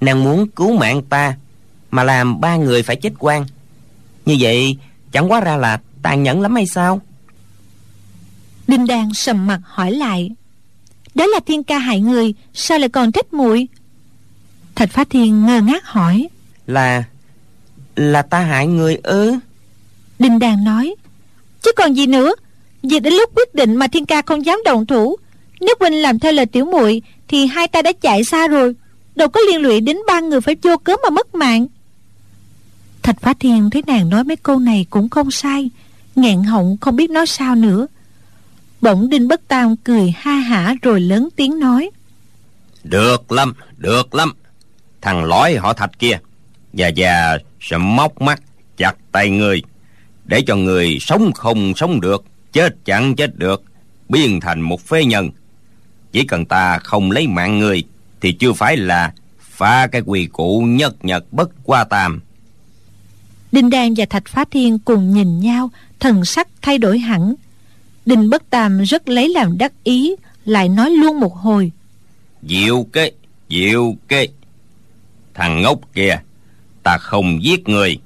nàng 0.00 0.24
muốn 0.24 0.48
cứu 0.48 0.76
mạng 0.76 1.02
ta 1.02 1.36
mà 1.90 2.04
làm 2.04 2.40
ba 2.40 2.56
người 2.56 2.82
phải 2.82 2.96
chết 2.96 3.12
quan. 3.18 3.46
Như 4.26 4.36
vậy 4.40 4.76
chẳng 5.12 5.30
quá 5.30 5.40
ra 5.40 5.56
là 5.56 5.80
tàn 6.02 6.22
nhẫn 6.22 6.40
lắm 6.40 6.54
hay 6.54 6.66
sao? 6.66 7.00
Đinh 8.68 8.86
đang 8.86 9.14
sầm 9.14 9.46
mặt 9.46 9.60
hỏi 9.64 9.92
lại 9.92 10.30
đó 11.14 11.26
là 11.26 11.40
thiên 11.46 11.62
ca 11.62 11.78
hại 11.78 12.00
người 12.00 12.34
sao 12.54 12.78
lại 12.78 12.88
còn 12.88 13.12
trách 13.12 13.32
muội? 13.32 13.68
Thạch 14.74 14.90
phá 14.90 15.04
thiên 15.04 15.46
ngơ 15.46 15.60
ngác 15.60 15.86
hỏi. 15.86 16.28
Là 16.66 17.04
là 17.96 18.22
ta 18.22 18.40
hại 18.40 18.66
người 18.66 18.96
ư? 19.02 19.34
Đinh 20.18 20.38
đàn 20.38 20.64
nói. 20.64 20.94
Chứ 21.62 21.72
còn 21.76 21.96
gì 21.96 22.06
nữa 22.06 22.32
vì 22.82 23.00
đến 23.00 23.14
lúc 23.14 23.30
quyết 23.36 23.54
định 23.54 23.76
mà 23.76 23.86
thiên 23.86 24.06
ca 24.06 24.22
không 24.22 24.46
dám 24.46 24.58
động 24.64 24.86
thủ 24.86 25.16
nếu 25.60 25.74
huynh 25.80 26.02
làm 26.02 26.18
theo 26.18 26.32
lời 26.32 26.46
tiểu 26.46 26.64
muội 26.64 27.02
thì 27.28 27.46
hai 27.46 27.68
ta 27.68 27.82
đã 27.82 27.92
chạy 27.92 28.24
xa 28.24 28.48
rồi 28.48 28.74
đâu 29.14 29.28
có 29.28 29.40
liên 29.40 29.60
lụy 29.60 29.80
đến 29.80 29.98
ba 30.06 30.20
người 30.20 30.40
phải 30.40 30.56
vô 30.62 30.76
cớ 30.76 30.94
mà 31.02 31.10
mất 31.10 31.34
mạng. 31.34 31.66
Thạch 33.02 33.20
phá 33.20 33.34
thiên 33.40 33.70
thấy 33.70 33.82
nàng 33.86 34.08
nói 34.08 34.24
mấy 34.24 34.36
câu 34.36 34.58
này 34.58 34.86
cũng 34.90 35.08
không 35.08 35.30
sai 35.30 35.70
nghẹn 36.16 36.42
họng 36.42 36.76
không 36.80 36.96
biết 36.96 37.10
nói 37.10 37.26
sao 37.26 37.54
nữa 37.54 37.86
bỗng 38.82 39.08
đinh 39.08 39.28
bất 39.28 39.48
tam 39.48 39.76
cười 39.76 40.14
ha 40.16 40.32
hả 40.32 40.74
rồi 40.82 41.00
lớn 41.00 41.28
tiếng 41.36 41.58
nói. 41.58 41.90
Được 42.84 43.32
lắm 43.32 43.54
được 43.76 44.14
lắm. 44.14 44.34
Thằng 45.00 45.24
lói 45.24 45.54
họ 45.54 45.72
thạch 45.72 45.98
kia 45.98 46.18
già 46.72 46.88
già 46.88 47.38
sẽ 47.60 47.78
móc 47.78 48.20
mắt 48.20 48.42
chặt 48.76 48.96
tay 49.12 49.30
người 49.30 49.62
để 50.24 50.42
cho 50.46 50.56
người 50.56 50.98
sống 51.00 51.32
không 51.32 51.72
sống 51.76 52.00
được 52.00 52.24
chết 52.52 52.76
chẳng 52.84 53.16
chết 53.16 53.38
được 53.38 53.62
biến 54.08 54.40
thành 54.40 54.60
một 54.60 54.80
phế 54.80 55.04
nhân. 55.04 55.30
Chỉ 56.12 56.24
cần 56.24 56.44
ta 56.44 56.78
không 56.78 57.10
lấy 57.10 57.26
mạng 57.26 57.58
người 57.58 57.84
thì 58.20 58.32
chưa 58.32 58.52
phải 58.52 58.76
là 58.76 59.12
phá 59.40 59.86
cái 59.86 60.02
quỳ 60.06 60.26
cụ 60.32 60.60
nhất 60.60 61.04
nhật 61.04 61.32
bất 61.32 61.50
qua 61.64 61.84
tam 61.84 62.20
đinh 63.52 63.70
đan 63.70 63.94
và 63.96 64.04
thạch 64.10 64.28
phá 64.28 64.44
thiên 64.50 64.78
cùng 64.78 65.14
nhìn 65.14 65.40
nhau 65.40 65.70
thần 66.00 66.24
sắc 66.24 66.48
thay 66.62 66.78
đổi 66.78 66.98
hẳn 66.98 67.34
đinh 68.06 68.30
bất 68.30 68.50
tam 68.50 68.82
rất 68.82 69.08
lấy 69.08 69.28
làm 69.28 69.58
đắc 69.58 69.72
ý 69.84 70.14
lại 70.44 70.68
nói 70.68 70.90
luôn 70.90 71.20
một 71.20 71.34
hồi. 71.34 71.72
Diệu 72.42 72.86
kế 72.92 73.10
diệu 73.50 73.96
kế. 74.08 74.28
Thằng 75.34 75.62
ngốc 75.62 75.80
kia 75.94 76.20
ta 76.82 76.98
không 76.98 77.44
giết 77.44 77.68
người 77.68 77.98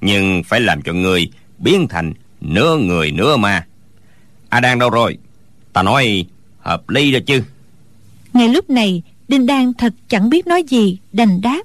nhưng 0.00 0.42
phải 0.44 0.60
làm 0.60 0.82
cho 0.82 0.92
người 0.92 1.30
biến 1.58 1.88
thành 1.88 2.12
nửa 2.40 2.76
người 2.76 3.10
nửa 3.10 3.36
ma. 3.36 3.66
A 4.48 4.60
đang 4.60 4.78
đâu 4.78 4.90
rồi? 4.90 5.18
Ta 5.72 5.82
nói 5.82 6.26
hợp 6.60 6.90
lý 6.90 7.12
rồi 7.12 7.22
chứ. 7.26 7.42
Ngay 8.32 8.48
lúc 8.48 8.70
này 8.70 9.02
đinh 9.28 9.46
đan 9.46 9.72
thật 9.74 9.92
chẳng 10.08 10.30
biết 10.30 10.46
nói 10.46 10.62
gì 10.62 10.98
đành 11.12 11.40
đáp. 11.40 11.62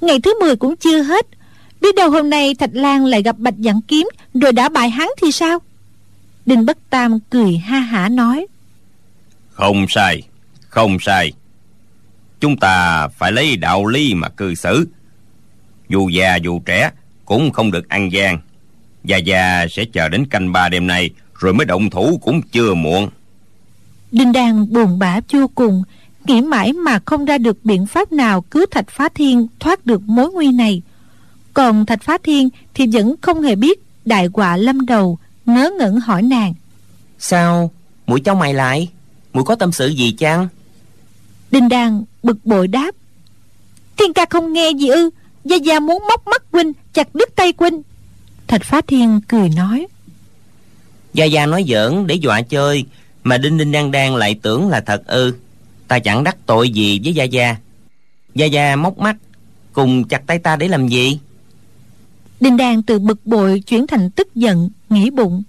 Ngày 0.00 0.20
thứ 0.20 0.34
10 0.40 0.56
cũng 0.56 0.76
chưa 0.76 1.02
hết. 1.02 1.26
Biết 1.80 1.94
đâu 1.94 2.10
hôm 2.10 2.30
nay 2.30 2.54
thạch 2.54 2.70
lan 2.72 3.04
lại 3.04 3.22
gặp 3.22 3.38
bạch 3.38 3.58
dặn 3.58 3.80
kiếm 3.88 4.08
rồi 4.34 4.52
đã 4.52 4.68
bại 4.68 4.90
hắn 4.90 5.08
thì 5.22 5.32
sao 5.32 5.58
đinh 6.46 6.66
bất 6.66 6.78
tam 6.90 7.18
cười 7.30 7.56
ha 7.56 7.78
hả 7.78 8.08
nói. 8.08 8.46
Không 9.50 9.86
sai 9.88 10.22
không 10.76 10.98
sai. 11.00 11.32
Chúng 12.40 12.56
ta 12.56 13.08
phải 13.08 13.32
lấy 13.32 13.56
đạo 13.56 13.86
lý 13.86 14.14
mà 14.14 14.28
cư 14.28 14.54
xử. 14.54 14.88
Dù 15.88 16.08
già 16.08 16.36
dù 16.36 16.60
trẻ 16.66 16.90
cũng 17.24 17.52
không 17.52 17.70
được 17.70 17.88
ăn 17.88 18.12
gian. 18.12 18.38
Già 19.04 19.16
già 19.16 19.66
sẽ 19.70 19.84
chờ 19.84 20.08
đến 20.08 20.26
canh 20.26 20.52
ba 20.52 20.68
đêm 20.68 20.86
nay 20.86 21.10
Rồi 21.34 21.54
mới 21.54 21.66
động 21.66 21.90
thủ 21.90 22.18
cũng 22.22 22.42
chưa 22.42 22.74
muộn. 22.74 23.08
Đinh 24.12 24.32
Đan 24.32 24.72
buồn 24.72 24.98
bã 24.98 25.20
vô 25.32 25.50
cùng 25.54 25.82
Nghĩ 26.24 26.42
mãi 26.42 26.72
mà 26.72 26.98
không 27.04 27.24
ra 27.24 27.38
được 27.38 27.64
biện 27.64 27.86
pháp 27.86 28.12
nào 28.12 28.40
Cứu 28.40 28.66
Thạch 28.70 28.90
Phá 28.90 29.08
Thiên 29.14 29.46
thoát 29.60 29.86
được 29.86 30.02
mối 30.02 30.32
nguy 30.32 30.52
này. 30.52 30.82
Còn 31.54 31.86
Thạch 31.86 32.02
Phá 32.02 32.18
Thiên 32.22 32.48
Thì 32.74 32.86
vẫn 32.92 33.14
không 33.20 33.42
hề 33.42 33.56
biết 33.56 33.80
Đại 34.04 34.28
quả 34.32 34.56
lâm 34.56 34.86
đầu 34.86 35.18
Ngớ 35.46 35.70
ngẩn 35.78 36.00
hỏi 36.00 36.22
nàng. 36.22 36.54
Sao? 37.18 37.70
Mũi 38.06 38.20
cháu 38.20 38.34
mày 38.34 38.54
lại? 38.54 38.88
Mũi 39.32 39.44
có 39.44 39.54
tâm 39.54 39.72
sự 39.72 39.86
gì 39.86 40.12
chăng? 40.12 40.48
Đinh 41.50 41.68
Đan 41.68 42.04
bực 42.22 42.36
bội 42.44 42.68
đáp. 42.68 42.94
Thiên 43.96 44.12
ca 44.12 44.26
không 44.30 44.52
nghe 44.52 44.70
gì 44.70 44.88
ư? 44.88 45.10
Gia 45.44 45.56
Gia 45.56 45.80
muốn 45.80 46.02
móc 46.08 46.26
mắt 46.26 46.42
huynh 46.52 46.72
Chặt 46.92 47.14
đứt 47.14 47.28
tay 47.36 47.52
huynh. 47.58 47.82
Thạch 48.46 48.62
Phá 48.64 48.80
Thiên 48.86 49.20
cười 49.28 49.48
nói. 49.48 49.86
Gia 51.14 51.24
Gia 51.24 51.46
nói 51.46 51.64
giỡn 51.68 52.06
để 52.06 52.14
dọa 52.14 52.42
chơi 52.42 52.84
Mà 53.24 53.38
Đinh 53.38 53.58
Đinh 53.58 53.72
Đan 53.72 53.90
Đan 53.90 54.16
lại 54.16 54.38
tưởng 54.42 54.68
là 54.68 54.80
thật 54.80 55.06
ư. 55.06 55.34
Ta 55.88 55.98
chẳng 55.98 56.24
đắc 56.24 56.36
tội 56.46 56.70
gì 56.70 57.00
với 57.04 57.12
Gia 57.12 57.24
Gia. 57.24 57.56
Gia 58.34 58.46
Gia 58.46 58.76
móc 58.76 58.98
mắt 58.98 59.16
Cùng 59.72 60.04
chặt 60.04 60.26
tay 60.26 60.38
ta 60.38 60.56
để 60.56 60.68
làm 60.68 60.88
gì 60.88 61.18
Đinh 62.40 62.56
Đan 62.56 62.82
từ 62.82 62.98
bực 62.98 63.26
bội 63.26 63.62
chuyển 63.66 63.86
thành 63.86 64.10
tức 64.10 64.34
giận, 64.34 64.70
Nghĩ 64.90 65.10
bụng. 65.10 65.42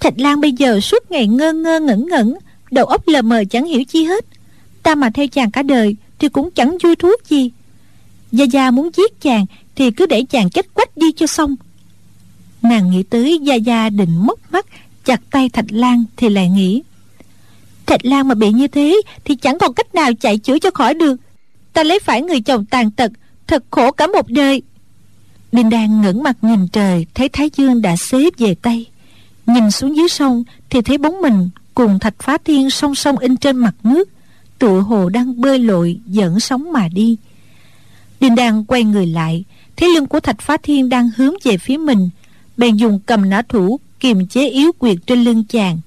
Thạch 0.00 0.18
Lan 0.18 0.40
bây 0.40 0.52
giờ 0.52 0.80
suốt 0.80 1.10
ngày 1.10 1.26
ngơ 1.26 1.52
ngơ 1.52 1.80
ngẩn 1.80 2.06
ngẩn, 2.08 2.34
Đầu 2.70 2.86
óc 2.86 3.08
lờ 3.08 3.22
mờ 3.22 3.44
chẳng 3.50 3.64
hiểu 3.64 3.84
chi 3.84 4.04
hết. 4.04 4.24
Ta 4.82 4.94
mà 4.94 5.10
theo 5.10 5.26
chàng 5.28 5.50
cả 5.50 5.62
đời 5.62 5.96
Thì 6.18 6.28
cũng 6.28 6.50
chẳng 6.50 6.76
vui 6.82 6.96
thú 6.96 7.08
gì. 7.28 7.50
Gia 8.32 8.44
Gia 8.44 8.70
muốn 8.70 8.90
giết 8.96 9.20
chàng 9.20 9.46
Thì 9.74 9.90
cứ 9.90 10.06
để 10.06 10.22
chàng 10.30 10.50
chết 10.50 10.74
quách 10.74 10.96
đi 10.96 11.12
cho 11.12 11.26
xong. 11.26 11.56
Nàng 12.62 12.90
nghĩ 12.90 13.02
tới 13.02 13.38
Gia 13.42 13.54
Gia 13.54 13.88
định 13.90 14.16
móc 14.16 14.52
mắt, 14.52 14.66
Chặt 15.04 15.20
tay 15.30 15.48
Thạch 15.48 15.66
Lan 15.68 16.04
Thì 16.16 16.28
lại 16.28 16.48
nghĩ, 16.48 16.82
Thạch 17.86 18.04
Lan 18.04 18.28
mà 18.28 18.34
bị 18.34 18.52
như 18.52 18.68
thế 18.68 19.00
Thì 19.24 19.36
chẳng 19.36 19.58
còn 19.58 19.74
cách 19.74 19.94
nào 19.94 20.10
chạy 20.20 20.38
chữa 20.38 20.58
cho 20.58 20.70
khỏi 20.70 20.94
được. 20.94 21.16
Ta 21.72 21.82
lấy 21.82 21.98
phải 21.98 22.22
người 22.22 22.40
chồng 22.40 22.64
tàn 22.64 22.90
tật, 22.90 23.12
Thật 23.46 23.64
khổ 23.70 23.90
cả 23.90 24.06
một 24.06 24.28
đời. 24.28 24.62
Đinh 25.52 25.70
Đan 25.70 26.02
ngẩng 26.02 26.22
mặt 26.22 26.36
nhìn 26.42 26.68
trời, 26.68 27.06
Thấy 27.14 27.28
Thái 27.28 27.50
Dương 27.56 27.82
đã 27.82 27.96
xế 27.96 28.30
về 28.38 28.54
Tây 28.54 28.86
Nhìn 29.46 29.70
xuống 29.70 29.96
dưới 29.96 30.08
sông 30.08 30.44
Thì 30.70 30.82
thấy 30.82 30.98
bóng 30.98 31.20
mình 31.22 31.48
cùng 31.74 31.98
Thạch 31.98 32.14
Phá 32.18 32.38
Thiên 32.44 32.70
song 32.70 32.94
song 32.94 33.18
in 33.18 33.36
trên 33.36 33.56
mặt 33.56 33.74
nước, 33.84 34.08
Tựa 34.58 34.80
hồ 34.80 35.08
đang 35.08 35.40
bơi 35.40 35.58
lội 35.58 35.98
dẫn 36.06 36.40
sóng 36.40 36.72
mà 36.72 36.88
đi. 36.88 37.16
Đinh 38.20 38.34
Đan 38.34 38.64
quay 38.64 38.84
người 38.84 39.06
lại, 39.06 39.44
Thấy 39.76 39.94
lưng 39.94 40.06
của 40.06 40.20
Thạch 40.20 40.40
Phá 40.40 40.56
Thiên 40.62 40.88
đang 40.88 41.10
hướng 41.16 41.34
về 41.44 41.58
phía 41.58 41.76
mình. 41.76 42.10
Bèn 42.56 42.76
dùng 42.76 43.00
cầm 43.06 43.30
nã 43.30 43.42
thủ 43.48 43.80
kiềm 44.00 44.26
chế 44.26 44.48
yếu 44.48 44.72
quyệt 44.72 44.96
trên 45.06 45.24
lưng 45.24 45.44
chàng. 45.48 45.78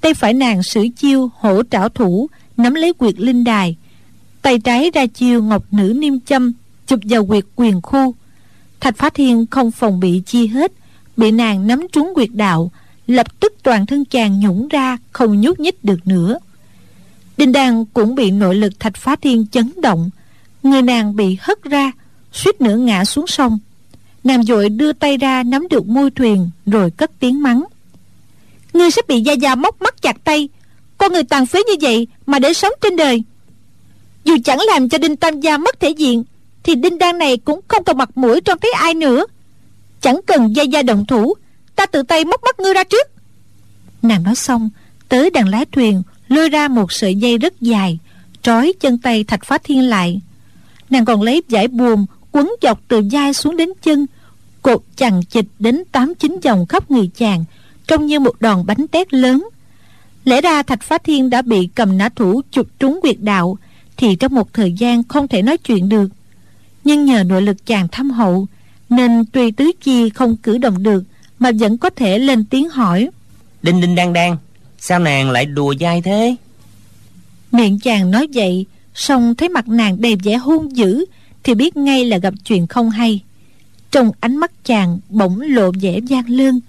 Tay 0.00 0.14
phải 0.14 0.34
nàng 0.34 0.62
sử 0.62 0.86
chiêu 0.96 1.30
hổ 1.38 1.62
trảo 1.70 1.88
thủ, 1.88 2.28
nắm 2.56 2.74
lấy 2.74 2.92
quyệt 2.92 3.20
linh 3.20 3.44
đài. 3.44 3.76
Tay 4.42 4.58
trái 4.58 4.90
ra 4.94 5.06
chiêu 5.06 5.42
ngọc 5.42 5.64
nữ 5.70 5.92
niêm 5.96 6.20
châm, 6.20 6.52
chụp 6.86 7.00
vào 7.04 7.26
quyệt 7.26 7.44
quyền 7.56 7.80
khu 7.82 8.14
thạch 8.82 8.96
phá 8.96 9.10
thiên 9.10 9.46
không 9.50 9.70
phòng 9.70 10.00
bị 10.00 10.22
chi 10.26 10.46
hết, 10.46 10.72
bị 11.16 11.30
nàng 11.30 11.66
nắm 11.66 11.86
trúng 11.92 12.12
quyệt 12.14 12.28
đạo, 12.32 12.70
lập 13.06 13.40
tức 13.40 13.54
toàn 13.62 13.86
thân 13.86 14.04
chàng 14.04 14.40
nhũng 14.40 14.68
ra, 14.68 14.98
không 15.12 15.40
nhúc 15.40 15.60
nhích 15.60 15.84
được 15.84 16.06
nữa. 16.06 16.38
Đinh 17.36 17.52
đan 17.52 17.84
cũng 17.84 18.14
bị 18.14 18.30
nội 18.30 18.54
lực 18.54 18.80
thạch 18.80 18.96
phá 18.96 19.16
thiên 19.16 19.46
chấn 19.46 19.72
động, 19.82 20.10
người 20.62 20.82
nàng 20.82 21.16
bị 21.16 21.36
hất 21.40 21.62
ra, 21.62 21.92
suýt 22.32 22.60
nữa 22.60 22.76
ngã 22.76 23.04
xuống 23.04 23.26
sông. 23.26 23.58
Nàng 24.24 24.42
dội 24.42 24.68
đưa 24.68 24.92
tay 24.92 25.16
ra 25.16 25.42
nắm 25.42 25.68
được 25.70 25.86
môi 25.86 26.10
thuyền, 26.10 26.50
Rồi 26.66 26.90
cất 26.90 27.10
tiếng 27.18 27.42
mắng. 27.42 27.64
Ngươi 28.72 28.90
sẽ 28.90 29.02
bị 29.08 29.20
Gia 29.20 29.32
Gia 29.32 29.54
móc 29.54 29.82
mắt 29.82 30.02
chặt 30.02 30.16
tay, 30.24 30.48
Con 30.98 31.12
người 31.12 31.24
tàn 31.24 31.46
phế 31.46 31.58
như 31.58 31.74
vậy 31.80 32.06
Mà 32.26 32.38
để 32.38 32.52
sống 32.52 32.72
trên 32.80 32.96
đời. 32.96 33.22
Dù 34.24 34.36
chẳng 34.44 34.58
làm 34.60 34.88
cho 34.88 34.98
Đinh 34.98 35.16
Tam 35.16 35.40
Gia 35.40 35.58
mất 35.58 35.80
thể 35.80 35.90
diện 35.90 36.24
thì 36.62 36.74
Đinh 36.74 36.98
Đan 36.98 37.18
này 37.18 37.36
cũng 37.36 37.60
không 37.68 37.84
còn 37.84 37.98
mặt 37.98 38.10
mũi 38.14 38.40
trong 38.40 38.58
thấy 38.58 38.72
ai 38.72 38.94
nữa. 38.94 39.26
Chẳng 40.00 40.20
cần 40.26 40.56
Gia 40.56 40.62
Gia 40.62 40.82
động 40.82 41.06
thủ, 41.06 41.34
Ta 41.76 41.86
tự 41.86 42.02
tay 42.02 42.24
móc 42.24 42.44
mắt 42.44 42.60
ngươi 42.60 42.74
ra 42.74 42.84
trước. 42.84 43.06
Nàng 44.02 44.22
nói 44.22 44.34
xong, 44.34 44.70
Tới 45.08 45.30
đàn 45.30 45.48
lái 45.48 45.64
thuyền, 45.64 46.02
Lôi 46.28 46.48
ra 46.48 46.68
một 46.68 46.92
sợi 46.92 47.14
dây 47.14 47.38
rất 47.38 47.60
dài, 47.60 47.98
Trói 48.42 48.72
chân 48.80 48.98
tay 48.98 49.24
Thạch 49.24 49.44
Phá 49.44 49.58
Thiên 49.58 49.88
lại. 49.88 50.20
Nàng 50.90 51.04
còn 51.04 51.22
lấy 51.22 51.42
giải 51.48 51.68
buồm 51.68 52.06
quấn 52.32 52.52
dọc 52.62 52.80
từ 52.88 53.02
vai 53.12 53.34
xuống 53.34 53.56
đến 53.56 53.68
chân, 53.82 54.06
cột 54.62 54.82
chằng 54.96 55.22
chịch 55.24 55.46
đến 55.58 55.82
tám 55.92 56.14
chín 56.14 56.36
vòng 56.44 56.66
khắp 56.66 56.90
người 56.90 57.10
chàng, 57.16 57.44
trông 57.86 58.06
như 58.06 58.20
một 58.20 58.40
đòn 58.40 58.66
bánh 58.66 58.88
tét 58.88 59.14
lớn. 59.14 59.48
Lẽ 60.24 60.40
ra 60.40 60.62
thạch 60.62 60.82
phá 60.82 60.98
thiên 60.98 61.30
đã 61.30 61.42
bị 61.42 61.68
cầm 61.74 61.98
nã 61.98 62.08
thủ 62.08 62.40
chụp 62.50 62.66
trúng 62.78 63.00
quyệt 63.00 63.16
đạo, 63.20 63.58
thì 63.96 64.16
trong 64.16 64.34
một 64.34 64.52
thời 64.52 64.72
gian 64.72 65.02
không 65.04 65.28
thể 65.28 65.42
nói 65.42 65.56
chuyện 65.56 65.88
được 65.88 66.08
nhưng 66.84 67.04
nhờ 67.04 67.24
nội 67.24 67.42
lực 67.42 67.66
chàng 67.66 67.88
thâm 67.88 68.10
hậu 68.10 68.46
nên 68.88 69.24
tuy 69.32 69.50
tứ 69.50 69.72
chi 69.80 70.10
không 70.10 70.36
cử 70.36 70.58
động 70.58 70.82
được 70.82 71.04
mà 71.38 71.50
vẫn 71.58 71.78
có 71.78 71.90
thể 71.90 72.18
lên 72.18 72.44
tiếng 72.44 72.68
hỏi. 72.68 73.08
Đinh 73.62 73.80
đinh 73.80 73.94
đang 73.94 74.12
đang 74.12 74.36
sao 74.78 74.98
nàng 74.98 75.30
lại 75.30 75.46
đùa 75.46 75.74
dai 75.80 76.02
thế? 76.02 76.36
Miệng 77.52 77.78
chàng 77.78 78.10
nói 78.10 78.26
vậy 78.34 78.66
song 78.94 79.34
thấy 79.34 79.48
mặt 79.48 79.68
nàng 79.68 80.00
đầy 80.00 80.16
vẻ 80.16 80.36
hung 80.36 80.76
dữ 80.76 81.04
thì 81.42 81.54
biết 81.54 81.76
ngay 81.76 82.04
là 82.04 82.18
gặp 82.18 82.34
chuyện 82.44 82.66
không 82.66 82.90
hay. 82.90 83.20
Trong 83.90 84.10
ánh 84.20 84.36
mắt 84.36 84.50
chàng 84.64 84.98
bỗng 85.08 85.40
lộ 85.40 85.70
vẻ 85.80 85.98
gian 85.98 86.24
lương. 86.28 86.60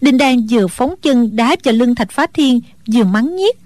Đinh 0.00 0.18
đan 0.18 0.46
vừa 0.50 0.66
phóng 0.66 0.94
chân 1.02 1.36
đá 1.36 1.56
vào 1.64 1.74
lưng 1.74 1.94
thạch 1.94 2.10
phá 2.10 2.26
thiên 2.34 2.60
vừa 2.86 3.04
mắng 3.04 3.36
nhiếc. 3.36 3.56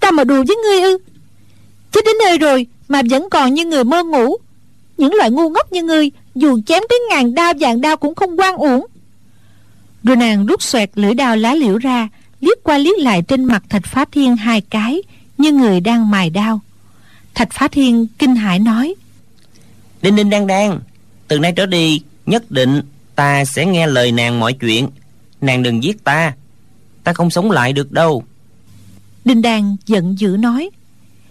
Ta 0.00 0.10
mà 0.10 0.24
đùa 0.24 0.44
với 0.48 0.56
ngươi 0.56 0.82
ư? 0.82 0.98
Chết 1.92 2.00
đến 2.04 2.14
nơi 2.24 2.38
rồi 2.38 2.66
mà 2.92 3.02
vẫn 3.10 3.28
còn 3.30 3.54
như 3.54 3.64
người 3.64 3.84
mơ 3.84 4.02
ngủ. 4.02 4.36
Những 4.98 5.14
loại 5.14 5.30
ngu 5.30 5.48
ngốc 5.48 5.72
như 5.72 5.82
ngươi 5.82 6.10
dù 6.34 6.60
chém 6.66 6.82
tới 6.88 7.00
ngàn 7.10 7.34
đao 7.34 7.52
vàng 7.60 7.80
đao 7.80 7.96
cũng 7.96 8.14
không 8.14 8.40
quan 8.40 8.56
uổng. 8.56 8.86
Rồi 10.02 10.16
nàng 10.16 10.46
rút 10.46 10.62
xoẹt 10.62 10.90
lưỡi 10.94 11.14
đao 11.14 11.36
lá 11.36 11.54
liễu 11.54 11.78
ra 11.78 12.08
liếc 12.40 12.62
qua 12.62 12.78
liếc 12.78 12.98
lại 12.98 13.22
trên 13.22 13.44
mặt 13.44 13.62
thạch 13.68 13.86
phá 13.86 14.04
thiên 14.12 14.36
hai 14.36 14.60
cái 14.60 15.02
như 15.38 15.52
người 15.52 15.80
đang 15.80 16.10
mài 16.10 16.30
đao. 16.30 16.60
Thạch 17.34 17.48
phá 17.52 17.68
thiên 17.68 18.06
kinh 18.18 18.36
hãi 18.36 18.58
nói 18.58 18.94
đinh 20.02 20.16
đinh 20.16 20.30
đang 20.30 20.46
đang 20.46 20.80
từ 21.28 21.38
nay 21.38 21.52
trở 21.56 21.66
đi 21.66 22.00
nhất 22.26 22.50
định 22.50 22.82
ta 23.14 23.44
sẽ 23.44 23.66
nghe 23.66 23.86
lời 23.86 24.12
nàng 24.12 24.40
mọi 24.40 24.52
chuyện. 24.52 24.88
Nàng 25.40 25.62
đừng 25.62 25.82
giết 25.82 26.04
ta 26.04 26.32
ta 27.04 27.12
không 27.12 27.30
sống 27.30 27.50
lại 27.50 27.72
được 27.72 27.92
đâu. 27.92 28.24
Đinh 29.24 29.42
đan 29.42 29.76
giận 29.86 30.18
dữ 30.18 30.36
nói 30.38 30.70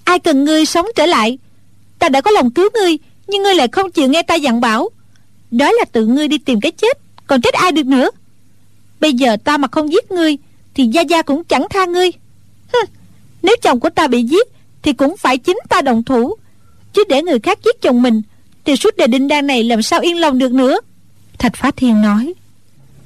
ai 0.04 0.20
cần 0.20 0.44
ngươi 0.44 0.66
sống 0.66 0.86
trở 0.96 1.06
lại 1.06 1.38
ta 2.02 2.10
đã 2.10 2.22
có 2.22 2.32
lòng 2.32 2.52
cứu 2.52 2.70
ngươi 2.74 2.98
nhưng 3.28 3.44
ngươi 3.44 3.56
lại 3.56 3.68
không 3.72 3.92
chịu 3.92 4.08
nghe 4.08 4.22
ta 4.22 4.36
dặn 4.36 4.62
bảo. 4.62 4.90
Đó 5.52 5.72
là 5.72 5.86
tự 5.92 6.06
ngươi 6.06 6.28
đi 6.28 6.38
tìm 6.38 6.62
cái 6.62 6.72
chết 6.72 6.98
còn 7.28 7.42
trách 7.42 7.54
ai 7.54 7.72
được 7.72 7.86
nữa? 7.86 8.10
Bây 9.00 9.14
giờ 9.14 9.38
ta 9.44 9.58
mà 9.58 9.68
không 9.72 9.92
giết 9.92 10.12
ngươi 10.12 10.38
thì 10.74 10.88
gia 10.88 11.02
gia 11.02 11.22
cũng 11.22 11.44
chẳng 11.44 11.68
tha 11.70 11.86
ngươi. 11.86 12.12
Hừ, 12.74 12.80
nếu 13.44 13.56
chồng 13.62 13.80
của 13.80 13.90
ta 13.90 14.08
bị 14.08 14.24
giết 14.24 14.48
thì 14.82 14.94
cũng 14.94 15.18
phải 15.18 15.38
chính 15.38 15.58
ta 15.70 15.82
đồng 15.82 16.04
thủ. 16.04 16.36
Chứ 16.94 17.04
để 17.10 17.22
người 17.22 17.40
khác 17.40 17.60
giết 17.66 17.82
chồng 17.82 18.02
mình 18.02 18.22
thì 18.66 18.76
suốt 18.76 18.98
đời 18.98 19.08
đinh 19.08 19.28
đan 19.28 19.48
này 19.48 19.64
làm 19.64 19.82
sao 19.82 20.00
yên 20.00 20.18
lòng 20.20 20.38
được 20.38 20.52
nữa? 20.52 20.80
Thạch 21.38 21.56
phá 21.56 21.72
thiên 21.72 22.02
nói. 22.02 22.34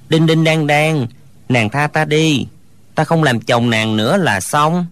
Đinh 0.09 0.27
đinh 0.27 0.43
đan 0.43 0.67
đan 0.67 1.07
Nàng 1.49 1.69
tha 1.69 1.87
ta 1.87 2.05
đi. 2.05 2.45
Ta 2.95 3.03
không 3.03 3.23
làm 3.23 3.39
chồng 3.39 3.69
nàng 3.69 3.97
nữa 3.97 4.17
là 4.17 4.39
xong. 4.39 4.85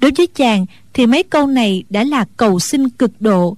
Đối 0.00 0.10
với 0.16 0.26
chàng 0.26 0.66
thì 0.94 1.06
mấy 1.06 1.22
câu 1.22 1.46
này 1.46 1.84
đã 1.90 2.04
là 2.04 2.24
cầu 2.36 2.60
xin 2.60 2.88
cực 2.88 3.10
độ. 3.20 3.56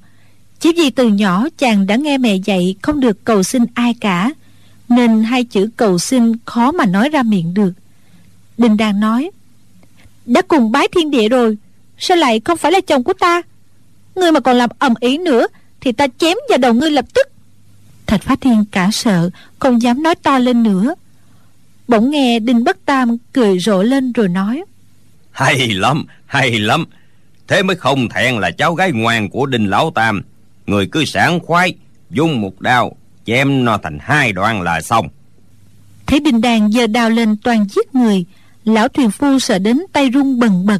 Chỉ 0.60 0.72
vì 0.76 0.90
từ 0.90 1.08
nhỏ 1.08 1.48
chàng 1.58 1.86
đã 1.86 1.96
nghe 1.96 2.18
mẹ 2.18 2.36
dạy 2.36 2.74
không 2.82 3.00
được 3.00 3.24
cầu 3.24 3.42
xin 3.42 3.64
ai 3.74 3.94
cả 4.00 4.30
Nên 4.88 5.22
hai 5.22 5.44
chữ 5.44 5.68
cầu 5.76 5.98
xin 5.98 6.32
khó 6.44 6.72
mà 6.72 6.86
nói 6.86 7.08
ra 7.08 7.22
miệng 7.22 7.54
được. 7.54 7.72
Đình 8.58 8.76
đang 8.76 9.00
nói 9.00 9.30
Đã 10.26 10.42
cùng 10.42 10.72
bái 10.72 10.88
thiên 10.88 11.10
địa 11.10 11.28
rồi 11.28 11.56
Sao 11.98 12.16
lại 12.16 12.40
không 12.44 12.58
phải 12.58 12.72
là 12.72 12.80
chồng 12.80 13.04
của 13.04 13.12
ta? 13.12 13.42
Ngươi 14.14 14.32
mà 14.32 14.40
còn 14.40 14.56
làm 14.56 14.70
ầm 14.78 14.94
ý 15.00 15.18
nữa 15.18 15.46
Thì 15.80 15.92
ta 15.92 16.06
chém 16.18 16.36
vào 16.48 16.58
đầu 16.58 16.74
ngươi 16.74 16.90
lập 16.90 17.04
tức. 17.14 17.28
Thạch 18.06 18.22
Phá 18.22 18.36
Thiên 18.40 18.64
cả 18.70 18.88
sợ 18.92 19.30
Không 19.58 19.82
dám 19.82 20.02
nói 20.02 20.14
to 20.14 20.38
lên 20.38 20.62
nữa. 20.62 20.94
Bỗng 21.88 22.10
nghe 22.10 22.38
Đinh 22.38 22.64
Bất 22.64 22.84
Tam 22.84 23.16
cười 23.32 23.58
rộ 23.58 23.82
lên 23.82 24.12
rồi 24.12 24.28
nói 24.28 24.64
Hay 25.30 25.68
lắm, 25.68 26.04
hay 26.26 26.58
lắm. 26.58 26.84
Thế 27.48 27.62
mới 27.62 27.76
không 27.76 28.08
thẹn 28.08 28.38
là 28.38 28.50
cháu 28.50 28.74
gái 28.74 28.92
ngoan 28.92 29.30
của 29.30 29.46
Đinh 29.46 29.70
Lão 29.70 29.90
Tam. 29.94 30.22
Người 30.66 30.86
cứ 30.86 31.04
sảng 31.04 31.40
khoái 31.40 31.74
Dùng 32.10 32.40
một 32.40 32.60
đao 32.60 32.96
Chém 33.24 33.64
nó 33.64 33.78
thành 33.82 33.98
hai 34.00 34.32
đoạn 34.32 34.62
là 34.62 34.80
xong. 34.80 35.08
Thấy 36.06 36.20
Đinh 36.20 36.40
Đàn 36.40 36.72
giơ 36.72 36.86
đao 36.86 37.10
lên 37.10 37.36
toàn 37.36 37.66
giết 37.68 37.94
người 37.94 38.24
Lão 38.64 38.88
thuyền 38.88 39.10
phu 39.10 39.38
sợ 39.38 39.58
đến 39.58 39.80
tay 39.92 40.08
run 40.08 40.38
bần 40.38 40.66
bật. 40.66 40.78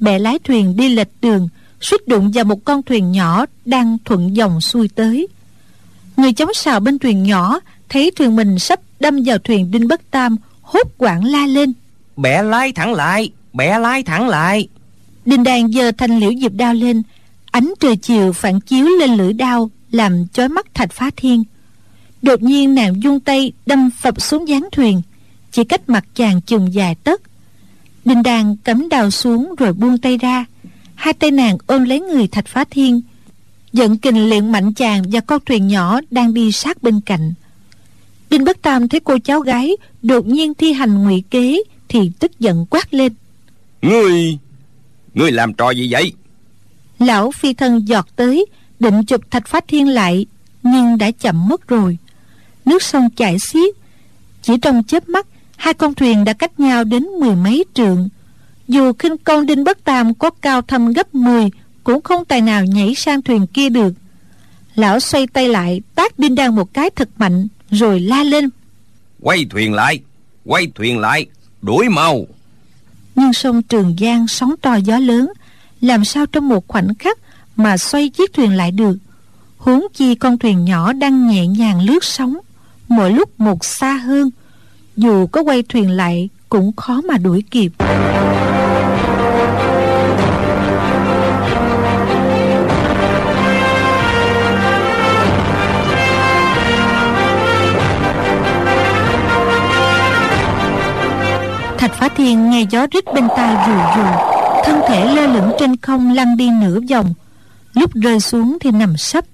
Bè 0.00 0.18
lái 0.18 0.38
thuyền 0.44 0.76
đi 0.76 0.88
lệch 0.88 1.08
đường 1.22 1.48
suýt 1.80 2.08
đụng 2.08 2.30
vào 2.34 2.44
một 2.44 2.64
con 2.64 2.82
thuyền 2.82 3.12
nhỏ 3.12 3.46
Đang 3.64 3.98
thuận 4.04 4.36
dòng 4.36 4.60
xuôi 4.60 4.88
tới. 4.94 5.26
Người 6.16 6.32
chống 6.32 6.54
sào 6.54 6.80
bên 6.80 6.98
thuyền 6.98 7.22
nhỏ 7.22 7.60
Thấy 7.88 8.10
thuyền 8.16 8.36
mình 8.36 8.58
sắp 8.58 8.80
đâm 9.00 9.22
vào 9.24 9.38
thuyền 9.38 9.70
Đinh 9.70 9.88
Bất 9.88 10.10
Tam 10.10 10.36
Hốt 10.62 10.88
quảng 10.98 11.24
la 11.24 11.46
lên. 11.46 11.72
Bẻ 12.16 12.42
lái 12.42 12.72
thẳng 12.72 12.94
lại 12.94 13.30
Bẻ 13.52 13.78
lái 13.78 14.02
thẳng 14.02 14.28
lại 14.28 14.68
Đinh 15.28 15.42
Đàn 15.42 15.72
giơ 15.72 15.92
thanh 15.92 16.18
liễu 16.18 16.32
diệp 16.40 16.52
đao 16.52 16.74
lên. 16.74 17.02
Ánh 17.50 17.72
trời 17.80 17.96
chiều 17.96 18.32
phản 18.32 18.60
chiếu 18.60 18.86
lên 18.86 19.14
lưỡi 19.14 19.32
đao, 19.32 19.70
Làm 19.90 20.26
chói 20.32 20.48
mắt 20.48 20.74
thạch 20.74 20.92
phá 20.92 21.10
thiên. 21.16 21.44
Đột 22.22 22.42
nhiên 22.42 22.74
nàng 22.74 23.02
dung 23.02 23.20
tay, 23.20 23.52
Đâm 23.66 23.90
phập 23.90 24.20
xuống 24.20 24.48
gián 24.48 24.68
thuyền. 24.72 25.02
Chỉ 25.52 25.64
cách 25.64 25.88
mặt 25.88 26.04
chàng 26.14 26.40
chừng 26.40 26.74
dài 26.74 26.94
tấc 26.94 27.20
Đinh 28.04 28.22
Đàn 28.22 28.56
cắm 28.56 28.88
đào 28.88 29.10
xuống 29.10 29.54
Rồi 29.58 29.72
buông 29.72 29.98
tay 29.98 30.18
ra. 30.18 30.44
Hai 30.94 31.14
tay 31.14 31.30
nàng 31.30 31.58
ôm 31.66 31.84
lấy 31.84 32.00
người 32.00 32.28
thạch 32.28 32.46
phá 32.46 32.64
thiên 32.70 33.00
Giận 33.72 33.98
kình 33.98 34.28
luyện 34.28 34.52
mạnh 34.52 34.72
chàng 34.72 35.02
Và 35.12 35.20
con 35.20 35.40
thuyền 35.46 35.68
nhỏ 35.68 36.00
đang 36.10 36.34
đi 36.34 36.52
sát 36.52 36.82
bên 36.82 37.00
cạnh. 37.00 37.34
Đinh 38.30 38.44
Bất 38.44 38.62
Tam 38.62 38.88
thấy 38.88 39.00
cô 39.00 39.18
cháu 39.24 39.40
gái 39.40 39.76
Đột 40.02 40.26
nhiên 40.26 40.54
thi 40.54 40.72
hành 40.72 41.04
ngụy 41.04 41.22
kế 41.30 41.62
Thì 41.88 42.10
tức 42.18 42.40
giận 42.40 42.66
quát 42.70 42.94
lên. 42.94 43.12
Ngươi 43.82 44.38
Ngươi 45.18 45.32
làm 45.32 45.54
trò 45.54 45.70
gì 45.70 45.88
vậy? 45.90 46.12
Lão 46.98 47.30
phi 47.30 47.54
thân 47.54 47.88
giọt 47.88 48.06
tới 48.16 48.46
Định 48.80 49.04
chụp 49.04 49.20
thạch 49.30 49.48
phát 49.48 49.64
thiên 49.68 49.88
lại 49.88 50.26
Nhưng 50.62 50.98
đã 50.98 51.10
chậm 51.10 51.48
mất 51.48 51.68
rồi. 51.68 51.98
Nước 52.64 52.82
sông 52.82 53.10
chảy 53.10 53.38
xiết 53.38 53.74
Chỉ 54.42 54.52
trong 54.62 54.82
chớp 54.84 55.08
mắt 55.08 55.26
Hai 55.56 55.74
con 55.74 55.94
thuyền 55.94 56.24
đã 56.24 56.32
cách 56.32 56.60
nhau 56.60 56.84
đến 56.84 57.02
mười 57.02 57.36
mấy 57.36 57.64
trượng. 57.74 58.08
Dù 58.68 58.92
khinh 58.98 59.18
công 59.18 59.46
đinh 59.46 59.64
bất 59.64 59.84
tam 59.84 60.14
Có 60.14 60.30
cao 60.30 60.62
thâm 60.62 60.92
gấp 60.92 61.14
10 61.14 61.50
Cũng 61.84 62.00
không 62.00 62.24
tài 62.24 62.40
nào 62.40 62.64
nhảy 62.64 62.94
sang 62.94 63.22
thuyền 63.22 63.46
kia 63.46 63.68
được. 63.68 63.94
Lão 64.74 65.00
xoay 65.00 65.26
tay 65.26 65.48
lại 65.48 65.82
Tác 65.94 66.18
đinh 66.18 66.34
đang 66.34 66.56
một 66.56 66.74
cái 66.74 66.90
thật 66.90 67.08
mạnh 67.16 67.48
Rồi 67.70 68.00
la 68.00 68.22
lên. 68.22 68.48
Quay 69.20 69.46
thuyền 69.50 69.72
lại 69.72 70.00
Quay 70.44 70.66
thuyền 70.74 70.98
lại 70.98 71.26
Đuổi 71.62 71.88
mau 71.88 72.26
nhưng 73.18 73.32
sông 73.32 73.62
Trường 73.62 73.96
Giang 74.00 74.28
sóng 74.28 74.54
to 74.62 74.74
gió 74.74 74.98
lớn, 74.98 75.32
làm 75.80 76.04
sao 76.04 76.26
trong 76.26 76.48
một 76.48 76.68
khoảnh 76.68 76.94
khắc 76.94 77.18
mà 77.56 77.76
xoay 77.76 78.08
chiếc 78.08 78.32
thuyền 78.32 78.56
lại 78.56 78.70
được? 78.70 78.96
Huống 79.56 79.86
chi 79.94 80.14
con 80.14 80.38
thuyền 80.38 80.64
nhỏ 80.64 80.92
đang 80.92 81.28
nhẹ 81.28 81.46
nhàng 81.46 81.80
lướt 81.80 82.04
sóng, 82.04 82.38
mỗi 82.88 83.12
lúc 83.12 83.40
một 83.40 83.64
xa 83.64 83.92
hơn, 83.92 84.30
dù 84.96 85.26
có 85.26 85.42
quay 85.42 85.62
thuyền 85.62 85.90
lại 85.90 86.28
cũng 86.48 86.76
khó 86.76 87.00
mà 87.00 87.18
đuổi 87.18 87.44
kịp. 87.50 87.72
Phá 101.98 102.08
Thiên, 102.08 102.50
nghe 102.50 102.66
gió 102.70 102.86
rít 102.86 103.04
bên 103.14 103.28
tai 103.36 103.66
rù 103.66 103.72
rù. 103.96 104.08
Thân 104.64 104.80
thể 104.88 105.14
lơ 105.14 105.26
lửng 105.26 105.50
trên 105.58 105.76
không, 105.76 106.14
lăn 106.14 106.36
đi 106.36 106.50
nửa 106.50 106.80
vòng. 106.90 107.14
Lúc 107.74 107.94
rơi 107.94 108.20
xuống 108.20 108.58
thì 108.60 108.70
nằm 108.70 108.96
sấp. 108.96 109.24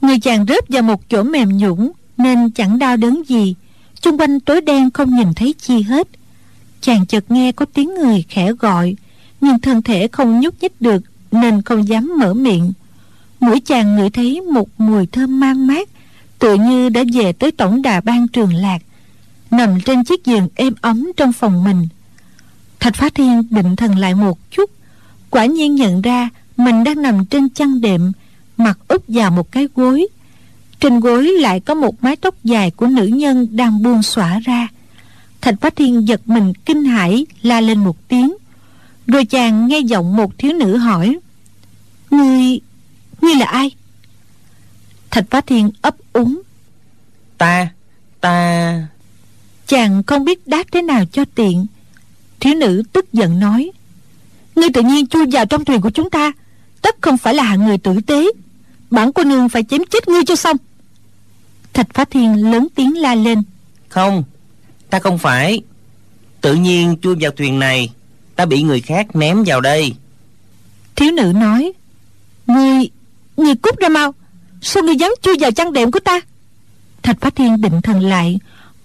Người 0.00 0.20
chàng 0.20 0.46
rớt 0.48 0.68
vào 0.68 0.82
một 0.82 1.00
chỗ 1.08 1.22
mềm 1.22 1.56
nhũng 1.56 1.92
Nên 2.16 2.50
chẳng 2.50 2.78
đau 2.78 2.96
đớn 2.96 3.22
gì. 3.26 3.54
Trung 4.00 4.18
quanh 4.18 4.40
tối 4.40 4.60
đen 4.60 4.90
không 4.90 5.16
nhìn 5.16 5.34
thấy 5.34 5.54
chi 5.60 5.82
hết. 5.82 6.08
Chàng 6.80 7.06
chợt 7.06 7.24
nghe 7.28 7.52
có 7.52 7.66
tiếng 7.74 7.94
người 7.94 8.24
khẽ 8.28 8.52
gọi, 8.52 8.96
Nhưng 9.40 9.58
thân 9.58 9.82
thể 9.82 10.08
không 10.12 10.40
nhúc 10.40 10.54
nhích 10.60 10.80
được, 10.80 11.02
Nên 11.32 11.62
không 11.62 11.88
dám 11.88 12.12
mở 12.18 12.34
miệng. 12.34 12.72
Mũi 13.40 13.60
chàng 13.60 13.96
ngửi 13.96 14.10
thấy 14.10 14.40
một 14.40 14.68
mùi 14.78 15.06
thơm 15.06 15.40
mang 15.40 15.66
mát, 15.66 15.88
Tựa 16.38 16.54
như 16.54 16.88
đã 16.88 17.04
về 17.12 17.32
tới 17.32 17.52
tổng 17.52 17.82
đà 17.82 18.00
ban 18.00 18.28
trường 18.28 18.54
lạc 18.54 18.78
nằm 19.50 19.80
trên 19.80 20.04
chiếc 20.04 20.24
giường 20.24 20.48
êm 20.54 20.74
ấm 20.80 21.06
trong 21.16 21.32
phòng 21.32 21.64
mình. 21.64 21.88
Thạch 22.80 22.94
phá 22.94 23.08
thiên 23.14 23.42
định 23.50 23.76
thần 23.76 23.98
lại 23.98 24.14
một 24.14 24.38
chút, 24.50 24.70
quả 25.30 25.46
nhiên 25.46 25.74
nhận 25.74 26.02
ra 26.02 26.28
mình 26.56 26.84
đang 26.84 27.02
nằm 27.02 27.24
trên 27.24 27.48
chăn 27.48 27.80
đệm, 27.80 28.12
mặt 28.56 28.78
úp 28.88 29.04
vào 29.08 29.30
một 29.30 29.52
cái 29.52 29.68
gối. 29.74 30.06
Trên 30.80 31.00
gối 31.00 31.24
lại 31.24 31.60
có 31.60 31.74
một 31.74 32.04
mái 32.04 32.16
tóc 32.16 32.34
dài 32.44 32.70
của 32.70 32.86
nữ 32.86 33.06
nhân 33.06 33.56
đang 33.56 33.82
buông 33.82 34.02
xõa 34.02 34.38
ra. 34.38 34.68
Thạch 35.40 35.54
phá 35.60 35.70
thiên 35.70 36.08
giật 36.08 36.20
mình 36.24 36.52
kinh 36.54 36.84
hãi 36.84 37.26
la 37.42 37.60
lên 37.60 37.84
một 37.84 38.08
tiếng, 38.08 38.36
rồi 39.06 39.24
chàng 39.24 39.68
nghe 39.68 39.78
giọng 39.78 40.16
một 40.16 40.38
thiếu 40.38 40.52
nữ 40.52 40.76
hỏi, 40.76 41.18
ngươi 42.10 42.60
ngươi 43.20 43.34
là 43.34 43.46
ai? 43.46 43.70
Thạch 45.10 45.24
phá 45.30 45.40
thiên 45.40 45.70
ấp 45.82 45.94
úng, 46.12 46.42
ta 47.38 47.68
ta 48.20 48.86
Chàng 49.70 50.02
không 50.02 50.24
biết 50.24 50.46
đáp 50.46 50.64
thế 50.72 50.82
nào 50.82 51.04
cho 51.12 51.24
tiện. 51.34 51.66
Thiếu 52.40 52.54
nữ 52.54 52.82
tức 52.92 53.12
giận 53.12 53.38
nói 53.38 53.70
Ngươi 54.56 54.68
tự 54.74 54.82
nhiên 54.82 55.06
chui 55.06 55.26
vào 55.32 55.46
trong 55.46 55.64
thuyền 55.64 55.80
của 55.80 55.90
chúng 55.90 56.10
ta 56.10 56.32
Tất 56.82 56.96
không 57.00 57.18
phải 57.18 57.34
là 57.34 57.42
hạng 57.42 57.66
người 57.66 57.78
tử 57.78 58.00
tế. 58.06 58.26
Bản 58.90 59.12
cô 59.12 59.24
nương 59.24 59.48
phải 59.48 59.62
chém 59.62 59.82
chết 59.90 60.08
ngươi 60.08 60.24
cho 60.24 60.36
xong. 60.36 60.56
Thạch 61.72 61.86
Phá 61.94 62.04
Thiên 62.04 62.50
lớn 62.50 62.68
tiếng 62.74 62.98
la 62.98 63.14
lên 63.14 63.42
Không 63.88 64.24
Ta 64.90 64.98
không 64.98 65.18
phải. 65.18 65.60
Tự 66.40 66.54
nhiên 66.54 66.96
chui 67.02 67.16
vào 67.20 67.30
thuyền 67.30 67.58
này 67.58 67.92
Ta 68.36 68.44
bị 68.44 68.62
người 68.62 68.80
khác 68.80 69.16
ném 69.16 69.44
vào 69.46 69.60
đây. 69.60 69.94
Thiếu 70.96 71.12
nữ 71.12 71.32
nói 71.36 71.72
Ngươi 72.46 72.90
Ngươi 73.36 73.54
cút 73.54 73.78
ra 73.78 73.88
mau 73.88 74.14
Sao 74.62 74.82
ngươi 74.82 74.96
dám 74.96 75.10
chui 75.22 75.36
vào 75.40 75.50
chăn 75.50 75.72
đệm 75.72 75.90
của 75.90 76.00
ta? 76.00 76.20
Thạch 77.02 77.16
Phá 77.20 77.30
Thiên 77.30 77.60
định 77.60 77.82
thần 77.82 78.00
lại 78.00 78.38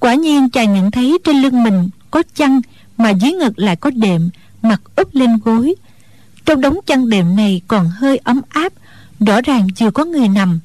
quả 0.06 0.14
nhiên 0.14 0.50
chàng 0.50 0.74
nhận 0.74 0.92
thấy 0.92 1.18
trên 1.24 1.42
lưng 1.42 1.64
mình 1.64 1.90
có 2.12 2.24
chăn 2.36 2.62
mà 2.98 3.10
dưới 3.10 3.32
ngực 3.32 3.60
lại 3.60 3.76
có 3.76 3.92
đệm 3.96 4.30
mặt 4.62 4.82
úp 4.96 5.16
lên 5.16 5.38
gối. 5.44 5.76
Trong 6.46 6.62
đống 6.62 6.80
chăn 6.86 7.10
đệm 7.10 7.36
này 7.36 7.62
còn 7.68 7.88
hơi 7.88 8.18
ấm 8.18 8.42
áp, 8.50 8.74
rõ 9.20 9.42
ràng 9.42 9.68
chưa 9.76 9.92
có 9.92 10.06
người 10.06 10.28
nằm. 10.28 10.60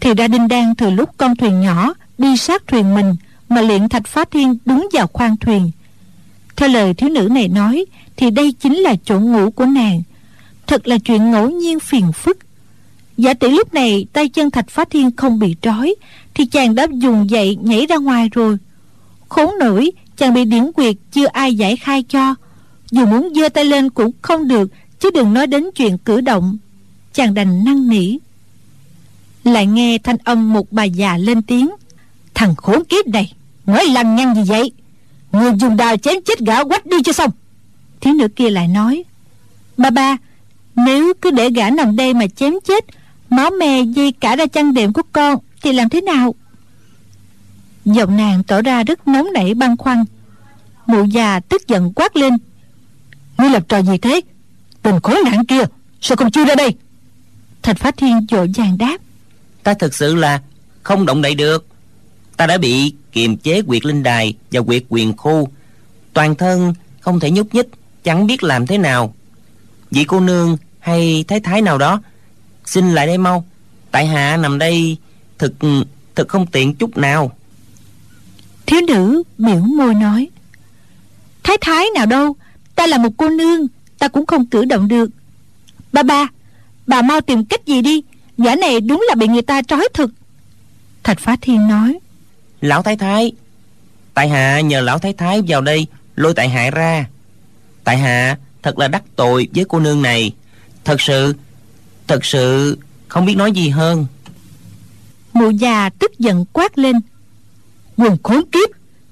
Thì 0.00 0.14
ra 0.14 0.28
đinh 0.28 0.48
đang 0.48 0.74
từ 0.74 0.90
lúc 0.90 1.10
con 1.16 1.36
thuyền 1.36 1.60
nhỏ 1.60 1.94
đi 2.18 2.36
sát 2.36 2.62
thuyền 2.66 2.94
mình 2.94 3.14
mà 3.48 3.60
luyện 3.60 3.88
thạch 3.88 4.06
phá 4.06 4.24
thiên 4.30 4.58
đúng 4.64 4.88
vào 4.92 5.06
khoang 5.06 5.36
thuyền. 5.36 5.70
Theo 6.56 6.68
lời 6.68 6.94
thiếu 6.94 7.10
nữ 7.10 7.28
này 7.30 7.48
nói, 7.48 7.84
thì 8.16 8.30
đây 8.30 8.52
chính 8.52 8.74
là 8.74 8.94
chỗ 9.04 9.20
ngủ 9.20 9.50
của 9.50 9.66
nàng. 9.66 10.02
Thật 10.66 10.88
là 10.88 10.98
chuyện 10.98 11.30
ngẫu 11.30 11.50
nhiên 11.50 11.80
phiền 11.80 12.12
phức. 12.12 12.38
Giả 13.16 13.34
tỷ 13.34 13.50
lúc 13.50 13.74
này 13.74 14.06
tay 14.12 14.28
chân 14.28 14.50
thạch 14.50 14.70
phá 14.70 14.84
thiên 14.90 15.16
không 15.16 15.38
bị 15.38 15.56
trói 15.62 15.94
thì 16.36 16.46
chàng 16.46 16.74
đã 16.74 16.86
dùng 16.92 17.30
dậy 17.30 17.58
nhảy 17.62 17.86
ra 17.86 17.96
ngoài 17.96 18.28
rồi. 18.32 18.56
Khốn 19.28 19.50
nổi, 19.60 19.90
chàng 20.16 20.34
bị 20.34 20.44
điển 20.44 20.72
quyệt 20.72 20.96
chưa 21.12 21.26
ai 21.26 21.54
giải 21.54 21.76
khai 21.76 22.02
cho. 22.02 22.34
Dù 22.90 23.06
muốn 23.06 23.32
giơ 23.34 23.48
tay 23.48 23.64
lên 23.64 23.90
cũng 23.90 24.10
không 24.22 24.48
được, 24.48 24.70
chứ 25.00 25.10
đừng 25.14 25.34
nói 25.34 25.46
đến 25.46 25.64
chuyện 25.74 25.98
cử 25.98 26.20
động. 26.20 26.58
Chàng 27.12 27.34
đành 27.34 27.64
năn 27.64 27.88
nỉ. 27.88 28.16
Lại 29.44 29.66
nghe 29.66 29.98
thanh 29.98 30.16
âm 30.24 30.52
một 30.52 30.72
bà 30.72 30.84
già 30.84 31.16
lên 31.16 31.42
tiếng. 31.42 31.70
Thằng 32.34 32.54
khốn 32.56 32.84
kiếp 32.84 33.06
này, 33.06 33.32
nói 33.66 33.86
lăng 33.86 34.16
nhăng 34.16 34.34
gì 34.34 34.42
vậy? 34.42 34.72
Người 35.32 35.52
dùng 35.60 35.76
đào 35.76 35.96
chém 35.96 36.14
chết 36.24 36.38
gã 36.38 36.64
quách 36.64 36.86
đi 36.86 36.96
cho 37.04 37.12
xong. 37.12 37.30
Thiếu 38.00 38.14
nữ 38.14 38.28
kia 38.28 38.50
lại 38.50 38.68
nói. 38.68 39.04
Ba 39.76 39.90
ba, 39.90 40.16
nếu 40.74 41.12
cứ 41.20 41.30
để 41.30 41.50
gã 41.50 41.70
nằm 41.70 41.96
đây 41.96 42.14
mà 42.14 42.26
chém 42.36 42.54
chết, 42.64 42.84
máu 43.30 43.50
me 43.50 43.82
dây 43.82 44.12
cả 44.12 44.36
ra 44.36 44.46
chăn 44.46 44.74
đệm 44.74 44.92
của 44.92 45.02
con 45.12 45.38
thì 45.66 45.72
làm 45.72 45.88
thế 45.88 46.00
nào? 46.00 46.34
Giọng 47.84 48.16
nàng 48.16 48.42
tỏ 48.42 48.62
ra 48.62 48.84
rất 48.84 49.08
nóng 49.08 49.32
nảy, 49.32 49.54
băn 49.54 49.76
khoăn. 49.76 50.04
Mụ 50.86 51.04
già 51.04 51.40
tức 51.40 51.68
giận 51.68 51.92
quát 51.96 52.16
lên. 52.16 52.38
Ngươi 53.38 53.50
làm 53.50 53.62
trò 53.68 53.82
gì 53.82 53.98
thế? 53.98 54.20
Tình 54.82 55.00
khốn 55.02 55.16
nạn 55.24 55.46
kia, 55.46 55.62
sao 56.00 56.16
không 56.16 56.30
chui 56.30 56.44
ra 56.44 56.54
đây? 56.54 56.74
Thạch 57.62 57.78
phá 57.78 57.90
thiên 57.90 58.26
vội 58.30 58.50
vàng 58.54 58.78
đáp. 58.78 58.96
Ta 59.62 59.74
thực 59.74 59.94
sự 59.94 60.14
là 60.14 60.40
không 60.82 61.06
động 61.06 61.22
đậy 61.22 61.34
được. 61.34 61.66
Ta 62.36 62.46
đã 62.46 62.58
bị 62.58 62.94
kiềm 63.12 63.36
chế 63.36 63.62
quyệt 63.62 63.84
linh 63.84 64.02
đài 64.02 64.34
và 64.50 64.60
quyệt 64.62 64.82
quyền 64.88 65.16
khu. 65.16 65.48
Toàn 66.12 66.34
thân 66.34 66.74
không 67.00 67.20
thể 67.20 67.30
nhúc 67.30 67.54
nhích, 67.54 67.68
chẳng 68.04 68.26
biết 68.26 68.42
làm 68.42 68.66
thế 68.66 68.78
nào. 68.78 69.14
Vị 69.90 70.04
cô 70.04 70.20
nương 70.20 70.56
hay 70.78 71.24
thái 71.28 71.40
thái 71.40 71.62
nào 71.62 71.78
đó, 71.78 72.02
xin 72.64 72.94
lại 72.94 73.06
đây 73.06 73.18
mau. 73.18 73.44
Tại 73.90 74.06
hạ 74.06 74.36
nằm 74.36 74.58
đây 74.58 74.96
thực 75.38 75.52
thực 76.14 76.28
không 76.28 76.46
tiện 76.46 76.74
chút 76.74 76.96
nào. 76.96 77.36
Thiếu 78.66 78.80
nữ 78.88 79.22
biểu 79.38 79.60
môi 79.60 79.94
nói 79.94 80.28
thái 81.42 81.56
thái 81.60 81.86
nào 81.94 82.06
đâu 82.06 82.36
ta 82.74 82.86
là 82.86 82.98
một 82.98 83.10
cô 83.16 83.28
nương 83.28 83.66
ta 83.98 84.08
cũng 84.08 84.26
không 84.26 84.46
cử 84.46 84.64
động 84.64 84.88
được. 84.88 85.10
Ba 85.92 86.02
ba 86.02 86.28
bà 86.86 87.02
mau 87.02 87.20
tìm 87.20 87.44
cách 87.44 87.66
gì 87.66 87.82
đi 87.82 88.02
giả 88.38 88.54
này 88.56 88.80
đúng 88.80 89.04
là 89.08 89.14
bị 89.14 89.28
người 89.28 89.42
ta 89.42 89.62
trói 89.62 89.88
thực. 89.94 90.10
Thạch 91.02 91.20
phá 91.20 91.36
thiên 91.40 91.68
nói 91.68 91.98
lão 92.60 92.82
thái 92.82 92.96
thái 92.96 93.32
tại 94.14 94.28
hạ 94.28 94.60
nhờ 94.60 94.80
lão 94.80 94.98
thái 94.98 95.12
thái 95.12 95.42
vào 95.48 95.60
đây 95.60 95.86
lôi 96.16 96.34
tại 96.34 96.48
hạ 96.48 96.70
ra. 96.70 97.06
Tại 97.84 97.98
hạ 97.98 98.38
thật 98.62 98.78
là 98.78 98.88
đắc 98.88 99.02
tội 99.16 99.48
với 99.54 99.64
cô 99.68 99.80
nương 99.80 100.02
này. 100.02 100.32
Thật 100.84 101.00
sự 101.00 101.34
thật 102.06 102.24
sự 102.24 102.78
không 103.08 103.26
biết 103.26 103.34
nói 103.36 103.52
gì 103.52 103.68
hơn 103.68 104.06
mụ 105.36 105.50
già 105.50 105.88
tức 105.88 106.18
giận 106.18 106.44
quát 106.52 106.78
lên. 106.78 106.96
Quần 107.96 108.16
khốn 108.22 108.42
kiếp, 108.52 108.68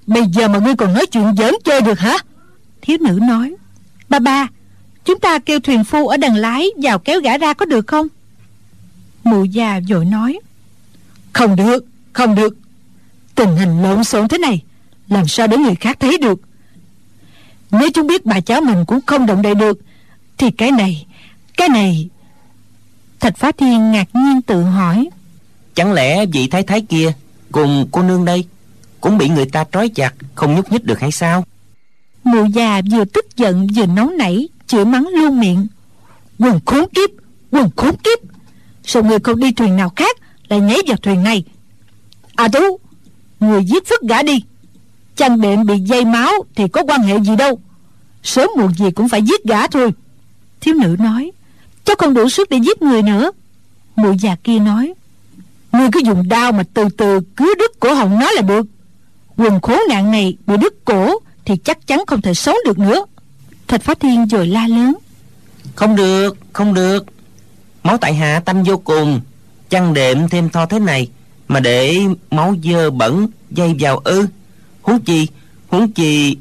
bây 0.07 0.23
giờ 0.27 0.49
mà 0.49 0.59
ngươi 0.59 0.77
còn 0.77 0.95
nói 0.95 1.07
chuyện 1.07 1.37
giỡn 1.37 1.55
chơi 1.65 1.81
được 1.81 1.99
hả? 1.99 2.19
Thiếu 2.83 2.99
nữ 3.01 3.19
nói. 3.23 3.55
Ba 4.09 4.19
ba, 4.19 4.49
chúng 5.05 5.21
ta 5.21 5.39
kêu 5.39 5.61
thuyền 5.61 5.85
phu 5.85 6.09
ở 6.09 6.17
đằng 6.17 6.37
lái 6.37 6.67
vào 6.83 6.99
kéo 6.99 7.21
gã 7.21 7.39
ra 7.39 7.53
có 7.53 7.67
được 7.67 7.87
không? 7.87 8.07
Mụ 9.25 9.45
già 9.45 9.81
vội 9.89 10.05
nói. 10.05 10.39
Không 11.33 11.57
được 11.57 11.85
không 12.15 12.35
được. 12.35 12.57
Tình 13.35 13.57
hình 13.57 13.83
lộn 13.83 14.05
xộn 14.05 14.29
thế 14.29 14.39
này, 14.39 14.63
làm 15.09 15.29
sao 15.29 15.47
để 15.47 15.57
người 15.57 15.75
khác 15.75 15.97
thấy 16.01 16.19
được? 16.19 16.41
Nếu 17.71 17.91
chúng 17.95 18.07
biết 18.07 18.27
bà 18.27 18.41
cháu 18.41 18.61
mình 18.61 18.85
cũng 18.87 19.01
không 19.07 19.27
động 19.27 19.43
đậy 19.43 19.55
được, 19.55 19.79
thì 20.39 20.51
cái 20.51 20.71
này 20.71 21.07
cái 21.57 21.69
này. 21.69 22.09
Thạch 23.21 23.37
phá 23.37 23.53
thiên 23.53 23.93
ngạc 23.93 24.09
nhiên 24.15 24.43
tự 24.43 24.63
hỏi 24.63 25.09
chẳng 25.75 25.93
lẽ 25.93 26.27
vị 26.27 26.47
thái 26.47 26.63
thái 26.63 26.81
kia 26.81 27.13
cùng 27.53 27.89
cô 27.93 28.03
nương 28.03 28.25
đây 28.25 28.45
cũng 29.01 29.19
bị 29.19 29.29
người 29.29 29.47
ta 29.47 29.65
trói 29.73 29.89
chặt, 29.89 30.15
không 30.35 30.55
nhúc 30.55 30.73
nhích 30.73 30.85
được 30.85 31.01
hay 31.01 31.13
sao? 31.13 31.45
Mụ 32.25 32.45
già 32.45 32.83
vừa 32.91 33.05
tức 33.05 33.37
giận 33.37 33.67
vừa 33.77 33.87
nóng 33.87 34.17
nảy, 34.19 34.49
chửi 34.67 34.85
mắng 34.85 35.09
luôn 35.09 35.41
miệng. 35.41 35.67
Quần 36.39 36.61
khốn 36.67 36.89
kiếp, 36.95 37.11
quần 37.51 37.71
khốn 37.77 37.97
kiếp. 37.97 38.19
Sao 38.85 39.03
người 39.03 39.19
không 39.19 39.41
đi 39.41 39.53
thuyền 39.53 39.77
nào 39.77 39.93
khác 39.97 40.17
lại 40.49 40.61
nhảy 40.61 40.79
vào 40.87 40.97
thuyền 40.97 41.23
này? 41.23 41.45
À 42.35 42.49
tú, 42.49 42.79
người 43.41 43.65
giết 43.65 43.89
phức 43.89 44.03
gã 44.03 44.23
đi. 44.23 44.45
Chăn 45.17 45.41
đệm 45.41 45.67
bị 45.67 45.79
dây 45.79 46.05
máu 46.05 46.33
thì 46.55 46.69
có 46.69 46.83
quan 46.85 47.03
hệ 47.03 47.21
gì 47.21 47.37
đâu. 47.37 47.61
Sớm 48.23 48.49
muộn 48.57 48.75
gì 48.75 48.91
cũng 48.91 49.09
phải 49.09 49.23
giết 49.23 49.45
gã 49.45 49.67
thôi. 49.67 49.91
Thiếu 50.61 50.75
nữ 50.75 50.97
nói, 50.99 51.31
cháu 51.85 51.97
không 51.99 52.15
đủ 52.15 52.29
sức 52.29 52.51
để 52.51 52.57
giết 52.57 52.83
người 52.83 53.03
nữa. 53.03 53.31
Mụ 53.97 54.13
già 54.13 54.37
kia 54.45 54.59
nói 54.59 54.95
ngươi 55.75 55.89
cứ 55.93 56.01
dùng 56.05 56.29
đao 56.29 56.53
mà 56.53 56.63
từ 56.75 56.89
từ 56.97 57.21
cứ 57.37 57.55
đứt 57.59 57.81
cổ 57.81 57.95
họng 57.95 58.19
nó 58.19 58.31
là 58.31 58.43
được. 58.43 58.67
Quần 59.37 59.61
khốn 59.61 59.79
nạn 59.89 60.11
này 60.11 60.37
bị 60.47 60.57
đứt 60.57 60.85
cổ 60.85 61.19
thì 61.45 61.57
chắc 61.57 61.87
chắn 61.87 62.03
không 62.07 62.23
thể 62.23 62.35
sống 62.35 62.57
được 62.65 62.79
nữa. 62.79 63.05
Thạch 63.69 63.83
phá 63.83 63.95
thiên 63.95 64.27
rồi 64.27 64.47
la 64.47 64.67
lớn. 64.67 64.95
Không 65.75 65.97
được 65.97 66.37
không 66.53 66.75
được. 66.75 67.07
Máu 67.83 67.99
tại 67.99 68.15
hạ 68.15 68.43
tanh 68.45 68.63
vô 68.63 68.77
cùng. 68.77 69.21
Chăn 69.71 69.95
đệm 69.95 70.29
thêm 70.29 70.49
tho 70.49 70.67
thế 70.67 70.79
này 70.79 71.09
mà 71.49 71.61
để 71.61 72.01
máu 72.31 72.55
dơ 72.65 72.91
bẩn 72.91 73.27
dây 73.51 73.77
vào 73.81 73.99
ư. 74.05 74.27
Huống 74.83 75.01
chi 75.01 75.27
huống 75.69 75.93
chi 75.93 76.37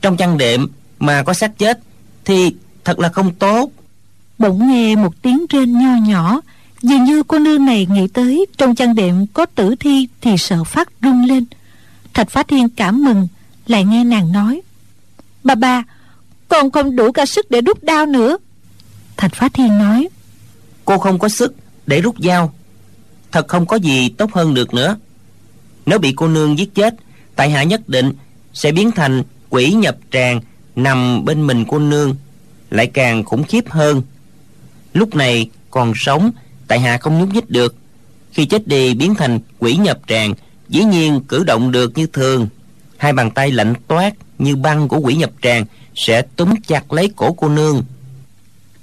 trong 0.00 0.16
chăn 0.16 0.38
đệm 0.38 0.66
mà 0.98 1.22
có 1.22 1.34
xác 1.34 1.58
chết 1.58 1.80
thì 2.24 2.54
thật 2.84 2.98
là 2.98 3.08
không 3.08 3.34
tốt. 3.34 3.70
Bỗng 4.38 4.70
nghe 4.70 4.96
một 4.96 5.22
tiếng 5.22 5.46
rên 5.50 5.78
nho 5.78 5.96
nhỏ 6.06 6.40
dường 6.82 7.04
như 7.04 7.22
cô 7.22 7.38
nương 7.38 7.64
này 7.64 7.86
nghĩ 7.90 8.08
tới 8.08 8.46
trong 8.56 8.74
chăn 8.74 8.94
đệm 8.94 9.26
có 9.26 9.46
tử 9.46 9.74
thi 9.80 10.08
thì 10.20 10.38
sợ 10.38 10.64
phát 10.64 10.88
run 11.00 11.24
lên. 11.24 11.44
Thạch 12.14 12.30
phá 12.30 12.42
thiên 12.42 12.68
cảm 12.68 13.04
mừng, 13.04 13.28
lại 13.66 13.84
nghe 13.84 14.04
nàng 14.04 14.32
nói. 14.32 14.60
Bà 15.44 15.54
bà, 15.54 15.84
con 16.48 16.70
không 16.70 16.96
đủ 16.96 17.12
cả 17.12 17.26
sức 17.26 17.50
để 17.50 17.60
rút 17.60 17.84
đao 17.84 18.06
nữa. 18.06 18.38
Thạch 19.16 19.34
phá 19.34 19.48
thiên 19.48 19.78
nói. 19.78 20.08
Cô 20.84 20.98
không 20.98 21.18
có 21.18 21.28
sức 21.28 21.54
để 21.86 22.00
rút 22.00 22.14
dao. 22.18 22.54
Thật 23.32 23.48
không 23.48 23.66
có 23.66 23.76
gì 23.76 24.08
tốt 24.08 24.32
hơn 24.32 24.54
được 24.54 24.74
nữa. 24.74 24.96
Nếu 25.86 25.98
bị 25.98 26.12
cô 26.16 26.28
nương 26.28 26.58
giết 26.58 26.74
chết, 26.74 26.94
tại 27.36 27.50
hạ 27.50 27.62
nhất 27.62 27.88
định 27.88 28.12
sẽ 28.52 28.72
biến 28.72 28.90
thành 28.90 29.22
quỷ 29.50 29.72
nhập 29.72 29.96
tràng 30.10 30.40
nằm 30.76 31.24
bên 31.24 31.46
mình 31.46 31.64
cô 31.68 31.78
nương, 31.78 32.16
lại 32.70 32.86
càng 32.86 33.24
khủng 33.24 33.44
khiếp 33.44 33.70
hơn. 33.70 34.02
Lúc 34.94 35.14
này 35.14 35.50
còn 35.70 35.92
sống 35.96 36.30
tại 36.68 36.80
hạ 36.80 36.98
không 36.98 37.18
nhúc 37.18 37.34
nhích 37.34 37.50
được. 37.50 37.74
Khi 38.32 38.44
chết 38.44 38.68
đi, 38.68 38.94
biến 38.94 39.14
thành 39.14 39.40
quỷ 39.58 39.76
nhập 39.76 39.98
tràng, 40.06 40.34
dĩ 40.68 40.84
nhiên 40.84 41.20
cử 41.28 41.44
động 41.44 41.72
được 41.72 41.98
như 41.98 42.06
thường. 42.06 42.48
Hai 42.96 43.12
bàn 43.12 43.30
tay 43.30 43.50
lạnh 43.50 43.74
toát 43.88 44.14
như 44.38 44.56
băng 44.56 44.88
của 44.88 44.98
quỷ 44.98 45.14
nhập 45.14 45.30
tràng 45.42 45.64
sẽ 45.94 46.22
túm 46.22 46.54
chặt 46.66 46.92
lấy 46.92 47.10
cổ 47.16 47.32
cô 47.32 47.48
nương. 47.48 47.84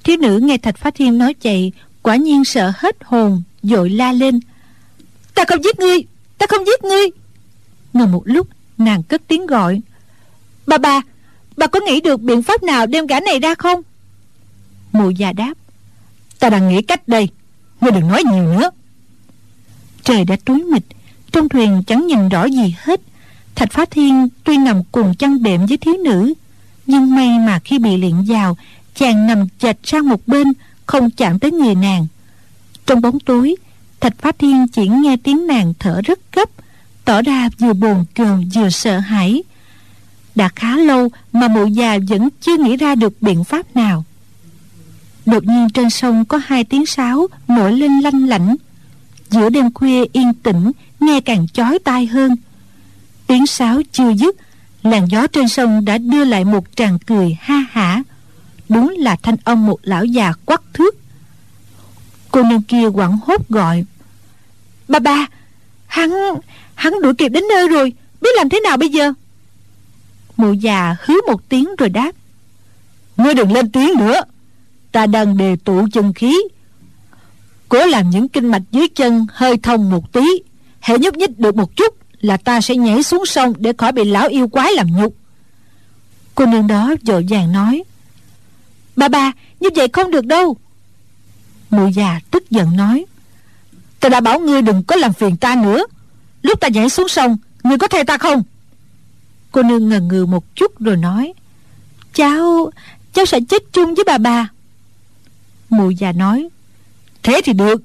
Thiếu 0.04 0.18
nữ 0.18 0.40
nghe 0.44 0.58
thạch 0.58 0.78
phát 0.78 0.96
thiên 0.96 1.18
nói 1.18 1.36
vậy, 1.44 1.72
quả 2.02 2.16
nhiên 2.16 2.46
sợ 2.46 2.72
hết 2.78 2.96
hồn, 3.02 3.44
dội 3.64 3.90
la 3.90 4.12
lên. 4.12 4.40
Ta 5.36 5.44
không 5.48 5.64
giết 5.64 5.80
ngươi, 5.80 6.04
ta 6.38 6.46
không 6.50 6.66
giết 6.66 6.84
ngươi. 6.84 7.08
Ngừng 7.94 8.12
một 8.12 8.22
lúc, 8.26 8.48
nàng 8.78 9.04
cất 9.04 9.22
tiếng 9.28 9.46
gọi. 9.46 9.82
Bà 10.68 10.78
bà 10.78 11.02
bà 11.58 11.68
có 11.68 11.80
nghĩ 11.80 12.02
được 12.02 12.22
biện 12.22 12.44
pháp 12.44 12.64
nào 12.64 12.86
đem 12.86 13.08
gã 13.08 13.20
này 13.20 13.40
ra 13.40 13.56
không? 13.56 13.82
Mụ 14.92 15.10
già 15.10 15.34
đáp. 15.34 15.54
Ta 16.40 16.50
đang 16.50 16.70
nghĩ 16.70 16.82
cách 16.82 17.08
đây 17.08 17.30
ngươi 17.86 17.92
đừng 17.92 18.08
nói 18.08 18.24
nhiều 18.24 18.44
nữa. 18.44 18.70
Trời 20.04 20.26
đã 20.26 20.36
tối 20.46 20.64
mịt, 20.72 20.84
trong 21.32 21.50
thuyền 21.50 21.84
chẳng 21.88 22.08
nhìn 22.08 22.30
rõ 22.30 22.46
gì 22.46 22.76
hết. 22.80 23.02
Thạch 23.56 23.72
phá 23.72 23.86
thiên 23.92 24.28
tuy 24.44 24.58
nằm 24.58 24.84
cùng 24.92 25.16
chăn 25.16 25.44
đệm 25.44 25.66
với 25.66 25.78
thiếu 25.78 25.96
nữ, 26.04 26.34
nhưng 26.88 27.16
may 27.16 27.40
mà 27.40 27.60
khi 27.60 27.80
bị 27.80 27.98
luyện 27.98 28.24
vào, 28.28 28.58
chàng 28.96 29.28
nằm 29.28 29.48
chạch 29.60 29.78
sang 29.84 30.10
một 30.10 30.28
bên, 30.28 30.54
không 30.86 31.12
chạm 31.12 31.40
tới 31.40 31.52
người 31.52 31.76
nàng. 31.76 32.08
Trong 32.86 33.02
bóng 33.02 33.20
tối, 33.20 33.56
thạch 34.00 34.14
phá 34.18 34.32
thiên 34.40 34.68
chỉ 34.68 34.88
nghe 34.88 35.18
tiếng 35.24 35.48
nàng 35.48 35.74
thở 35.80 36.02
rất 36.06 36.20
gấp, 36.32 36.50
tỏ 37.06 37.22
ra 37.22 37.50
vừa 37.60 37.74
bồn 37.74 38.06
chồn 38.16 38.50
vừa 38.56 38.70
sợ 38.70 39.00
hãi. 39.00 39.44
Đã 40.36 40.50
khá 40.56 40.78
lâu 40.78 41.10
mà 41.34 41.48
mụ 41.48 41.66
già 41.66 41.98
vẫn 42.10 42.30
chưa 42.42 42.58
nghĩ 42.58 42.78
ra 42.78 42.96
được 42.96 43.22
biện 43.22 43.44
pháp 43.44 43.76
nào 43.76 44.04
đột 45.26 45.44
nhiên 45.44 45.70
trên 45.70 45.90
sông 45.90 46.26
có 46.26 46.40
hai 46.46 46.64
tiếng 46.64 46.86
sáo 46.86 47.28
nổi 47.48 47.74
lên 47.74 48.00
lanh 48.00 48.28
lảnh. 48.28 48.56
Giữa 49.30 49.50
đêm 49.50 49.74
khuya 49.74 50.04
yên 50.14 50.34
tĩnh, 50.34 50.72
nghe 51.00 51.22
càng 51.22 51.48
chói 51.48 51.80
tai 51.80 52.06
hơn. 52.06 52.36
Tiếng 53.28 53.48
sáo 53.48 53.82
chưa 53.92 54.14
dứt, 54.14 54.36
làn 54.84 55.08
gió 55.10 55.28
trên 55.28 55.48
sông 55.48 55.86
đã 55.86 55.98
đưa 55.98 56.26
lại 56.26 56.46
một 56.46 56.66
tràng 56.76 57.00
cười 57.00 57.38
ha 57.42 57.66
hả. 57.72 58.04
Đúng 58.70 58.96
là 58.98 59.16
thanh 59.24 59.36
âm 59.44 59.66
một 59.66 59.80
lão 59.84 60.06
già 60.06 60.34
quắc 60.46 60.62
thước. 60.74 60.96
Cô 62.32 62.44
nương 62.44 62.62
kia 62.62 62.90
quẳng 62.90 63.18
hốt 63.26 63.50
gọi, 63.50 63.86
ba 64.88 65.00
ba, 65.00 65.28
hắn 65.88 66.12
hắn 66.76 66.94
đuổi 67.02 67.14
kịp 67.14 67.30
đến 67.30 67.44
nơi 67.50 67.68
rồi, 67.68 67.94
biết 68.22 68.30
làm 68.38 68.50
thế 68.50 68.60
nào 68.60 68.78
bây 68.78 68.90
giờ? 68.90 69.14
Mụ 70.38 70.54
già 70.54 70.96
hứ 71.02 71.14
một 71.28 71.50
tiếng 71.50 71.76
rồi 71.78 71.90
đáp, 71.90 72.12
ngươi 73.18 73.34
đừng 73.34 73.52
lên 73.52 73.72
tiếng 73.72 73.92
nữa 73.98 74.22
ta 74.96 75.08
đang 75.08 75.38
đề 75.38 75.56
tụ 75.64 75.88
chân 75.94 76.14
khí. 76.14 76.42
Cố 77.70 77.86
làm 77.86 78.10
những 78.10 78.30
kinh 78.30 78.52
mạch 78.52 78.62
dưới 78.72 78.88
chân 78.88 79.28
hơi 79.34 79.58
thông 79.58 79.90
một 79.90 80.14
tí 80.14 80.26
hệ 80.82 80.98
nhúc 80.98 81.18
nhích 81.18 81.40
được 81.40 81.56
một 81.56 81.76
chút 81.76 81.96
là 82.22 82.38
ta 82.38 82.62
sẽ 82.62 82.76
nhảy 82.76 83.04
xuống 83.04 83.26
sông 83.26 83.54
để 83.58 83.74
khỏi 83.78 83.92
bị 83.92 84.04
lão 84.04 84.28
yêu 84.28 84.48
quái 84.48 84.74
làm 84.74 84.88
nhục. 84.88 85.16
Cô 86.36 86.46
nương 86.46 86.68
đó 86.68 86.96
vội 87.06 87.26
vàng 87.30 87.52
nói 87.52 87.84
bà 88.96 89.08
bà 89.08 89.32
như 89.60 89.70
vậy 89.76 89.88
không 89.94 90.12
được 90.12 90.26
đâu. 90.26 90.58
Mụ 91.70 91.88
già 91.88 92.20
tức 92.32 92.50
giận 92.50 92.78
nói, 92.78 93.06
ta 94.00 94.10
đã 94.10 94.22
bảo 94.22 94.40
ngươi 94.40 94.62
đừng 94.62 94.84
có 94.84 94.96
làm 94.96 95.14
phiền 95.14 95.38
ta 95.38 95.56
nữa. 95.56 95.86
Lúc 96.42 96.60
ta 96.60 96.68
nhảy 96.68 96.90
xuống 96.90 97.08
sông, 97.08 97.38
ngươi 97.64 97.78
có 97.78 97.88
theo 97.88 98.04
ta 98.04 98.18
không? 98.18 98.44
Cô 99.52 99.64
nương 99.64 99.90
ngần 99.90 100.08
ngừ 100.08 100.26
một 100.26 100.56
chút 100.56 100.80
rồi 100.80 100.98
nói, 100.98 101.34
cháu 102.14 102.72
cháu 103.14 103.26
sẽ 103.26 103.40
chết 103.50 103.64
chung 103.74 103.96
với 103.96 104.04
bà 104.08 104.18
bà 104.18 104.50
mụ 105.70 105.90
già 105.90 106.12
nói 106.12 106.50
thế 107.26 107.42
thì 107.44 107.54
được. 107.54 107.82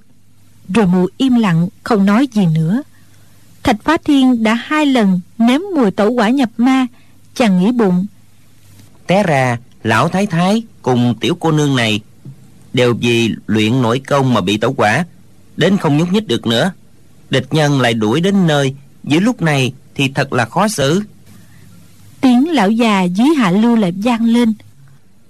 Rồi 0.74 0.86
mụ 0.86 1.06
im 1.16 1.34
lặng 1.34 1.68
không 1.82 2.06
nói 2.06 2.28
gì 2.32 2.46
nữa. 2.46 2.82
Thạch 3.62 3.76
phá 3.84 3.96
thiên 4.04 4.42
đã 4.42 4.54
hai 4.54 4.86
lần 4.86 5.20
nếm 5.38 5.60
mùi 5.76 5.90
tẩu 5.90 6.10
quả 6.10 6.28
nhập 6.28 6.50
ma 6.56 6.86
chàng 7.34 7.60
nghĩ 7.60 7.72
bụng. 7.72 8.06
Té 9.06 9.22
ra 9.22 9.58
lão 9.82 10.08
thái 10.08 10.26
thái 10.26 10.62
cùng 10.82 11.14
tiểu 11.20 11.36
cô 11.40 11.52
nương 11.52 11.76
này 11.76 12.00
đều 12.72 12.94
vì 13.00 13.30
luyện 13.46 13.82
nổi 13.82 14.00
công 14.06 14.34
mà 14.34 14.40
bị 14.40 14.56
tẩu 14.56 14.72
quả 14.72 15.04
đến 15.56 15.76
không 15.76 15.96
nhúc 15.96 16.12
nhích 16.12 16.28
được 16.28 16.46
nữa. 16.46 16.72
Địch 17.30 17.46
nhân 17.50 17.80
lại 17.80 17.94
đuổi 17.94 18.20
đến 18.20 18.46
nơi 18.46 18.74
giữa 19.04 19.20
lúc 19.20 19.42
này 19.42 19.72
thì 19.94 20.08
thật 20.14 20.32
là 20.32 20.44
khó 20.44 20.68
xử. 20.68 21.02
Tiếng 22.20 22.50
lão 22.50 22.70
già 22.70 23.02
dưới 23.02 23.28
hạ 23.38 23.50
lưu 23.50 23.76
lại 23.76 23.92
vang 23.92 24.24
lên. 24.24 24.54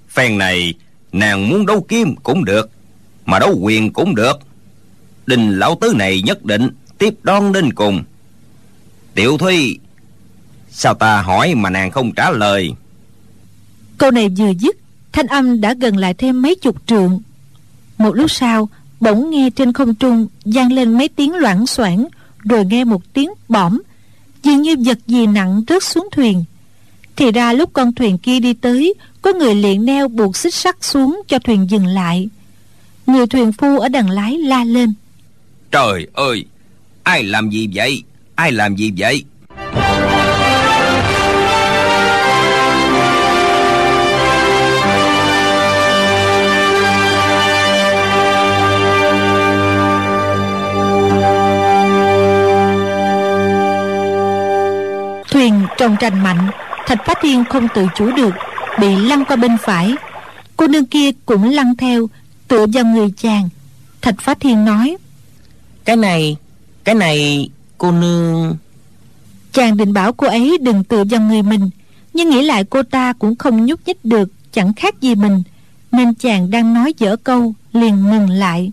Phen 0.09 0.39
này 0.39 0.75
nàng 1.13 1.49
muốn 1.49 1.67
đấu 1.67 1.81
kim 1.89 2.17
cũng 2.17 2.45
được, 2.45 2.71
mà 3.25 3.39
đấu 3.39 3.59
quyền 3.61 3.93
cũng 3.93 4.15
được. 4.15 4.39
Đình 5.27 5.59
lão 5.59 5.79
tứ 5.81 5.93
này 5.97 6.23
nhất 6.23 6.45
định 6.45 6.69
tiếp 6.99 7.15
đón 7.23 7.53
đến 7.53 7.73
cùng. 7.73 8.03
Tiểu 9.15 9.39
thúy 9.39 9.79
sao 10.71 10.95
ta 10.95 11.23
hỏi 11.23 11.55
mà 11.55 11.71
nàng 11.71 11.91
không 11.91 12.13
trả 12.13 12.31
lời? 12.31 12.73
Câu 13.99 14.11
này 14.11 14.29
vừa 14.29 14.53
dứt, 14.59 14.77
thanh 15.13 15.27
âm 15.27 15.61
đã 15.61 15.75
gần 15.75 15.97
lại 15.97 16.15
thêm 16.15 16.43
mấy 16.43 16.55
chục 16.55 16.77
trượng. 16.87 17.21
Một 17.99 18.17
lúc 18.17 18.31
sau, 18.31 18.69
bỗng 19.01 19.31
nghe 19.31 19.51
trên 19.51 19.73
không 19.73 19.95
trung 19.95 20.27
vang 20.45 20.73
lên 20.73 20.99
mấy 20.99 21.09
tiếng 21.09 21.35
loảng 21.35 21.67
xoảng, 21.67 22.07
rồi 22.45 22.65
nghe 22.65 22.85
một 22.85 23.03
tiếng 23.13 23.31
bõm. 23.49 23.81
Dường 24.43 24.63
như 24.63 24.77
vật 24.85 24.99
gì 25.07 25.27
nặng 25.27 25.63
rớt 25.69 25.83
xuống 25.85 26.09
thuyền 26.13 26.45
thì 27.21 27.33
ra 27.33 27.53
lúc 27.53 27.71
con 27.73 27.95
thuyền 27.95 28.19
kia 28.19 28.41
đi 28.41 28.55
tới 28.55 28.95
có 29.23 29.33
người 29.33 29.55
liền 29.55 29.85
neo 29.85 30.09
buộc 30.09 30.37
xích 30.37 30.55
sắt 30.55 30.77
xuống 30.81 31.23
cho 31.29 31.39
thuyền 31.39 31.71
dừng 31.71 31.87
lại. 31.87 32.29
Người 33.07 33.27
thuyền 33.27 33.53
phu 33.53 33.79
ở 33.79 33.89
đằng 33.89 34.11
lái 34.11 34.39
la 34.39 34.65
lên. 34.65 34.95
Trời 35.71 36.07
ơi 36.15 36.45
ai 37.03 37.23
làm 37.23 37.51
gì 37.51 37.69
vậy? 37.75 38.03
Ai 38.35 38.53
làm 38.53 38.77
gì 38.77 38.93
vậy? 38.97 39.25
Thuyền 55.31 55.67
trồng 55.79 55.97
trành 56.01 56.23
mạnh 56.23 56.51
thạch 56.91 57.07
phá 57.07 57.15
thiên 57.23 57.45
không 57.45 57.69
tự 57.75 57.87
chủ 57.97 58.11
được 58.11 58.35
bị 58.81 58.97
lăn 58.97 59.25
qua 59.25 59.37
bên 59.37 59.57
phải. 59.63 59.95
Cô 60.57 60.67
nương 60.67 60.87
kia 60.87 61.11
cũng 61.27 61.51
lăn 61.51 61.77
theo 61.77 62.07
tựa 62.49 62.67
vào 62.73 62.85
người 62.85 63.09
chàng. 63.17 63.49
Thạch 64.03 64.15
phá 64.21 64.35
thiên 64.35 64.65
nói 64.65 64.97
cái 65.85 65.97
này 65.97 66.37
cái 66.85 66.95
này 66.95 67.49
cô 67.79 67.93
nương. 67.93 68.57
Chàng 69.53 69.77
định 69.77 69.93
bảo 69.93 70.13
cô 70.13 70.27
ấy 70.27 70.59
đừng 70.61 70.85
tựa 70.85 71.05
vào 71.11 71.21
người 71.21 71.43
mình 71.43 71.71
nhưng 72.15 72.31
nghĩ 72.31 72.43
lại 72.43 72.65
cô 72.65 72.83
ta 72.83 73.13
cũng 73.13 73.37
không 73.37 73.67
nhúc 73.67 73.81
nhích 73.87 74.05
được 74.05 74.29
chẳng 74.53 74.75
khác 74.75 75.01
gì 75.01 75.15
mình 75.15 75.43
nên 75.93 76.15
chàng 76.15 76.51
đang 76.51 76.75
nói 76.75 76.95
dở 76.99 77.17
câu 77.17 77.55
liền 77.73 78.11
ngừng 78.11 78.31
lại. 78.31 78.73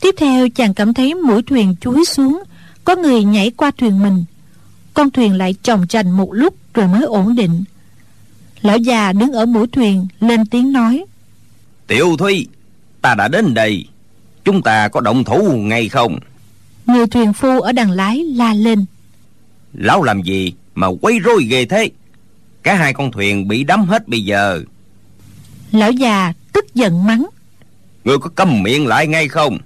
Tiếp 0.00 0.14
theo 0.18 0.48
chàng 0.48 0.74
cảm 0.74 0.94
thấy 0.94 1.14
mũi 1.14 1.42
thuyền 1.42 1.76
chuối 1.80 2.04
xuống 2.04 2.42
có 2.84 2.96
người 2.96 3.24
nhảy 3.24 3.50
qua 3.50 3.70
thuyền 3.78 4.02
mình. 4.02 4.24
Con 4.94 5.10
thuyền 5.10 5.38
lại 5.38 5.54
trồng 5.62 5.86
trành 5.86 6.16
một 6.16 6.32
lúc 6.32 6.54
rồi 6.74 6.88
mới 6.88 7.02
ổn 7.02 7.34
định. 7.34 7.64
Lão 8.62 8.78
già 8.78 9.12
đứng 9.12 9.32
ở 9.32 9.46
mũi 9.46 9.66
thuyền 9.72 10.06
lên 10.20 10.46
tiếng 10.46 10.72
nói. 10.72 11.04
Tiểu 11.86 12.16
thúy 12.18 12.46
ta 13.02 13.14
đã 13.14 13.28
đến 13.28 13.54
đây. 13.54 13.86
Chúng 14.44 14.62
ta 14.62 14.88
có 14.88 15.00
động 15.00 15.24
thủ 15.24 15.56
ngay 15.56 15.88
không? 15.88 16.18
Người 16.86 17.06
thuyền 17.06 17.32
phu 17.32 17.60
ở 17.60 17.72
đằng 17.72 17.90
lái 17.90 18.18
la 18.18 18.54
lên. 18.54 18.84
Lão 19.72 20.02
làm 20.02 20.22
gì 20.22 20.52
mà 20.74 20.86
quấy 21.00 21.18
rối 21.18 21.44
ghê 21.44 21.64
thế? 21.64 21.90
Cả 22.62 22.74
hai 22.74 22.94
con 22.94 23.12
thuyền 23.12 23.48
bị 23.48 23.64
đắm 23.64 23.84
hết 23.84 24.08
bây 24.08 24.24
giờ. 24.24 24.62
Lão 25.72 25.90
già 25.90 26.32
tức 26.52 26.74
giận 26.74 27.06
mắng. 27.06 27.26
Người 28.04 28.18
có 28.18 28.30
câm 28.34 28.62
miệng 28.62 28.86
lại 28.86 29.06
ngay 29.06 29.28
không? 29.28 29.58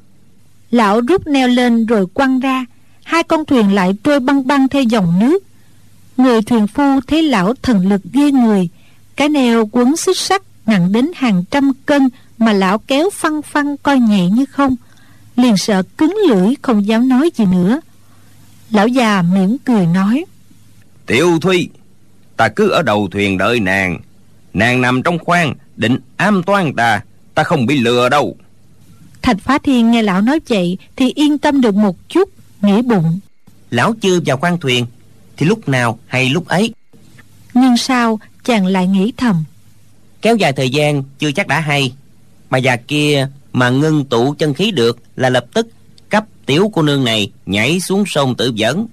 Lão 0.70 1.00
rút 1.00 1.26
neo 1.26 1.48
lên 1.48 1.86
rồi 1.86 2.06
quăng 2.14 2.40
ra. 2.40 2.64
Hai 3.04 3.22
con 3.22 3.44
thuyền 3.44 3.74
lại 3.74 3.94
trôi 4.04 4.20
băng 4.20 4.46
băng 4.46 4.68
theo 4.68 4.82
dòng 4.82 5.18
nước 5.18 5.42
người 6.16 6.42
thuyền 6.42 6.66
phu 6.66 7.00
thấy 7.06 7.22
lão 7.22 7.54
thần 7.62 7.88
lực 7.88 8.00
ghê 8.12 8.30
người 8.32 8.68
cái 9.16 9.28
neo 9.28 9.68
quấn 9.72 9.96
xích 9.96 10.18
sắt 10.18 10.42
nặng 10.66 10.92
đến 10.92 11.10
hàng 11.14 11.44
trăm 11.50 11.72
cân 11.86 12.08
mà 12.38 12.52
lão 12.52 12.78
kéo 12.78 13.10
phăng 13.10 13.42
phăng 13.42 13.76
coi 13.76 13.98
nhẹ 13.98 14.30
như 14.30 14.44
không 14.46 14.76
liền 15.36 15.56
sợ 15.56 15.82
cứng 15.98 16.16
lưỡi 16.28 16.54
không 16.62 16.86
dám 16.86 17.08
nói 17.08 17.30
gì 17.34 17.44
nữa. 17.44 17.80
Lão 18.70 18.88
già 18.88 19.22
mỉm 19.22 19.56
cười 19.64 19.86
nói 19.86 20.24
tiểu 21.06 21.38
thúy 21.40 21.68
ta 22.36 22.48
cứ 22.48 22.70
ở 22.70 22.82
đầu 22.82 23.08
thuyền 23.10 23.38
đợi 23.38 23.60
nàng. 23.60 24.00
Nàng 24.54 24.80
nằm 24.80 25.02
trong 25.02 25.18
khoang 25.18 25.54
định 25.76 25.98
ám 26.16 26.42
toán 26.42 26.72
ta 26.76 27.00
ta 27.34 27.42
không 27.42 27.66
bị 27.66 27.78
lừa 27.78 28.08
đâu. 28.08 28.36
Thạch 29.22 29.40
phá 29.40 29.58
thiên 29.58 29.90
nghe 29.90 30.02
lão 30.02 30.20
nói 30.20 30.40
vậy 30.48 30.78
thì 30.96 31.12
yên 31.14 31.38
tâm 31.38 31.60
được 31.60 31.74
một 31.74 32.08
chút 32.08 32.28
nghĩ 32.62 32.82
bụng. 32.82 33.18
Lão 33.70 33.94
chưa 34.00 34.20
vào 34.26 34.36
khoang 34.36 34.60
thuyền 34.60 34.86
thì 35.36 35.46
lúc 35.46 35.68
nào 35.68 35.98
hay 36.06 36.28
lúc 36.28 36.46
ấy. 36.46 36.74
Nhưng 37.54 37.76
sao 37.76 38.20
chàng 38.44 38.66
lại 38.66 38.86
nghĩ 38.86 39.12
thầm? 39.16 39.44
Kéo 40.22 40.36
dài 40.36 40.52
thời 40.52 40.70
gian 40.70 41.02
chưa 41.18 41.32
chắc 41.32 41.48
đã 41.48 41.60
hay. 41.60 41.94
Bà 42.50 42.58
già 42.58 42.76
kia 42.76 43.28
mà 43.52 43.70
ngưng 43.70 44.04
tụ 44.04 44.34
chân 44.38 44.54
khí 44.54 44.70
được 44.70 44.98
là 45.16 45.30
lập 45.30 45.46
tức 45.54 45.68
cấp 46.08 46.24
tiểu 46.46 46.70
cô 46.74 46.82
nương 46.82 47.04
này 47.04 47.30
nhảy 47.46 47.80
xuống 47.80 48.04
sông 48.06 48.34
tự 48.36 48.52
vẫn 48.58 48.86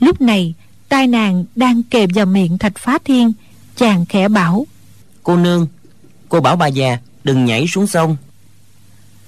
lúc 0.00 0.20
này 0.20 0.54
tai 0.88 1.06
nàng 1.06 1.44
đang 1.56 1.82
kề 1.82 2.06
vào 2.06 2.26
miệng 2.26 2.58
thạch 2.58 2.78
phá 2.78 2.98
thiên 3.04 3.32
chàng 3.76 4.04
khẽ 4.04 4.28
bảo 4.28 4.66
cô 5.22 5.36
nương 5.36 5.66
cô 6.28 6.40
bảo 6.40 6.56
bà 6.56 6.66
già 6.66 6.98
đừng 7.24 7.44
nhảy 7.44 7.66
xuống 7.66 7.86
sông. 7.86 8.16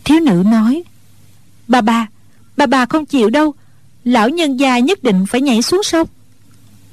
Thiếu 0.04 0.20
nữ 0.20 0.42
nói 0.46 0.82
bà 1.68 1.80
bà 1.80 2.06
bà 2.56 2.66
bà 2.66 2.86
không 2.86 3.06
chịu 3.06 3.30
đâu 3.30 3.54
lão 4.04 4.28
nhân 4.28 4.56
gia 4.60 4.78
nhất 4.78 5.02
định 5.02 5.26
phải 5.26 5.40
nhảy 5.40 5.62
xuống 5.62 5.82
sông. 5.82 6.08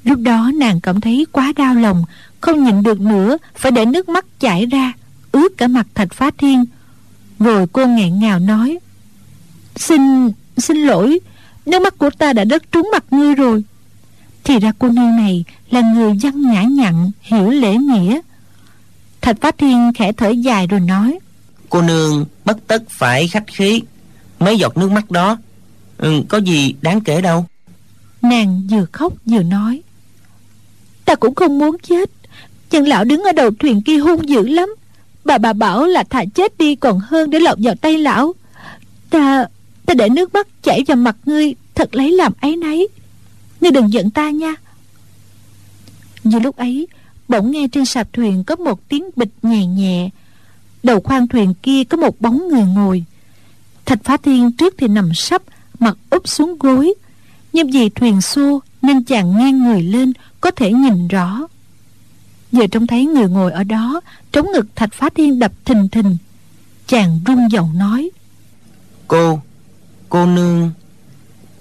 Lúc 0.03 0.19
đó 0.19 0.51
nàng 0.55 0.81
cảm 0.81 1.01
thấy 1.01 1.25
quá 1.31 1.53
đau 1.55 1.75
lòng, 1.75 2.03
không 2.41 2.63
nhịn 2.63 2.83
được 2.83 3.01
nữa, 3.01 3.37
phải 3.55 3.71
để 3.71 3.85
nước 3.85 4.09
mắt 4.09 4.25
chảy 4.39 4.65
ra, 4.65 4.93
ướt 5.31 5.57
cả 5.57 5.67
mặt 5.67 5.87
thạch 5.95 6.13
phá 6.13 6.31
thiên. 6.37 6.65
Rồi 7.39 7.67
cô 7.73 7.87
nghẹn 7.87 8.19
ngào 8.19 8.39
nói, 8.39 8.77
xin 9.75 10.31
xin 10.57 10.77
lỗi, 10.77 11.19
nước 11.65 11.81
mắt 11.81 11.97
của 11.97 12.09
ta 12.09 12.33
đã 12.33 12.43
đất 12.43 12.71
trúng 12.71 12.89
mặt 12.91 13.03
ngươi 13.11 13.35
rồi. 13.35 13.63
Thì 14.43 14.59
ra 14.59 14.71
cô 14.79 14.87
nương 14.87 15.15
này 15.15 15.43
là 15.71 15.81
người 15.81 16.13
văn 16.21 16.41
nhã 16.41 16.63
nhặn, 16.63 17.11
hiểu 17.21 17.49
lễ 17.49 17.77
nghĩa. 17.77 18.19
Thạch 19.21 19.37
phá 19.41 19.51
thiên 19.57 19.91
khẽ 19.95 20.11
thở 20.11 20.29
dài 20.29 20.67
rồi 20.67 20.79
nói, 20.79 21.19
cô 21.69 21.81
nương 21.81 22.25
bất 22.45 22.67
tất 22.67 22.83
phải 22.89 23.27
khách 23.27 23.47
khí 23.47 23.81
mấy 24.39 24.57
giọt 24.57 24.77
nước 24.77 24.91
mắt 24.91 25.11
đó 25.11 25.37
ừ, 25.97 26.21
có 26.29 26.37
gì 26.37 26.75
đáng 26.81 27.01
kể 27.01 27.21
đâu. 27.21 27.45
Nàng 28.21 28.61
vừa 28.69 28.85
khóc 28.91 29.13
vừa 29.25 29.43
nói. 29.43 29.81
Ta 31.05 31.15
cũng 31.15 31.35
không 31.35 31.59
muốn 31.59 31.77
chết. 31.83 32.09
Chân 32.69 32.87
lão 32.87 33.03
đứng 33.03 33.23
ở 33.23 33.31
đầu 33.31 33.51
thuyền 33.59 33.81
kia 33.81 33.97
hung 33.97 34.29
dữ 34.29 34.47
lắm? 34.47 34.75
Bà 35.25 35.37
bà 35.37 35.53
bảo 35.53 35.85
là 35.85 36.03
thà 36.03 36.23
chết 36.35 36.57
đi 36.57 36.75
còn 36.75 36.99
hơn 36.99 37.29
để 37.29 37.39
lọt 37.39 37.57
vào 37.61 37.75
tay 37.75 37.97
lão. 37.97 38.33
Ta 39.09 39.45
ta 39.85 39.93
để 39.93 40.09
nước 40.09 40.33
mắt 40.33 40.47
chảy 40.63 40.83
vào 40.87 40.97
mặt 40.97 41.15
ngươi 41.25 41.55
thật 41.75 41.95
lấy 41.95 42.11
làm 42.11 42.33
ấy 42.41 42.55
nấy 42.55 42.87
ngươi 43.61 43.71
đừng 43.71 43.93
giận 43.93 44.09
ta 44.09 44.29
nha. 44.29 44.55
Vừa 46.23 46.39
lúc 46.39 46.55
ấy 46.55 46.87
bỗng 47.27 47.51
nghe 47.51 47.67
trên 47.71 47.85
sạp 47.85 48.13
thuyền 48.13 48.43
có 48.43 48.55
một 48.55 48.89
tiếng 48.89 49.09
bịch 49.15 49.29
nhẹ 49.41 49.65
nhẹ. 49.65 50.09
Đầu 50.83 51.01
khoang 51.01 51.27
thuyền 51.27 51.53
kia 51.63 51.83
có 51.83 51.97
một 51.97 52.21
bóng 52.21 52.47
người 52.47 52.63
ngồi. 52.63 53.03
Thạch 53.85 54.03
phá 54.03 54.17
thiên 54.17 54.51
trước 54.51 54.75
thì 54.77 54.87
nằm 54.87 55.13
sấp 55.13 55.41
mặt 55.79 55.97
úp 56.09 56.27
xuống 56.27 56.57
gối. 56.59 56.93
Nhưng 57.53 57.71
vì 57.71 57.89
thuyền 57.89 58.21
xô 58.21 58.61
nên 58.81 59.03
chàng 59.03 59.37
ngang 59.37 59.63
người 59.63 59.81
lên 59.81 60.13
có 60.41 60.51
thể 60.51 60.73
nhìn 60.73 61.07
rõ. 61.07 61.41
Giờ 62.51 62.67
trông 62.71 62.87
thấy 62.87 63.05
người 63.05 63.27
ngồi 63.29 63.51
ở 63.51 63.63
đó 63.63 64.01
trống 64.31 64.47
ngực 64.53 64.75
thạch 64.75 64.93
phá 64.93 65.09
thiên 65.15 65.39
đập 65.39 65.51
thình 65.65 65.89
thình. 65.89 66.17
Chàng 66.87 67.19
rung 67.27 67.51
giọng 67.51 67.77
nói 67.77 68.09
cô 69.07 69.39
cô 70.09 70.25
nương 70.25 70.71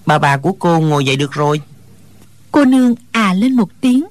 bà 0.07 0.19
bà 0.19 0.37
của 0.37 0.53
cô 0.53 0.81
ngồi 0.81 1.05
dậy 1.05 1.17
được 1.17 1.33
rồi. 1.33 1.61
Cô 2.53 2.64
nương 2.64 2.95
à 3.11 3.35
lên 3.35 3.53
một 3.53 3.69
tiếng. 3.81 4.05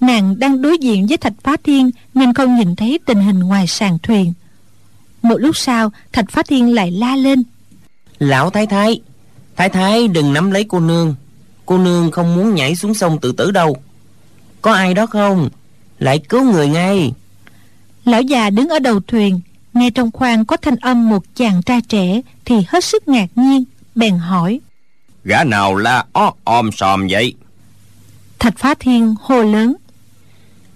Nàng 0.00 0.38
đang 0.38 0.62
đối 0.62 0.78
diện 0.78 1.06
với 1.06 1.16
thạch 1.16 1.32
phá 1.42 1.56
thiên 1.64 1.90
nên 2.14 2.34
không 2.34 2.56
nhìn 2.56 2.76
thấy 2.76 2.98
tình 3.06 3.20
hình 3.20 3.38
ngoài 3.38 3.66
sàn 3.66 3.98
thuyền. 3.98 4.32
Một 5.22 5.36
lúc 5.38 5.56
sau 5.56 5.92
thạch 6.12 6.30
phá 6.30 6.42
thiên 6.42 6.74
lại 6.74 6.90
la 6.90 7.16
lên. 7.16 7.42
Lão 8.18 8.50
thái 8.50 8.66
thái 8.66 9.00
thái 9.58 9.68
thái 9.68 10.08
đừng 10.08 10.32
nắm 10.32 10.50
lấy 10.50 10.64
cô 10.64 10.80
nương. 10.80 11.14
Cô 11.66 11.78
nương 11.78 12.10
không 12.10 12.34
muốn 12.36 12.54
nhảy 12.54 12.76
xuống 12.76 12.94
sông 12.94 13.18
tự 13.20 13.32
tử 13.32 13.50
đâu. 13.50 13.76
Có 14.62 14.72
ai 14.72 14.94
đó 14.94 15.06
không? 15.06 15.48
Lại 15.98 16.18
cứu 16.18 16.52
người 16.52 16.68
ngay. 16.68 17.12
Lão 18.04 18.22
già 18.22 18.50
đứng 18.50 18.68
ở 18.68 18.78
đầu 18.78 19.00
thuyền 19.06 19.40
nghe 19.74 19.90
trong 19.90 20.10
khoang 20.10 20.44
có 20.44 20.56
thanh 20.56 20.76
âm 20.76 21.08
một 21.08 21.22
chàng 21.34 21.62
trai 21.62 21.80
trẻ 21.80 22.20
thì 22.44 22.54
hết 22.68 22.84
sức 22.84 23.08
ngạc 23.08 23.26
nhiên 23.34 23.64
bèn 23.94 24.18
hỏi. 24.18 24.60
Gã 25.24 25.44
nào 25.44 25.76
la 25.76 26.04
ó 26.12 26.32
om 26.44 26.70
sòm 26.72 27.06
vậy? 27.10 27.34
Thạch 28.38 28.58
phá 28.58 28.74
thiên 28.80 29.14
hô 29.20 29.42
lớn. 29.42 29.74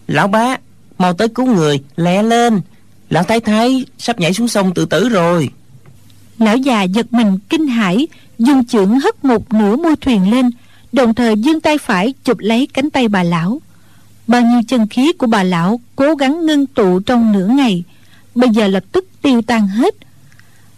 Lão 0.07 0.29
bá 0.29 0.57
Mau 0.99 1.13
tới 1.15 1.29
cứu 1.29 1.47
người 1.47 1.81
Lẹ 1.97 2.23
lên. 2.23 2.61
Lão 3.11 3.23
thái 3.23 3.41
thái 3.41 3.85
sắp 3.99 4.21
nhảy 4.21 4.35
xuống 4.35 4.49
sông 4.49 4.75
tự 4.75 4.85
tử 4.85 5.09
rồi. 5.09 5.49
Lão 6.39 6.57
già 6.57 6.83
giật 6.83 7.13
mình 7.13 7.39
kinh 7.49 7.67
hãi 7.67 8.07
Dùng 8.47 8.65
chưởng 8.65 9.01
hất 9.01 9.25
một 9.25 9.53
nửa 9.53 9.77
môi 9.77 9.97
thuyền 9.97 10.31
lên, 10.31 10.51
Đồng 10.93 11.15
thời 11.15 11.35
giương 11.37 11.61
tay 11.61 11.79
phải 11.79 12.15
chụp 12.25 12.39
lấy 12.39 12.69
cánh 12.75 12.91
tay 12.91 13.09
bà 13.09 13.23
lão. 13.23 13.61
Bao 14.27 14.43
nhiêu 14.43 14.61
chân 14.69 14.89
khí 14.89 15.13
của 15.13 15.27
bà 15.27 15.43
lão 15.43 15.81
Cố 15.97 16.15
gắng 16.15 16.47
ngưng 16.47 16.67
tụ 16.67 17.01
trong 17.01 17.33
nửa 17.33 17.47
ngày, 17.47 17.85
Bây 18.35 18.49
giờ 18.49 18.69
lập 18.69 18.85
tức 18.93 19.05
tiêu 19.23 19.43
tan 19.43 19.69
hết. 19.69 19.95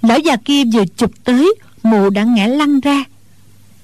Lão 0.03 0.19
già 0.19 0.37
kia 0.37 0.65
vừa 0.65 0.85
chụp 0.97 1.11
tới 1.25 1.55
Mụ 1.83 2.11
đã 2.11 2.25
ngã 2.25 2.47
lăn 2.47 2.81
ra. 2.81 3.05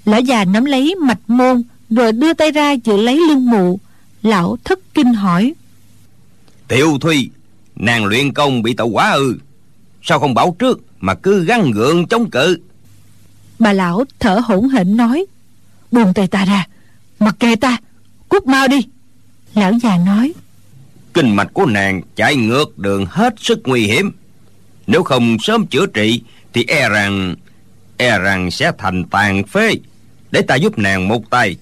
Lão 0.05 0.21
già 0.21 0.45
nắm 0.45 0.65
lấy 0.65 0.95
mạch 0.95 1.31
môn, 1.31 1.63
Rồi 1.91 2.13
đưa 2.13 2.33
tay 2.33 2.51
ra 2.51 2.73
giữ 2.73 2.97
lấy 2.97 3.17
lưng 3.29 3.51
mụ 3.51 3.79
Lão 4.23 4.57
thất 4.65 4.95
kinh 4.95 5.15
hỏi, 5.15 5.55
Tiểu 6.69 6.99
Thuy, 7.01 7.31
Nàng 7.77 8.05
luyện 8.05 8.33
công 8.33 8.63
bị 8.63 8.75
tẩu 8.75 8.89
quá 8.89 9.11
ư? 9.11 9.39
Sao 10.03 10.19
không 10.19 10.35
bảo 10.35 10.57
trước 10.59 10.81
Mà 11.01 11.15
cứ 11.15 11.45
găng 11.45 11.71
gượng 11.71 12.07
chống 12.07 12.31
cự? 12.31 12.57
Bà 13.61 13.73
lão 13.73 14.05
thở 14.21 14.41
hổn 14.45 14.69
hển 14.69 14.97
nói 14.97 15.27
Buông 15.93 16.15
tay 16.15 16.27
ta 16.27 16.45
ra 16.45 16.67
Mặc 17.19 17.37
kệ 17.41 17.57
ta 17.57 17.77
Cút 18.29 18.47
mau 18.47 18.69
đi. 18.69 18.87
Lão 19.55 19.73
già 19.83 19.97
nói 19.97 20.33
Kinh 21.15 21.37
mạch 21.37 21.55
của 21.55 21.67
nàng 21.67 22.03
chạy 22.17 22.37
ngược 22.37 22.79
đường 22.79 23.07
hết 23.07 23.35
sức 23.39 23.61
nguy 23.65 23.87
hiểm. 23.87 24.13
Nếu 24.87 25.03
không 25.03 25.37
sớm 25.41 25.67
chữa 25.67 25.87
trị 25.87 26.23
Thì 26.53 26.65
e 26.69 26.89
rằng 26.89 27.35
E 27.97 28.19
rằng 28.19 28.51
sẽ 28.51 28.73
thành 28.79 29.05
tàn 29.05 29.45
phế. 29.45 29.75
Để 30.31 30.43
ta 30.43 30.55
giúp 30.55 30.79
nàng 30.79 31.09
một 31.09 31.31
tay. 31.31 31.57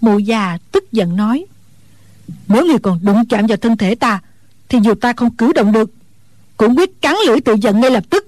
Mụ 0.00 0.18
già 0.18 0.58
tức 0.72 0.92
giận 0.92 1.16
nói 1.16 1.46
Nếu 2.48 2.66
người 2.66 2.78
còn 2.82 2.98
đụng 3.02 3.24
chạm 3.28 3.46
vào 3.46 3.56
thân 3.56 3.76
thể 3.76 3.94
ta 3.94 4.20
Thì 4.68 4.78
dù 4.82 4.94
ta 4.94 5.12
không 5.12 5.34
cử 5.36 5.52
động 5.52 5.72
được 5.72 5.90
Cũng 6.56 6.74
biết 6.74 7.02
cắn 7.02 7.14
lưỡi 7.26 7.40
tự 7.40 7.54
giận 7.60 7.80
ngay 7.80 7.90
lập 7.90 8.04
tức 8.10 8.27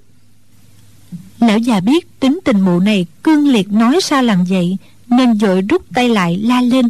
Lão 1.40 1.58
già 1.58 1.80
biết 1.80 2.20
tính 2.20 2.38
tình 2.44 2.60
mụ 2.60 2.80
này 2.80 3.06
cương 3.22 3.48
liệt 3.48 3.72
nói 3.72 3.98
sao 4.02 4.22
làm 4.22 4.44
vậy 4.44 4.76
Nên 5.06 5.34
vội 5.34 5.62
rút 5.62 5.82
tay 5.94 6.08
lại 6.08 6.38
la 6.38 6.60
lên. 6.60 6.88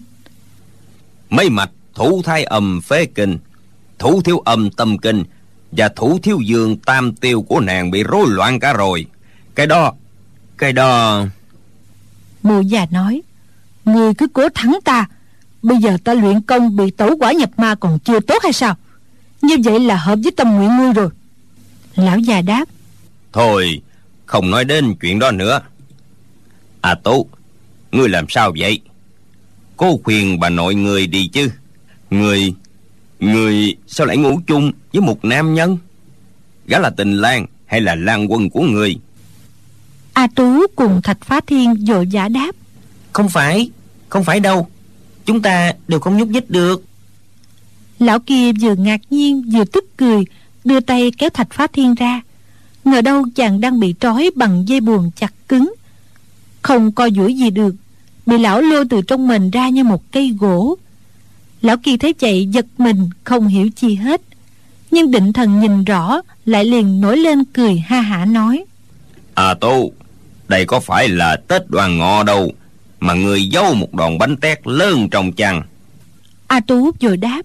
Mấy 1.31 1.51
mạch 1.51 1.71
thủ 1.95 2.23
thai 2.23 2.45
âm 2.45 2.81
phế 2.81 3.07
kinh 3.07 3.39
Thủ 3.99 4.23
thiếu 4.23 4.39
âm 4.39 4.71
tâm 4.71 4.99
kinh 4.99 5.25
Và 5.73 5.89
thủ 5.89 6.19
thiếu 6.23 6.41
dương 6.41 6.77
tam 6.77 7.15
tiêu 7.15 7.43
của 7.43 7.61
nàng 7.61 7.91
bị 7.91 8.03
rối 8.03 8.27
loạn 8.29 8.61
cả 8.61 8.73
rồi. 8.73 9.07
Cái 9.55 9.67
đó 9.67 9.93
Cái 10.59 10.73
đó 10.73 11.23
Mụ 12.43 12.61
già 12.61 12.87
nói 12.91 13.23
Người 13.85 14.15
cứ 14.15 14.27
cố 14.33 14.49
thắng 14.55 14.79
ta 14.85 15.09
Bây 15.63 15.79
giờ 15.79 15.97
ta 16.05 16.15
luyện 16.15 16.41
công 16.41 16.77
bị 16.77 16.91
tẩu 16.91 17.17
quả 17.17 17.33
nhập 17.33 17.51
ma 17.57 17.75
còn 17.75 17.99
chưa 17.99 18.21
tốt 18.21 18.43
hay 18.43 18.53
sao? 18.53 18.77
Như 19.43 19.57
vậy 19.65 19.81
là 19.81 19.97
hợp 19.97 20.19
với 20.23 20.33
tâm 20.37 20.57
nguyện 20.57 20.77
ngươi 20.77 20.93
rồi. 20.93 21.09
Lão 21.97 22.19
già 22.19 22.43
đáp 22.43 22.65
Thôi 23.33 23.83
Không 24.31 24.51
nói 24.51 24.65
đến 24.65 24.95
chuyện 25.01 25.19
đó 25.19 25.31
nữa. 25.31 25.61
À 26.81 26.95
Tú 26.95 27.29
Ngươi 27.93 28.09
làm 28.09 28.25
sao 28.29 28.53
vậy? 28.59 28.81
Cô 29.77 30.01
khuyên 30.05 30.41
bà 30.41 30.49
nội 30.49 30.75
người 30.75 31.07
đi 31.07 31.27
chứ. 31.27 31.51
Người 32.11 32.55
Người 33.21 33.77
sao 33.87 34.07
lại 34.07 34.17
ngủ 34.17 34.41
chung 34.47 34.73
với 34.93 35.03
một 35.03 35.25
nam 35.25 35.55
nhân? 35.55 35.79
Gã 36.67 36.79
là 36.79 36.91
tình 36.91 37.17
lang 37.17 37.47
Hay 37.67 37.81
là 37.81 37.95
lang 37.95 38.33
quân 38.33 38.51
của 38.51 38.63
người? 38.63 38.97
A 40.13 40.27
Tú 40.35 40.67
cùng 40.77 41.03
Thạch 41.03 41.19
Phá 41.21 41.41
Thiên 41.47 41.75
vội 41.89 42.07
giả 42.07 42.29
đáp. 42.29 42.53
Không 43.13 43.29
phải 43.29 43.71
Không 44.09 44.25
phải 44.25 44.41
đâu. 44.41 44.69
Chúng 45.25 45.43
ta 45.43 45.73
đều 45.89 46.01
không 46.01 46.17
nhúc 46.17 46.29
nhích 46.29 46.51
được. 46.51 46.83
Lão 47.99 48.19
kia 48.21 48.53
vừa 48.61 48.75
ngạc 48.75 49.01
nhiên 49.11 49.43
vừa 49.53 49.65
tức 49.65 49.85
cười 49.97 50.25
Đưa 50.65 50.81
tay 50.81 51.13
kéo 51.19 51.31
Thạch 51.31 51.49
Phá 51.51 51.67
Thiên 51.73 51.95
ra 51.95 52.21
Ngờ 52.91 53.01
đâu 53.01 53.27
chàng 53.35 53.61
đang 53.61 53.81
bị 53.81 53.95
trói 54.01 54.31
bằng 54.35 54.69
dây 54.69 54.81
buồn 54.81 55.11
chặt 55.17 55.33
cứng. 55.49 55.75
Không 56.63 56.93
co 56.93 57.11
duỗi 57.11 57.35
gì 57.35 57.51
được 57.51 57.75
Bị 58.27 58.39
lão 58.39 58.61
lôi 58.61 58.85
từ 58.91 59.03
trong 59.03 59.29
mình 59.29 59.51
ra 59.51 59.69
như 59.69 59.85
một 59.85 60.13
cây 60.13 60.37
gỗ. 60.41 60.77
Lão 61.63 61.77
kia 61.77 61.97
thấy 61.97 62.15
vậy 62.21 62.47
giật 62.47 62.67
mình 62.79 63.11
Không 63.25 63.47
hiểu 63.47 63.69
chi 63.77 63.95
hết. 63.95 64.21
Nhưng 64.91 65.11
định 65.11 65.33
thần 65.33 65.61
nhìn 65.61 65.85
rõ 65.85 66.21
Lại 66.45 66.65
liền 66.65 67.01
nổi 67.01 67.17
lên 67.17 67.45
cười 67.45 67.79
ha 67.79 68.01
hả 68.01 68.25
nói. 68.25 68.65
À 69.35 69.55
Tú 69.55 69.93
Đây 70.49 70.65
có 70.65 70.81
phải 70.81 71.09
là 71.09 71.37
Tết 71.49 71.71
đoàn 71.71 71.99
ngọ 71.99 72.23
đâu 72.23 72.53
Mà 73.01 73.15
người 73.15 73.47
giấu 73.47 73.75
một 73.75 73.95
đòn 73.95 74.19
bánh 74.19 74.37
tét 74.37 74.67
lớn 74.67 75.09
trong 75.11 75.33
chăng 75.33 75.63
A 76.47 76.61
Tú 76.61 76.91
rồi 77.01 77.17
đáp. 77.17 77.43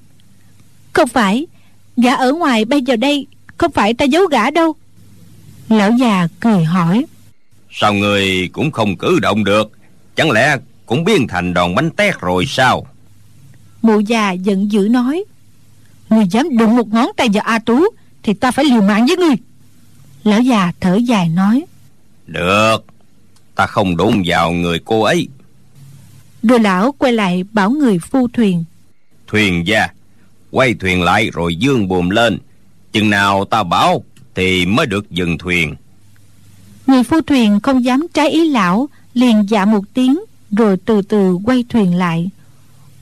Không 0.93 1.07
phải 1.07 1.47
Gã 1.97 2.15
ở 2.15 2.31
ngoài 2.31 2.65
bay 2.65 2.81
vào 2.87 2.97
đây 2.97 3.27
Không 3.57 3.71
phải 3.71 3.93
ta 3.93 4.05
giấu 4.05 4.27
gã 4.27 4.49
đâu 4.49 4.75
Lão 5.69 5.91
già 5.91 6.27
cười 6.39 6.63
hỏi. 6.63 7.05
Sao 7.71 7.93
người 7.93 8.49
cũng 8.53 8.71
không 8.71 8.97
cử 8.97 9.19
động 9.19 9.43
được? 9.43 9.71
Chẳng 10.15 10.31
lẽ 10.31 10.57
cũng 10.85 11.03
biến 11.03 11.27
thành 11.27 11.53
đòn 11.53 11.75
bánh 11.75 11.91
tét 11.91 12.19
rồi 12.19 12.45
sao? 12.47 12.87
Mụ 13.81 13.99
già 13.99 14.31
giận 14.31 14.71
dữ 14.71 14.87
nói. 14.91 15.23
Người 16.09 16.27
dám 16.31 16.57
đụng 16.57 16.75
một 16.75 16.87
ngón 16.87 17.09
tay 17.17 17.27
vào 17.33 17.43
A 17.43 17.59
Tú 17.59 17.83
Thì 18.23 18.33
ta 18.33 18.51
phải 18.51 18.65
liều 18.65 18.81
mạng 18.81 19.05
với 19.05 19.17
ngươi. 19.17 19.35
Lão 20.23 20.41
già 20.41 20.71
thở 20.79 20.95
dài 20.95 21.29
nói. 21.29 21.65
Được 22.27 22.85
Ta 23.55 23.67
không 23.67 23.97
đụng 23.97 24.23
vào 24.25 24.51
người 24.51 24.79
cô 24.85 25.01
ấy. 25.01 25.27
Rồi 26.43 26.59
lão 26.59 26.91
quay 26.91 27.13
lại 27.13 27.43
bảo 27.51 27.69
người 27.69 27.99
phu 27.99 28.27
thuyền. 28.27 28.63
Thuyền 29.27 29.67
gia 29.67 29.87
Quay 30.51 30.73
thuyền 30.73 31.01
lại 31.01 31.29
rồi 31.33 31.55
dương 31.55 31.87
buồm 31.87 32.09
lên. 32.09 32.39
Chừng 32.91 33.09
nào 33.09 33.45
ta 33.45 33.63
bảo 33.63 34.03
Thì 34.35 34.65
mới 34.65 34.85
được 34.85 35.11
dừng 35.11 35.37
thuyền. 35.37 35.75
Người 36.87 37.03
phu 37.03 37.21
thuyền 37.21 37.59
không 37.59 37.85
dám 37.85 38.07
trái 38.13 38.29
ý 38.29 38.49
lão 38.49 38.89
Liền 39.13 39.45
dạ 39.49 39.65
một 39.65 39.83
tiếng 39.93 40.19
Rồi 40.51 40.77
từ 40.85 41.01
từ 41.01 41.37
quay 41.45 41.63
thuyền 41.69 41.95
lại. 41.95 42.29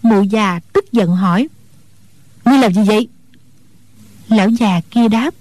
Mụ 0.01 0.21
già 0.21 0.59
tức 0.73 0.91
giận 0.91 1.09
hỏi 1.09 1.47
Ngươi 2.45 2.57
làm 2.57 2.73
gì 2.73 2.81
vậy? 2.81 3.07
Lão 4.27 4.49
già 4.49 4.81
kia 4.91 5.07
đáp 5.07 5.33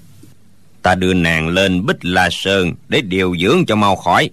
Ta 0.82 0.95
đưa 0.95 1.14
nàng 1.14 1.49
lên 1.49 1.86
Bích 1.86 2.05
La 2.05 2.28
Sơn 2.32 2.72
Để 2.88 3.01
điều 3.01 3.36
dưỡng 3.43 3.66
cho 3.66 3.76
mau 3.76 3.97
khỏi. 3.97 4.30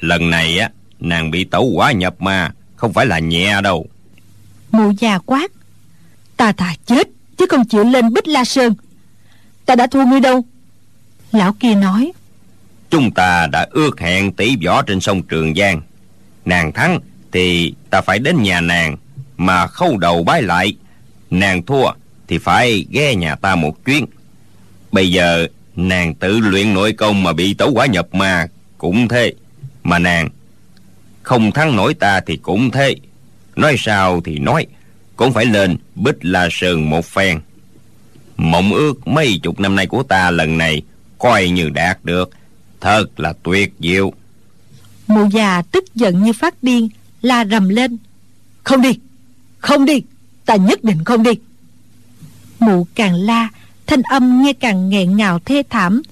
Lần 0.00 0.30
này 0.30 0.58
á 0.58 0.70
Nàng 1.00 1.30
bị 1.30 1.44
tẩu 1.44 1.64
quả 1.64 1.92
nhập 1.92 2.22
ma 2.22 2.52
Không 2.76 2.92
phải 2.92 3.06
là 3.06 3.18
nhẹ 3.18 3.60
đâu. 3.62 3.86
Mụ 4.70 4.92
già 4.98 5.18
quát 5.18 5.50
Ta 6.36 6.52
thà 6.52 6.74
chết 6.86 7.08
Chứ 7.36 7.46
không 7.48 7.64
chịu 7.64 7.84
lên 7.84 8.12
Bích 8.12 8.28
La 8.28 8.44
Sơn. 8.44 8.74
Ta 9.66 9.74
đã 9.74 9.86
thua 9.86 10.04
ngươi 10.04 10.20
đâu 10.20 10.44
Lão 11.34 11.52
kia 11.60 11.74
nói, 11.74 12.12
Chúng 12.90 13.10
ta 13.10 13.46
đã 13.46 13.66
ước 13.70 14.00
hẹn 14.00 14.32
tỷ 14.32 14.56
võ 14.66 14.82
trên 14.82 15.00
sông 15.00 15.22
Trường 15.22 15.54
Giang. 15.54 15.80
Nàng 16.44 16.72
thắng 16.72 17.00
Thì 17.32 17.74
ta 17.90 18.00
phải 18.00 18.18
đến 18.18 18.42
nhà 18.42 18.60
nàng, 18.60 18.96
Mà 19.36 19.66
khâu 19.66 19.98
đầu 19.98 20.24
bái 20.24 20.42
lại, 20.42 20.74
Nàng 21.30 21.62
thua 21.62 21.90
Thì 22.28 22.38
phải 22.38 22.86
ghé 22.90 23.14
nhà 23.14 23.34
ta 23.34 23.54
một 23.54 23.84
chuyến. 23.84 24.06
Bây 24.92 25.10
giờ 25.10 25.46
nàng 25.76 26.14
tự 26.14 26.38
luyện 26.38 26.74
nội 26.74 26.92
công 26.92 27.22
Mà 27.22 27.32
bị 27.32 27.54
tẩu 27.54 27.72
quả 27.72 27.86
nhập 27.86 28.14
ma 28.14 28.46
Cũng 28.78 29.08
thế, 29.08 29.32
Mà 29.82 29.98
nàng 29.98 30.28
Không 31.22 31.52
thắng 31.52 31.76
nổi 31.76 31.94
ta 31.94 32.20
thì 32.26 32.36
cũng 32.36 32.70
thế. 32.70 32.96
Nói 33.56 33.76
sao 33.78 34.20
thì 34.20 34.38
nói, 34.38 34.66
Cũng 35.16 35.32
phải 35.32 35.44
lên 35.46 35.76
Bích 35.94 36.16
La 36.20 36.48
sườn 36.52 36.90
một 36.90 37.04
phen. 37.04 37.40
Mộng 38.36 38.72
ước 38.72 39.08
mấy 39.08 39.40
chục 39.42 39.60
năm 39.60 39.76
nay 39.76 39.86
của 39.86 40.02
ta 40.02 40.30
lần 40.30 40.58
này 40.58 40.82
Coi 41.18 41.50
như 41.50 41.68
đạt 41.68 41.98
được. 42.04 42.30
Thật 42.80 43.20
là 43.20 43.32
tuyệt 43.42 43.72
diệu. 43.80 44.12
Mụ 45.06 45.28
già 45.32 45.62
tức 45.62 45.94
giận 45.94 46.22
như 46.22 46.32
phát 46.32 46.62
điên 46.62 46.88
La 47.22 47.44
rầm 47.44 47.68
lên. 47.68 47.96
Không 48.64 48.82
đi, 48.82 48.98
không 49.58 49.84
đi 49.84 50.02
Ta 50.44 50.56
nhất 50.56 50.84
định 50.84 51.04
không 51.04 51.22
đi. 51.22 51.30
Mụ 52.60 52.86
càng 52.94 53.14
la 53.14 53.48
Thanh 53.86 54.02
âm 54.02 54.42
nghe 54.42 54.52
càng 54.52 54.88
nghẹn 54.88 55.16
ngào 55.16 55.38
thê 55.38 55.62
thảm. 55.70 56.02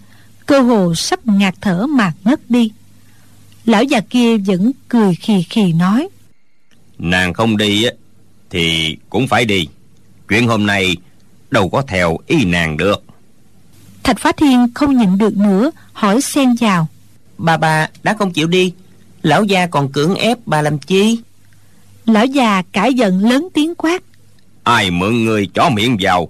Cơ 0.47 0.61
hồ 0.61 0.95
sắp 0.95 1.27
ngạt 1.27 1.55
thở 1.61 1.87
mà 1.87 2.13
ngất 2.25 2.51
đi. 2.51 2.73
Lão 3.65 3.85
già 3.85 4.01
kia 4.01 4.37
vẫn 4.37 4.73
cười 4.89 5.15
khì 5.15 5.43
khì 5.43 5.73
nói. 5.73 6.09
Nàng 6.99 7.35
không 7.35 7.57
đi 7.57 7.85
á 7.85 7.91
Thì 8.51 8.97
cũng 9.11 9.29
phải 9.29 9.45
đi. 9.45 9.67
Chuyện 10.29 10.47
hôm 10.47 10.67
nay 10.67 10.97
đâu 11.51 11.69
có 11.69 11.83
theo 11.83 12.19
ý 12.27 12.45
nàng 12.45 12.77
được 12.77 13.05
Thạch 14.05 14.19
Phá 14.19 14.33
Thiên 14.33 14.67
không 14.75 14.99
nhịn 14.99 15.19
được 15.19 15.37
nữa 15.37 15.71
Hỏi 15.93 16.21
xen 16.21 16.55
vào. 16.61 16.89
Bà 17.39 17.57
bà 17.57 17.89
đã 18.03 18.15
không 18.15 18.33
chịu 18.33 18.47
đi. 18.47 18.73
Lão 19.23 19.45
gia 19.45 19.67
còn 19.67 19.93
cưỡng 19.93 20.15
ép 20.15 20.39
bà 20.47 20.63
làm 20.63 20.79
chi? 20.79 21.19
Lão 22.07 22.27
già 22.27 22.63
cãi 22.73 22.95
giận 22.95 23.29
lớn 23.31 23.49
tiếng 23.55 23.75
quát. 23.75 24.03
Ai 24.63 24.91
mượn 24.91 25.25
người 25.25 25.49
chó 25.55 25.71
miệng 25.71 25.97
vào? 26.01 26.29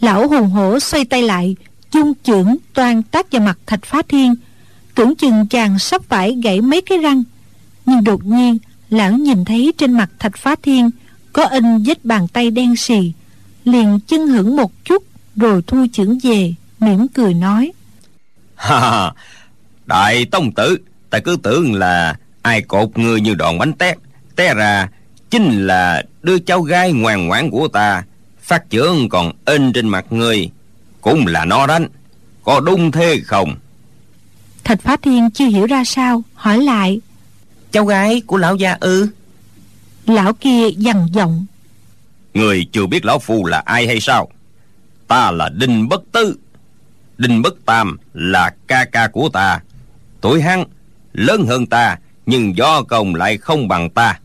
Lão 0.00 0.28
hùng 0.28 0.50
hổ 0.50 0.80
xoay 0.80 1.04
tay 1.04 1.22
lại 1.22 1.56
Chung 1.90 2.12
chưởng 2.22 2.56
toan 2.74 3.02
tác 3.02 3.32
vào 3.32 3.42
mặt 3.42 3.58
Thạch 3.66 3.84
Phá 3.84 4.02
Thiên. 4.08 4.34
Tưởng 4.94 5.14
chừng 5.14 5.46
chàng 5.46 5.78
sắp 5.78 6.02
phải 6.08 6.38
gãy 6.44 6.60
mấy 6.60 6.80
cái 6.80 6.98
răng. 6.98 7.22
Nhưng 7.86 8.04
đột 8.04 8.24
nhiên 8.24 8.58
Lão 8.90 9.12
nhìn 9.12 9.44
thấy 9.44 9.72
trên 9.78 9.92
mặt 9.92 10.10
Thạch 10.18 10.36
Phá 10.36 10.54
Thiên 10.62 10.90
Có 11.32 11.44
in 11.44 11.64
vết 11.86 12.04
bàn 12.04 12.28
tay 12.28 12.50
đen 12.50 12.76
xì. 12.76 13.12
Liền 13.64 13.98
chân 14.06 14.28
hững 14.28 14.56
một 14.56 14.84
chút 14.84 15.02
rồi 15.36 15.62
thu 15.66 15.86
chưởng 15.92 16.18
về 16.18 16.54
mỉm 16.80 17.08
cười 17.08 17.34
nói. 17.34 17.72
Ha 18.54 19.12
đại 19.86 20.24
tông 20.24 20.52
tử 20.52 20.78
ta 21.10 21.18
cứ 21.18 21.36
tưởng 21.42 21.74
là 21.74 22.16
ai 22.42 22.62
cột 22.62 22.98
người 22.98 23.20
như 23.20 23.34
đòn 23.34 23.58
bánh 23.58 23.72
tét. 23.72 23.98
Té 24.36 24.54
ra 24.54 24.88
chính 25.30 25.66
là 25.66 26.02
đứa 26.22 26.38
cháu 26.38 26.62
gái 26.62 26.92
ngoan 26.92 27.26
ngoãn 27.26 27.50
của 27.50 27.68
ta. 27.68 28.04
Phát 28.40 28.70
trưởng 28.70 29.08
còn 29.08 29.32
in 29.44 29.72
trên 29.72 29.88
mặt 29.88 30.04
người 30.10 30.50
cũng 31.00 31.26
là 31.26 31.44
nó 31.44 31.66
đánh 31.66 31.88
có 32.44 32.60
đúng 32.60 32.90
thế 32.90 33.20
không? 33.24 33.54
Thạch 34.64 34.80
phá 34.82 34.96
thiên 34.96 35.30
chưa 35.30 35.46
hiểu 35.46 35.66
ra 35.66 35.84
sao 35.84 36.22
hỏi 36.34 36.62
lại. 36.62 37.00
Cháu 37.72 37.84
gái 37.84 38.22
của 38.26 38.36
lão 38.36 38.56
gia 38.56 38.76
ư? 38.80 39.08
Lão 40.06 40.32
kia 40.32 40.68
dằn 40.76 41.08
giọng. 41.12 41.46
Người 42.34 42.66
chưa 42.72 42.86
biết 42.86 43.04
lão 43.04 43.18
phu 43.18 43.44
là 43.44 43.58
ai 43.58 43.86
hay 43.86 44.00
sao? 44.00 44.28
Ta 45.08 45.30
là 45.30 45.48
đinh 45.48 45.88
bất 45.88 46.02
tư 46.12 46.36
đinh 47.18 47.42
bất 47.42 47.54
tam 47.66 47.96
là 48.14 48.54
ca 48.66 48.84
ca 48.84 49.08
của 49.08 49.28
ta. 49.28 49.60
Tuổi 50.20 50.42
hắn 50.42 50.64
lớn 51.12 51.46
hơn 51.46 51.66
ta 51.66 51.98
nhưng 52.26 52.56
do 52.56 52.82
công 52.82 53.14
lại 53.14 53.38
không 53.38 53.68
bằng 53.68 53.90
ta. 53.90 54.20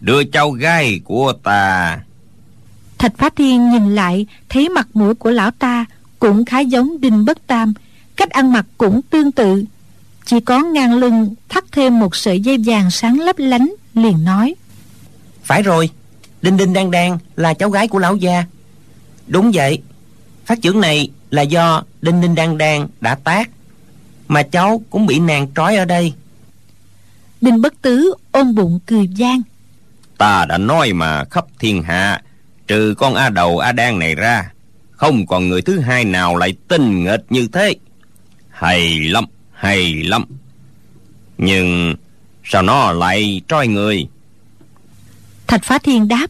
Đưa 0.00 0.24
cháu 0.24 0.50
gái 0.50 1.00
của 1.04 1.32
ta. 1.42 1.98
Thạch 2.98 3.12
phá 3.18 3.30
thiên 3.36 3.70
nhìn 3.70 3.94
lại 3.94 4.26
thấy 4.48 4.68
mặt 4.68 4.88
mũi 4.94 5.14
của 5.14 5.30
lão 5.30 5.50
ta 5.50 5.84
cũng 6.18 6.44
khá 6.44 6.60
giống 6.60 7.00
đinh 7.00 7.24
bất 7.24 7.46
tam 7.46 7.74
cách 8.16 8.30
ăn 8.30 8.52
mặc 8.52 8.66
cũng 8.78 9.00
tương 9.02 9.32
tự. 9.32 9.64
Chỉ 10.24 10.40
có 10.40 10.58
ngang 10.58 10.94
lưng 10.94 11.34
thắt 11.48 11.64
thêm 11.72 11.98
một 11.98 12.16
sợi 12.16 12.40
dây 12.40 12.58
vàng 12.66 12.90
sáng 12.90 13.20
lấp 13.20 13.36
lánh 13.38 13.74
liền 13.94 14.24
nói. 14.24 14.54
Phải 15.44 15.62
rồi 15.62 15.90
đinh 16.42 16.56
đinh 16.56 16.72
đang 16.72 16.90
đang 16.90 17.18
là 17.36 17.54
cháu 17.54 17.70
gái 17.70 17.88
của 17.88 17.98
lão 17.98 18.16
gia. 18.16 18.44
Đúng 19.26 19.50
vậy 19.54 19.82
phát 20.46 20.62
trưởng 20.62 20.80
này 20.80 21.10
là 21.30 21.42
do 21.42 21.82
đinh 22.04 22.20
đinh 22.20 22.34
đang 22.34 22.58
đang 22.58 22.88
đã 23.00 23.14
tác 23.14 23.50
mà 24.28 24.42
cháu 24.42 24.82
cũng 24.90 25.06
bị 25.06 25.18
nàng 25.18 25.46
trói 25.56 25.76
ở 25.76 25.84
đây. 25.84 26.12
Đinh 27.40 27.62
bất 27.62 27.82
tứ 27.82 28.14
ôm 28.32 28.54
bụng 28.54 28.78
cười 28.86 29.08
gian. 29.08 29.42
Ta 30.18 30.44
đã 30.44 30.58
nói 30.58 30.92
mà 30.92 31.24
khắp 31.24 31.44
thiên 31.58 31.82
hạ 31.82 32.22
trừ 32.66 32.94
con 32.98 33.14
a 33.14 33.28
đầu 33.28 33.58
a 33.58 33.72
đan 33.72 33.98
này 33.98 34.14
ra 34.14 34.50
không 34.90 35.26
còn 35.26 35.48
người 35.48 35.62
thứ 35.62 35.80
hai 35.80 36.04
nào 36.04 36.36
lại 36.36 36.54
tinh 36.68 37.04
nghịch 37.04 37.24
như 37.30 37.48
thế. 37.52 37.74
Hay 38.50 39.00
lắm 39.00 39.24
hay 39.52 39.94
lắm. 39.94 40.24
Nhưng 41.38 41.94
sao 42.44 42.62
nó 42.62 42.92
lại 42.92 43.40
trói 43.48 43.66
người? 43.66 44.06
Thạch 45.46 45.64
phá 45.64 45.78
thiên 45.78 46.08
đáp. 46.08 46.26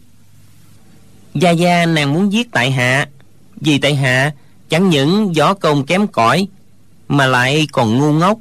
Gia 1.35 1.51
gia 1.51 1.87
nàng 1.87 2.13
muốn 2.15 2.33
giết 2.33 2.51
tại 2.53 2.71
hạ. 2.71 3.07
Vì 3.61 3.79
tại 3.79 3.95
hạ 3.95 4.33
chẳng 4.69 4.91
những 4.91 5.33
võ 5.33 5.55
công 5.55 5.87
kém 5.87 6.07
cỏi 6.07 6.49
mà 7.09 7.27
lại 7.27 7.67
còn 7.73 7.99
ngu 7.99 8.13
ngốc. 8.13 8.39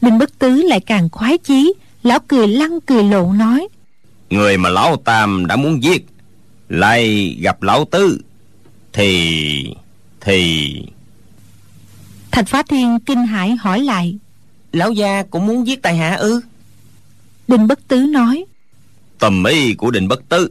Đinh 0.00 0.18
bất 0.18 0.38
tứ 0.38 0.62
lại 0.62 0.80
càng 0.80 1.08
khoái 1.10 1.38
chí 1.38 1.72
lão 2.02 2.18
cười 2.28 2.48
lăn 2.48 2.80
cười 2.86 3.04
lộn 3.04 3.38
nói. 3.38 3.68
Người 4.30 4.56
mà 4.58 4.68
lão 4.68 4.96
tam 4.96 5.46
đã 5.46 5.56
muốn 5.56 5.82
giết 5.82 6.06
lại 6.68 7.36
gặp 7.42 7.62
lão 7.62 7.84
tứ 7.84 8.20
thì 8.92 9.74
thì. 10.20 10.74
Thạch 12.30 12.48
phá 12.48 12.62
thiên 12.62 12.98
kinh 13.06 13.26
hãi 13.26 13.56
hỏi 13.56 13.80
lại. 13.80 14.18
Lão 14.72 14.92
gia 14.92 15.22
cũng 15.22 15.46
muốn 15.46 15.66
giết 15.66 15.82
tại 15.82 15.96
hạ 15.96 16.14
ư? 16.14 16.40
Đinh 17.48 17.66
bất 17.66 17.88
tứ 17.88 17.96
nói. 17.96 18.44
Tầm 19.18 19.44
ý 19.44 19.74
của 19.74 19.90
đinh 19.90 20.08
bất 20.08 20.28
tứ 20.28 20.50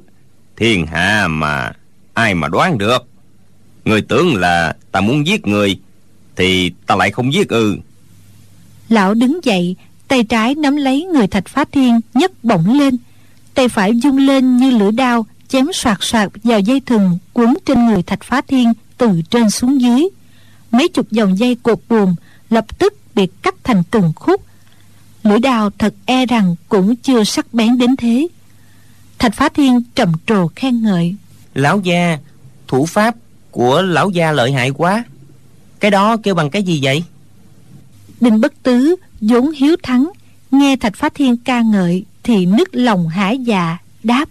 thiên 0.55 0.87
hạ 0.87 1.27
mà 1.29 1.71
ai 2.13 2.33
mà 2.33 2.47
đoán 2.47 2.77
được 2.77 3.07
người 3.87 4.01
tưởng 4.01 4.35
là 4.35 4.75
ta 4.91 5.01
muốn 5.01 5.27
giết 5.27 5.47
người 5.47 5.79
thì 6.35 6.71
ta 6.85 6.95
lại 6.95 7.11
không 7.11 7.33
giết 7.33 7.49
ư. 7.49 7.77
Lão 8.89 9.13
đứng 9.13 9.39
dậy 9.43 9.75
tay 10.07 10.23
trái 10.23 10.55
nắm 10.55 10.75
lấy 10.75 11.03
người 11.03 11.27
thạch 11.27 11.47
phá 11.47 11.65
thiên 11.71 11.99
nhấc 12.13 12.43
bổng 12.43 12.79
lên. 12.79 12.97
Tay 13.53 13.69
phải 13.69 13.91
dung 13.95 14.17
lên 14.17 14.57
như 14.57 14.71
lưỡi 14.71 14.91
đao 14.91 15.25
chém 15.47 15.65
soạt 15.73 15.97
soạt 16.01 16.29
vào 16.43 16.59
dây 16.59 16.79
thừng 16.79 17.17
quấn 17.33 17.53
trên 17.65 17.85
người 17.85 18.03
thạch 18.03 18.23
phá 18.23 18.41
thiên 18.41 18.73
từ 18.97 19.21
trên 19.29 19.49
xuống 19.49 19.81
dưới. 19.81 20.07
Mấy 20.71 20.87
chục 20.87 21.11
dòng 21.11 21.39
dây 21.39 21.55
cột 21.63 21.79
buồm 21.89 22.15
lập 22.49 22.79
tức 22.79 22.93
bị 23.15 23.27
cắt 23.41 23.55
thành 23.63 23.83
từng 23.91 24.13
khúc. 24.15 24.41
Lưỡi 25.23 25.39
đao 25.39 25.69
thật 25.69 25.93
e 26.05 26.25
rằng 26.25 26.55
cũng 26.69 26.95
chưa 26.95 27.23
sắc 27.23 27.53
bén 27.53 27.77
đến 27.77 27.95
thế. 27.95 28.27
Thạch 29.19 29.35
phá 29.35 29.49
thiên 29.49 29.81
trầm 29.95 30.11
trồ 30.27 30.47
khen 30.55 30.83
ngợi. 30.83 31.15
Lão 31.53 31.79
gia 31.79 32.17
thủ 32.67 32.85
pháp 32.85 33.15
của 33.57 33.81
lão 33.81 34.09
gia 34.09 34.31
lợi 34.31 34.51
hại 34.51 34.71
quá. 34.71 35.03
Cái 35.79 35.91
đó 35.91 36.17
kêu 36.23 36.35
bằng 36.35 36.49
cái 36.49 36.63
gì 36.63 36.79
vậy? 36.83 37.03
Đinh 38.21 38.41
bất 38.41 38.63
tứ 38.63 38.95
vốn 39.21 39.51
hiếu 39.51 39.75
thắng 39.83 40.09
nghe 40.51 40.75
thạch 40.75 40.95
phá 40.95 41.09
thiên 41.09 41.37
ca 41.37 41.61
ngợi 41.61 42.05
thì 42.23 42.45
nức 42.45 42.69
lòng 42.71 43.07
hả 43.07 43.31
dạ 43.31 43.77
đáp. 44.03 44.29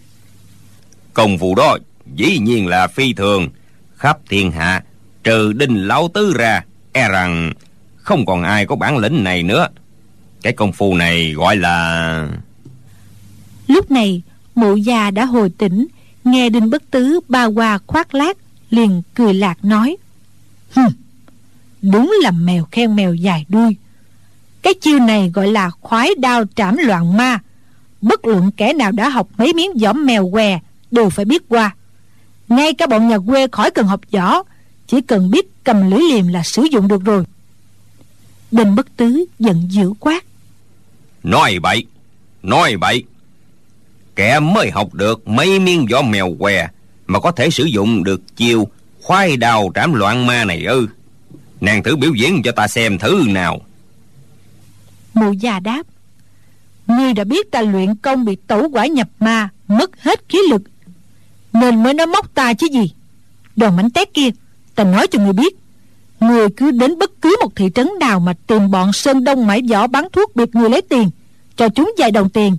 Công 1.14 1.36
vụ 1.36 1.54
đó 1.54 1.78
dĩ 2.14 2.38
nhiên 2.38 2.66
là 2.66 2.86
phi 2.86 3.12
thường. 3.12 3.48
Khắp 3.96 4.18
thiên 4.28 4.50
hạ 4.50 4.84
trừ 5.24 5.52
đinh 5.52 5.86
lão 5.86 6.08
tứ 6.14 6.34
ra 6.36 6.64
e 6.92 7.08
rằng 7.08 7.52
không 7.96 8.26
còn 8.26 8.42
ai 8.42 8.66
có 8.66 8.76
bản 8.76 8.96
lĩnh 8.96 9.24
này 9.24 9.42
nữa. 9.42 9.68
Cái 10.42 10.52
công 10.52 10.72
phu 10.72 10.94
này 10.94 11.32
gọi 11.32 11.56
là 11.56 12.28
lúc 13.66 13.90
này 13.90 14.22
mụ 14.54 14.76
già 14.76 15.10
đã 15.10 15.24
hồi 15.24 15.50
tỉnh 15.58 15.86
nghe 16.24 16.48
đinh 16.48 16.70
bất 16.70 16.90
tứ 16.90 17.20
ba 17.28 17.44
qua 17.44 17.78
khoác 17.86 18.14
lác 18.14 18.36
liền 18.70 19.02
cười 19.14 19.34
lạc 19.34 19.64
nói 19.64 19.96
Hừm, 20.76 20.88
đúng 21.82 22.14
là 22.22 22.30
mèo 22.30 22.64
khen 22.72 22.96
mèo 22.96 23.14
dài 23.14 23.44
đuôi. 23.48 23.76
Cái 24.62 24.74
chiêu 24.74 24.98
này 24.98 25.30
gọi 25.34 25.48
là 25.48 25.70
khoái 25.70 26.10
đao 26.18 26.44
trảm 26.54 26.76
loạn 26.76 27.16
ma. 27.16 27.38
Bất 28.00 28.26
luận 28.26 28.50
kẻ 28.56 28.72
nào 28.72 28.92
đã 28.92 29.08
học 29.08 29.28
mấy 29.38 29.52
miếng 29.52 29.70
võ 29.78 29.92
mèo 29.92 30.30
què 30.30 30.58
đều 30.90 31.10
phải 31.10 31.24
biết 31.24 31.42
qua. 31.48 31.74
Ngay 32.48 32.74
cả 32.74 32.86
bọn 32.86 33.08
nhà 33.08 33.18
quê 33.26 33.46
khỏi 33.52 33.70
cần 33.70 33.86
học 33.86 34.00
võ 34.12 34.42
chỉ 34.86 35.00
cần 35.00 35.30
biết 35.30 35.64
cầm 35.64 35.90
lưỡi 35.90 36.00
liềm 36.10 36.28
là 36.28 36.42
sử 36.42 36.62
dụng 36.62 36.88
được 36.88 37.04
rồi. 37.04 37.24
Đinh 38.50 38.74
bất 38.74 38.96
tứ 38.96 39.24
giận 39.38 39.68
dữ 39.70 39.92
quát 40.00 40.24
nói 41.22 41.58
bậy 41.62 41.86
nói 42.42 42.76
bậy. 42.76 43.04
Kẻ 44.16 44.40
mới 44.40 44.70
học 44.70 44.94
được 44.94 45.28
mấy 45.28 45.58
miếng 45.58 45.86
võ 45.90 46.02
mèo 46.02 46.36
què 46.38 46.68
mà 47.06 47.20
có 47.20 47.32
thể 47.32 47.50
sử 47.50 47.64
dụng 47.64 48.04
được 48.04 48.36
chiêu 48.36 48.68
khoai 49.02 49.36
đào 49.36 49.70
trảm 49.74 49.94
loạn 49.94 50.26
ma 50.26 50.44
này 50.44 50.64
ư? 50.64 50.86
Nàng 51.60 51.82
thử 51.82 51.96
biểu 51.96 52.14
diễn 52.14 52.42
cho 52.42 52.52
ta 52.52 52.68
xem 52.68 52.98
thử 52.98 53.24
nào. 53.28 53.60
Mụ 55.14 55.32
già 55.32 55.60
đáp, 55.60 55.82
ngươi 56.86 57.12
đã 57.12 57.24
biết 57.24 57.50
ta 57.50 57.62
luyện 57.62 57.94
công 57.94 58.24
bị 58.24 58.36
tẩu 58.46 58.68
quả 58.72 58.86
nhập 58.86 59.08
ma, 59.20 59.48
mất 59.68 60.02
hết 60.02 60.20
khí 60.28 60.38
lực, 60.50 60.62
nên 61.52 61.82
mới 61.82 61.94
nói 61.94 62.06
móc 62.06 62.34
ta 62.34 62.54
chứ 62.54 62.66
gì. 62.72 62.92
Đòn 63.56 63.76
mảnh 63.76 63.90
tét 63.90 64.14
kia, 64.14 64.30
ta 64.74 64.84
nói 64.84 65.06
cho 65.06 65.18
ngươi 65.18 65.32
biết 65.32 65.56
người 66.20 66.48
cứ 66.56 66.70
đến 66.70 66.98
bất 66.98 67.10
cứ 67.22 67.36
một 67.40 67.56
thị 67.56 67.70
trấn 67.74 67.88
nào 68.00 68.20
mà 68.20 68.32
tìm 68.46 68.70
bọn 68.70 68.92
sơn 68.92 69.24
đông 69.24 69.46
mãi 69.46 69.62
võ 69.70 69.86
bán 69.86 70.08
thuốc 70.12 70.36
biệt 70.36 70.54
người 70.54 70.70
lấy 70.70 70.82
tiền, 70.82 71.10
cho 71.56 71.68
chúng 71.68 71.94
vài 71.98 72.10
đồng 72.10 72.28
tiền 72.28 72.56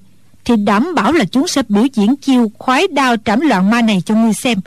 thì 0.47 0.55
đảm 0.55 0.95
bảo 0.95 1.11
là 1.11 1.25
chúng 1.25 1.47
sẽ 1.47 1.61
biểu 1.69 1.85
diễn 1.93 2.15
chiêu 2.15 2.51
khoái 2.57 2.87
đao 2.87 3.15
trảm 3.25 3.39
loạn 3.39 3.69
ma 3.69 3.81
này 3.81 4.01
cho 4.05 4.15
ngươi 4.15 4.33
xem. 4.33 4.59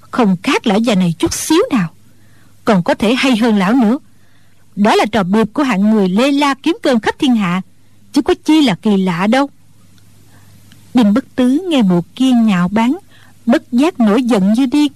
Không 0.00 0.36
khác 0.42 0.66
lão 0.66 0.78
già 0.78 0.94
này 0.94 1.14
chút 1.18 1.34
xíu 1.34 1.62
nào. 1.70 1.88
Còn 2.64 2.82
có 2.82 2.94
thể 2.94 3.14
hay 3.14 3.36
hơn 3.36 3.56
lão 3.56 3.72
nữa. 3.72 3.98
Đó 4.76 4.96
là 4.96 5.06
trò 5.06 5.22
biệp 5.22 5.46
của 5.52 5.62
hạng 5.62 5.90
người 5.90 6.08
lê 6.08 6.32
la 6.32 6.54
kiếm 6.54 6.76
cơm 6.82 7.00
khắp 7.00 7.14
thiên 7.18 7.36
hạ. 7.36 7.62
Chứ 8.12 8.22
có 8.22 8.34
chi 8.44 8.60
là 8.60 8.74
kỳ 8.74 8.96
lạ 8.96 9.26
đâu. 9.26 9.50
Đinh 10.94 11.14
bất 11.14 11.24
tứ 11.36 11.66
nghe 11.68 11.82
mụ 11.82 12.00
kia 12.16 12.32
nhạo 12.32 12.68
báng 12.68 12.98
bất 13.46 13.72
giác 13.72 14.00
nổi 14.00 14.22
giận 14.22 14.52
như 14.52 14.66
điên 14.66 14.92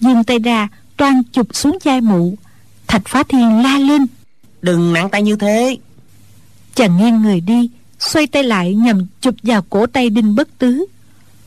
giương 0.00 0.24
tay 0.24 0.38
ra 0.38 0.68
toan 0.96 1.22
chụp 1.32 1.46
xuống 1.52 1.78
vai 1.84 2.00
mụ 2.00 2.34
thạch 2.86 3.02
phá 3.08 3.22
thiên 3.22 3.62
la 3.62 3.78
lên. 3.78 4.06
Đừng 4.62 4.92
nặng 4.92 5.10
tay 5.10 5.22
như 5.22 5.36
thế. 5.36 5.76
Chàng 6.74 6.96
nghiêng 6.96 7.22
người 7.22 7.40
đi 7.40 7.70
xoay 8.00 8.26
tay 8.26 8.42
lại 8.42 8.74
nhằm 8.74 9.06
chụp 9.20 9.34
vào 9.42 9.62
cổ 9.70 9.86
tay 9.86 10.10
đinh 10.10 10.34
bất 10.34 10.58
tứ. 10.58 10.84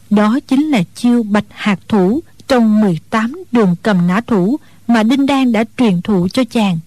Đó 0.10 0.40
chính 0.48 0.70
là 0.70 0.84
chiêu 0.96 1.24
bạch 1.24 1.46
hạt 1.50 1.80
thủ 1.88 2.20
trong 2.48 2.82
18 2.82 3.44
đường 3.52 3.76
cầm 3.84 4.08
nã 4.08 4.22
thủ 4.22 4.58
mà 4.88 5.04
đinh 5.04 5.26
đan 5.26 5.52
đã 5.52 5.64
truyền 5.78 6.02
thụ 6.02 6.28
cho 6.34 6.44
chàng. 6.44 6.80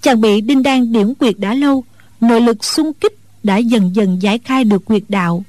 Chàng 0.00 0.20
bị 0.20 0.40
đinh 0.40 0.62
đan 0.62 0.92
điểm 0.92 1.14
quyệt 1.14 1.34
đã 1.38 1.54
lâu, 1.54 1.84
nội 2.20 2.40
lực 2.40 2.64
xung 2.64 2.92
kích 2.92 3.14
đã 3.42 3.56
dần 3.56 3.96
dần 3.96 4.22
giải 4.22 4.38
khai 4.38 4.64
được 4.64 4.84
quyệt 4.84 5.02
đạo. 5.08 5.44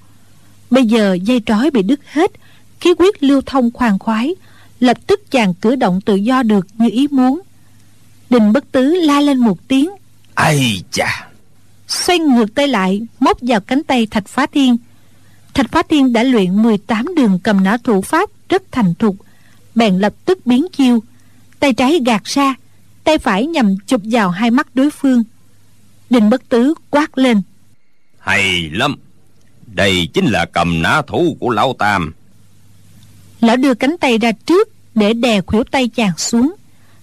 Bây 0.69 0.85
giờ 0.85 1.17
dây 1.23 1.41
trói 1.45 1.71
bị 1.71 1.83
đứt 1.83 1.99
hết, 2.05 2.31
khí 2.79 2.93
huyết 2.99 3.23
lưu 3.23 3.41
thông 3.45 3.71
khoan 3.71 3.99
khoái, 3.99 4.35
lập 4.79 4.97
tức 5.07 5.31
chàng 5.31 5.53
cử 5.53 5.75
động 5.75 6.01
tự 6.01 6.15
do 6.15 6.43
được 6.43 6.67
như 6.77 6.89
ý 6.91 7.07
muốn. 7.07 7.41
Đình 8.29 8.53
bất 8.53 8.71
tứ 8.71 8.81
la 8.81 9.21
lên 9.21 9.37
một 9.37 9.67
tiếng. 9.67 9.89
Ai 10.35 10.83
chà! 10.91 11.30
Xoay 11.91 12.19
ngược 12.19 12.55
tay 12.55 12.67
lại 12.67 13.01
móc 13.19 13.37
vào 13.41 13.59
cánh 13.61 13.83
tay 13.83 14.05
thạch 14.05 14.27
phá 14.27 14.45
thiên. 14.45 14.77
Thạch 15.53 15.71
phá 15.71 15.81
thiên 15.89 16.13
đã 16.13 16.23
luyện 16.23 16.61
18 16.63 17.15
đường 17.15 17.39
cầm 17.43 17.63
nã 17.63 17.77
thủ 17.83 18.01
pháp 18.01 18.29
rất 18.49 18.63
thành 18.71 18.93
thục. 18.95 19.15
Bèn 19.75 19.99
lập 19.99 20.13
tức 20.25 20.45
biến 20.45 20.67
chiêu. 20.73 21.03
Tay 21.59 21.73
trái 21.73 21.99
gạt 22.05 22.23
ra 22.23 22.55
tay 23.03 23.17
phải 23.17 23.45
nhằm 23.45 23.75
chụp 23.87 24.01
vào 24.03 24.29
hai 24.29 24.51
mắt 24.51 24.67
đối 24.73 24.89
phương. 24.89 25.23
Đinh 26.09 26.29
bất 26.29 26.49
tứ 26.49 26.73
quát 26.89 27.17
lên. 27.17 27.41
Hay 28.19 28.69
lắm! 28.71 28.95
Đây 29.65 30.09
chính 30.13 30.25
là 30.25 30.45
cầm 30.45 30.81
nã 30.81 31.01
thủ 31.07 31.37
của 31.39 31.49
lão 31.49 31.75
tam. 31.79 32.13
Lão 33.41 33.57
đưa 33.57 33.73
cánh 33.73 33.97
tay 33.97 34.17
ra 34.17 34.31
trước 34.31 34.69
để 34.95 35.13
đè 35.13 35.41
khuỷu 35.41 35.63
tay 35.63 35.87
chàng 35.87 36.17
xuống. 36.17 36.53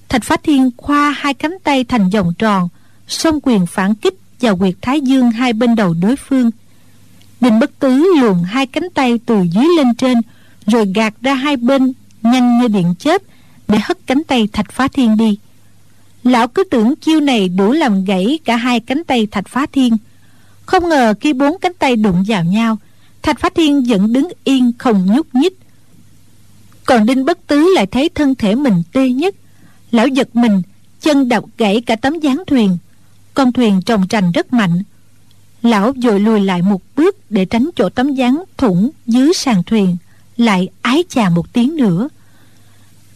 Thạch 0.08 0.24
phá 0.24 0.36
thiên 0.42 0.70
khoa 0.76 1.10
hai 1.10 1.34
cánh 1.34 1.56
tay 1.64 1.84
thành 1.84 2.10
vòng 2.10 2.32
tròn 2.38 2.68
xông 3.08 3.40
quyền 3.42 3.66
phản 3.66 3.94
kích 3.94 4.14
vào 4.40 4.56
quyệt 4.56 4.74
thái 4.82 5.00
dương 5.00 5.30
hai 5.30 5.52
bên 5.52 5.74
đầu 5.74 5.94
đối 6.02 6.16
phương. 6.16 6.50
Đinh 7.40 7.58
bất 7.58 7.78
tứ 7.78 8.14
luồn 8.20 8.36
hai 8.46 8.66
cánh 8.66 8.90
tay 8.94 9.18
từ 9.26 9.42
dưới 9.54 9.66
lên 9.76 9.94
trên, 9.94 10.18
rồi 10.66 10.86
gạt 10.94 11.14
ra 11.22 11.34
hai 11.34 11.56
bên 11.56 11.92
nhanh 12.22 12.58
như 12.58 12.68
điện 12.68 12.94
chớp, 12.98 13.22
để 13.68 13.78
hất 13.82 13.98
cánh 14.06 14.24
tay 14.24 14.48
thạch 14.52 14.72
phá 14.72 14.88
thiên 14.88 15.16
đi. 15.16 15.38
Lão 16.24 16.48
cứ 16.48 16.64
tưởng 16.64 16.96
chiêu 16.96 17.20
này 17.20 17.48
đủ 17.48 17.72
làm 17.72 18.04
gãy 18.04 18.38
cả 18.44 18.56
hai 18.56 18.80
cánh 18.80 19.04
tay 19.04 19.26
thạch 19.26 19.48
phá 19.48 19.66
thiên. 19.72 19.96
Không 20.66 20.88
ngờ 20.88 21.14
khi 21.20 21.32
bốn 21.32 21.58
cánh 21.58 21.72
tay 21.78 21.96
đụng 21.96 22.24
vào 22.28 22.44
nhau, 22.44 22.78
thạch 23.22 23.40
phá 23.40 23.48
thiên 23.54 23.82
vẫn 23.82 24.12
đứng 24.12 24.28
yên 24.44 24.72
không 24.78 25.06
nhúc 25.06 25.34
nhích. 25.34 25.58
Còn 26.84 27.06
đinh 27.06 27.24
bất 27.24 27.46
tứ 27.46 27.72
lại 27.74 27.86
thấy 27.86 28.08
thân 28.08 28.34
thể 28.34 28.54
mình 28.54 28.82
tê 28.92 29.08
nhất. 29.10 29.34
Lão 29.90 30.06
giật 30.06 30.36
mình, 30.36 30.62
chân 31.00 31.28
đập 31.28 31.44
gãy 31.58 31.80
cả 31.80 31.96
tấm 31.96 32.20
gián 32.20 32.42
thuyền 32.46 32.78
con 33.38 33.52
thuyền 33.52 33.82
trồng 33.82 34.08
trành 34.08 34.32
rất 34.32 34.52
mạnh. 34.52 34.82
Lão 35.62 35.92
vội 36.02 36.20
lùi 36.20 36.40
lại 36.40 36.62
một 36.62 36.82
bước 36.96 37.30
để 37.30 37.44
tránh 37.44 37.70
chỗ 37.76 37.88
tấm 37.88 38.14
gián 38.14 38.42
thủng 38.56 38.90
dưới 39.06 39.32
sàn 39.32 39.62
thuyền, 39.62 39.96
lại 40.36 40.68
ái 40.82 41.04
chà 41.08 41.28
một 41.28 41.52
tiếng 41.52 41.76
nữa. 41.76 42.08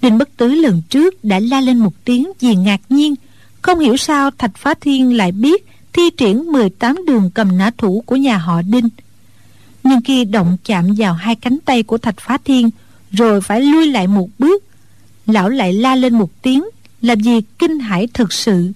Đinh 0.03 0.18
bất 0.18 0.37
tứ 0.37 0.49
lần 0.49 0.83
trước 0.89 1.25
đã 1.25 1.41
la 1.41 1.61
lên 1.61 1.79
một 1.79 1.93
tiếng 2.05 2.33
vì 2.41 2.55
ngạc 2.55 2.81
nhiên, 2.89 3.14
không 3.62 3.79
hiểu 3.79 3.97
sao 3.97 4.31
thạch 4.39 4.57
phá 4.57 4.75
thiên 4.81 5.16
lại 5.16 5.33
biết 5.33 5.66
thi 5.93 6.03
triển 6.16 6.53
18 6.53 6.97
đường 7.07 7.31
cầm 7.35 7.59
nã 7.59 7.70
thủ 7.79 8.03
của 8.07 8.16
nhà 8.16 8.39
họ 8.39 8.62
đinh. 8.62 8.89
Nhưng 9.85 10.01
khi 10.01 10.25
động 10.25 10.57
chạm 10.64 10.95
vào 10.99 11.14
hai 11.14 11.35
cánh 11.35 11.59
tay 11.64 11.83
của 11.83 11.99
thạch 11.99 12.20
phá 12.20 12.39
thiên, 12.45 12.70
rồi 13.11 13.41
phải 13.41 13.61
lui 13.61 13.87
lại 13.87 14.07
một 14.07 14.29
bước, 14.39 14.64
lão 15.27 15.49
lại 15.49 15.73
la 15.73 15.95
lên 15.95 16.14
một 16.14 16.31
tiếng 16.43 16.64
làm 17.03 17.20
gì 17.20 17.41
kinh 17.59 17.79
hãi 17.79 18.09
thực 18.14 18.33
sự 18.33 18.73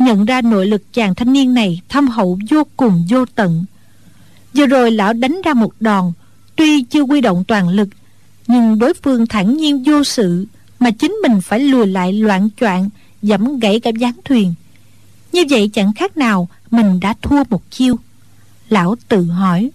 nhận 0.00 0.24
ra 0.24 0.42
nội 0.42 0.66
lực 0.66 0.92
chàng 0.92 1.14
thanh 1.14 1.32
niên 1.32 1.54
này 1.54 1.80
thâm 1.88 2.08
hậu 2.08 2.38
vô 2.50 2.66
cùng 2.76 3.06
vô 3.08 3.24
tận. 3.34 3.64
Vừa 4.54 4.66
rồi 4.66 4.90
lão 4.90 5.12
đánh 5.12 5.40
ra 5.44 5.54
một 5.54 5.72
đòn, 5.80 6.12
tuy 6.56 6.82
chưa 6.82 7.02
quy 7.02 7.20
động 7.20 7.44
toàn 7.48 7.68
lực, 7.68 7.88
nhưng 8.46 8.78
đối 8.78 8.94
phương 8.94 9.26
thản 9.26 9.56
nhiên 9.56 9.84
vô 9.86 10.04
sự 10.04 10.46
mà 10.78 10.90
chính 10.90 11.12
mình 11.22 11.40
phải 11.40 11.60
lùi 11.60 11.86
lại 11.86 12.12
loạn 12.12 12.48
choạng, 12.60 12.88
dẫm 13.22 13.58
gãy 13.58 13.80
cả 13.80 13.90
gián 13.98 14.14
thuyền. 14.24 14.54
Như 15.32 15.44
vậy 15.50 15.70
chẳng 15.72 15.92
khác 15.92 16.16
nào 16.16 16.48
mình 16.70 17.00
đã 17.00 17.14
thua 17.22 17.44
một 17.50 17.62
chiêu. 17.70 17.96
Lão 18.68 18.96
tự 19.08 19.24
hỏi, 19.24 19.70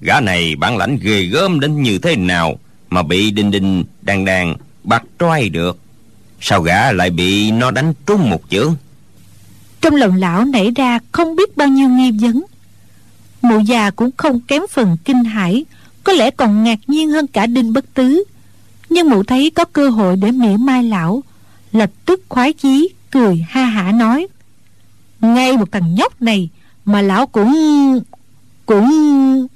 gã 0.00 0.20
này 0.20 0.56
bản 0.56 0.76
lãnh 0.76 0.98
ghê 1.02 1.22
gớm 1.22 1.60
đến 1.60 1.82
như 1.82 1.98
thế 1.98 2.16
nào 2.16 2.58
mà 2.90 3.02
bị 3.02 3.30
đinh 3.30 3.50
đinh 3.50 3.84
đàn 4.02 4.24
đàn 4.24 4.54
bắt 4.84 5.02
trói 5.18 5.48
được? 5.48 5.78
Sao 6.40 6.62
gã 6.62 6.92
lại 6.92 7.10
bị 7.10 7.50
nó 7.50 7.70
đánh 7.70 7.94
trúng 8.06 8.30
một 8.30 8.42
chưởng? 8.50 8.74
Trong 9.80 9.94
lòng 9.94 10.16
lão 10.16 10.44
nảy 10.44 10.70
ra 10.70 10.98
không 11.12 11.36
biết 11.36 11.56
bao 11.56 11.68
nhiêu 11.68 11.88
nghi 11.88 12.10
vấn. 12.10 12.42
Mụ 13.42 13.58
già 13.58 13.90
cũng 13.90 14.10
không 14.16 14.40
kém 14.40 14.62
phần 14.70 14.96
kinh 15.04 15.24
hãi, 15.24 15.64
có 16.04 16.12
lẽ 16.12 16.30
còn 16.30 16.64
ngạc 16.64 16.78
nhiên 16.86 17.10
hơn 17.10 17.26
cả 17.26 17.46
đinh 17.46 17.72
bất 17.72 17.94
tứ. 17.94 18.24
Nhưng 18.88 19.10
mụ 19.10 19.22
thấy 19.22 19.50
có 19.50 19.64
cơ 19.64 19.90
hội 19.90 20.16
để 20.16 20.30
mỉa 20.30 20.56
mai 20.56 20.82
lão, 20.82 21.22
lập 21.72 21.90
tức 22.04 22.20
khoái 22.28 22.52
chí, 22.52 22.88
cười 23.10 23.46
ha 23.48 23.64
hả 23.64 23.92
nói, 23.92 24.26
ngay 25.20 25.56
một 25.56 25.72
thằng 25.72 25.94
nhóc 25.94 26.22
này 26.22 26.48
mà 26.84 27.02
lão 27.02 27.26
cũng 27.26 27.54
cũng 28.66 29.46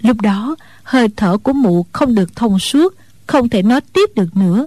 lúc 0.00 0.20
đó, 0.20 0.56
hơi 0.82 1.08
thở 1.16 1.38
của 1.38 1.52
mụ 1.52 1.86
không 1.92 2.14
được 2.14 2.36
thông 2.36 2.58
suốt, 2.58 2.94
không 3.26 3.48
thể 3.48 3.62
nói 3.62 3.80
tiếp 3.80 4.10
được 4.16 4.36
nữa. 4.36 4.66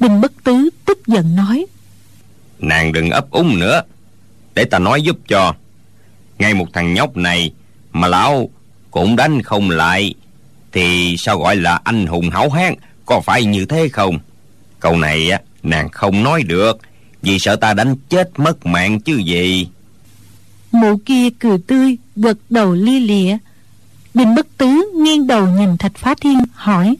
Đinh 0.00 0.20
bất 0.20 0.32
tứ 0.44 0.70
tức 0.84 1.06
giận 1.06 1.36
nói 1.36 1.66
nàng 2.58 2.92
đừng 2.92 3.10
ấp 3.10 3.30
úng 3.30 3.58
nữa. 3.58 3.82
Để 4.54 4.64
ta 4.64 4.78
nói 4.78 5.02
giúp 5.02 5.18
cho. 5.28 5.54
Ngay 6.38 6.54
một 6.54 6.66
thằng 6.72 6.94
nhóc 6.94 7.16
này 7.16 7.52
mà 7.92 8.08
lão 8.08 8.50
cũng 8.90 9.16
đánh 9.16 9.42
không 9.42 9.70
lại 9.70 10.14
thì 10.72 11.16
sao 11.18 11.38
gọi 11.38 11.56
là 11.56 11.80
anh 11.84 12.06
hùng 12.06 12.30
hảo 12.30 12.50
hán 12.50 12.74
có 13.06 13.20
phải 13.20 13.44
như 13.44 13.66
thế 13.66 13.88
không? 13.88 14.18
Câu 14.80 14.96
này 14.96 15.30
á 15.30 15.40
nàng 15.62 15.88
không 15.88 16.22
nói 16.22 16.42
được 16.42 16.78
vì 17.22 17.38
sợ 17.38 17.56
ta 17.56 17.74
đánh 17.74 17.96
chết 18.08 18.30
mất 18.36 18.66
mạng 18.66 19.00
chứ 19.00 19.16
gì. 19.16 19.68
Mụ 20.72 20.96
kia 21.06 21.28
cười 21.38 21.58
tươi 21.66 21.96
gật 22.16 22.38
đầu 22.50 22.72
lia 22.72 23.00
lịa. 23.00 23.36
Đinh 24.14 24.34
bất 24.34 24.46
tứ 24.58 24.92
nghiêng 24.94 25.26
đầu 25.26 25.48
nhìn 25.48 25.78
thạch 25.78 25.96
phá 25.96 26.14
thiên 26.20 26.38
hỏi. 26.52 26.96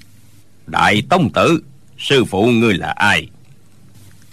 Đại 0.66 1.02
tông 1.09 1.32
tử 1.32 1.62
sư 1.98 2.24
phụ 2.24 2.46
ngươi 2.46 2.74
là 2.74 2.90
ai 2.90 3.28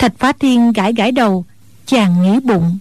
thạch 0.02 0.14
phá 0.18 0.34
thiên 0.40 0.72
gãi 0.74 0.94
gãi 0.94 1.12
đầu 1.12 1.46
chàng 1.86 2.24
nghĩ 2.24 2.40
bụng. 2.40 2.78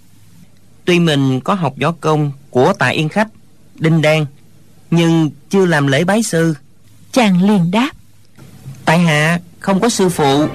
Tuy 0.85 1.01
mình 1.01 1.41
có 1.41 1.55
học 1.55 1.75
võ 1.83 1.93
công 2.01 2.33
của 2.51 2.73
tài 2.79 2.95
yên 2.95 3.09
khách 3.09 3.29
đinh 3.75 4.03
đan 4.03 4.27
nhưng 4.91 5.31
chưa 5.51 5.67
làm 5.67 5.87
lễ 5.87 6.05
bái 6.05 6.23
sư. 6.23 6.55
Chàng 7.13 7.43
liền 7.43 7.71
đáp. 7.71 7.91
Tại 8.85 8.99
hạ 8.99 9.41
không 9.59 9.81
có 9.81 9.89
sư 9.89 10.09
phụ 10.09 10.47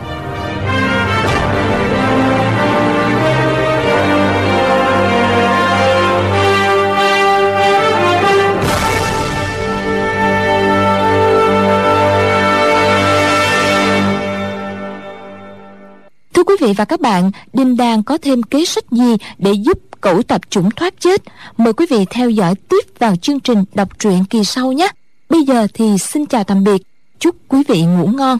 Thưa 16.36 16.44
quý 16.44 16.56
vị 16.62 16.74
và 16.78 16.86
các 16.86 17.02
bạn, 17.02 17.32
Đinh 17.54 17.78
Đan 17.78 18.04
có 18.04 18.18
thêm 18.18 18.44
kế 18.44 18.66
sách 18.66 18.84
gì 18.92 19.16
để 19.38 19.52
giúp 19.54 19.80
cẩu 20.02 20.24
tập 20.24 20.42
chủng 20.50 20.72
thoát 20.72 20.94
chết? 21.00 21.22
Mời 21.58 21.74
quý 21.74 21.86
vị 21.90 22.06
theo 22.10 22.30
dõi 22.30 22.56
tiếp 22.70 22.86
vào 23.00 23.16
chương 23.16 23.40
trình 23.40 23.64
đọc 23.74 24.00
truyện 24.00 24.26
kỳ 24.30 24.44
sau 24.44 24.72
nhé. 24.72 24.88
Bây 25.30 25.44
giờ 25.44 25.68
thì 25.74 25.98
xin 25.98 26.26
chào 26.26 26.44
tạm 26.44 26.64
biệt. 26.64 26.82
Chúc 27.20 27.36
quý 27.48 27.64
vị 27.68 27.82
ngủ 27.82 28.08
ngon. 28.08 28.34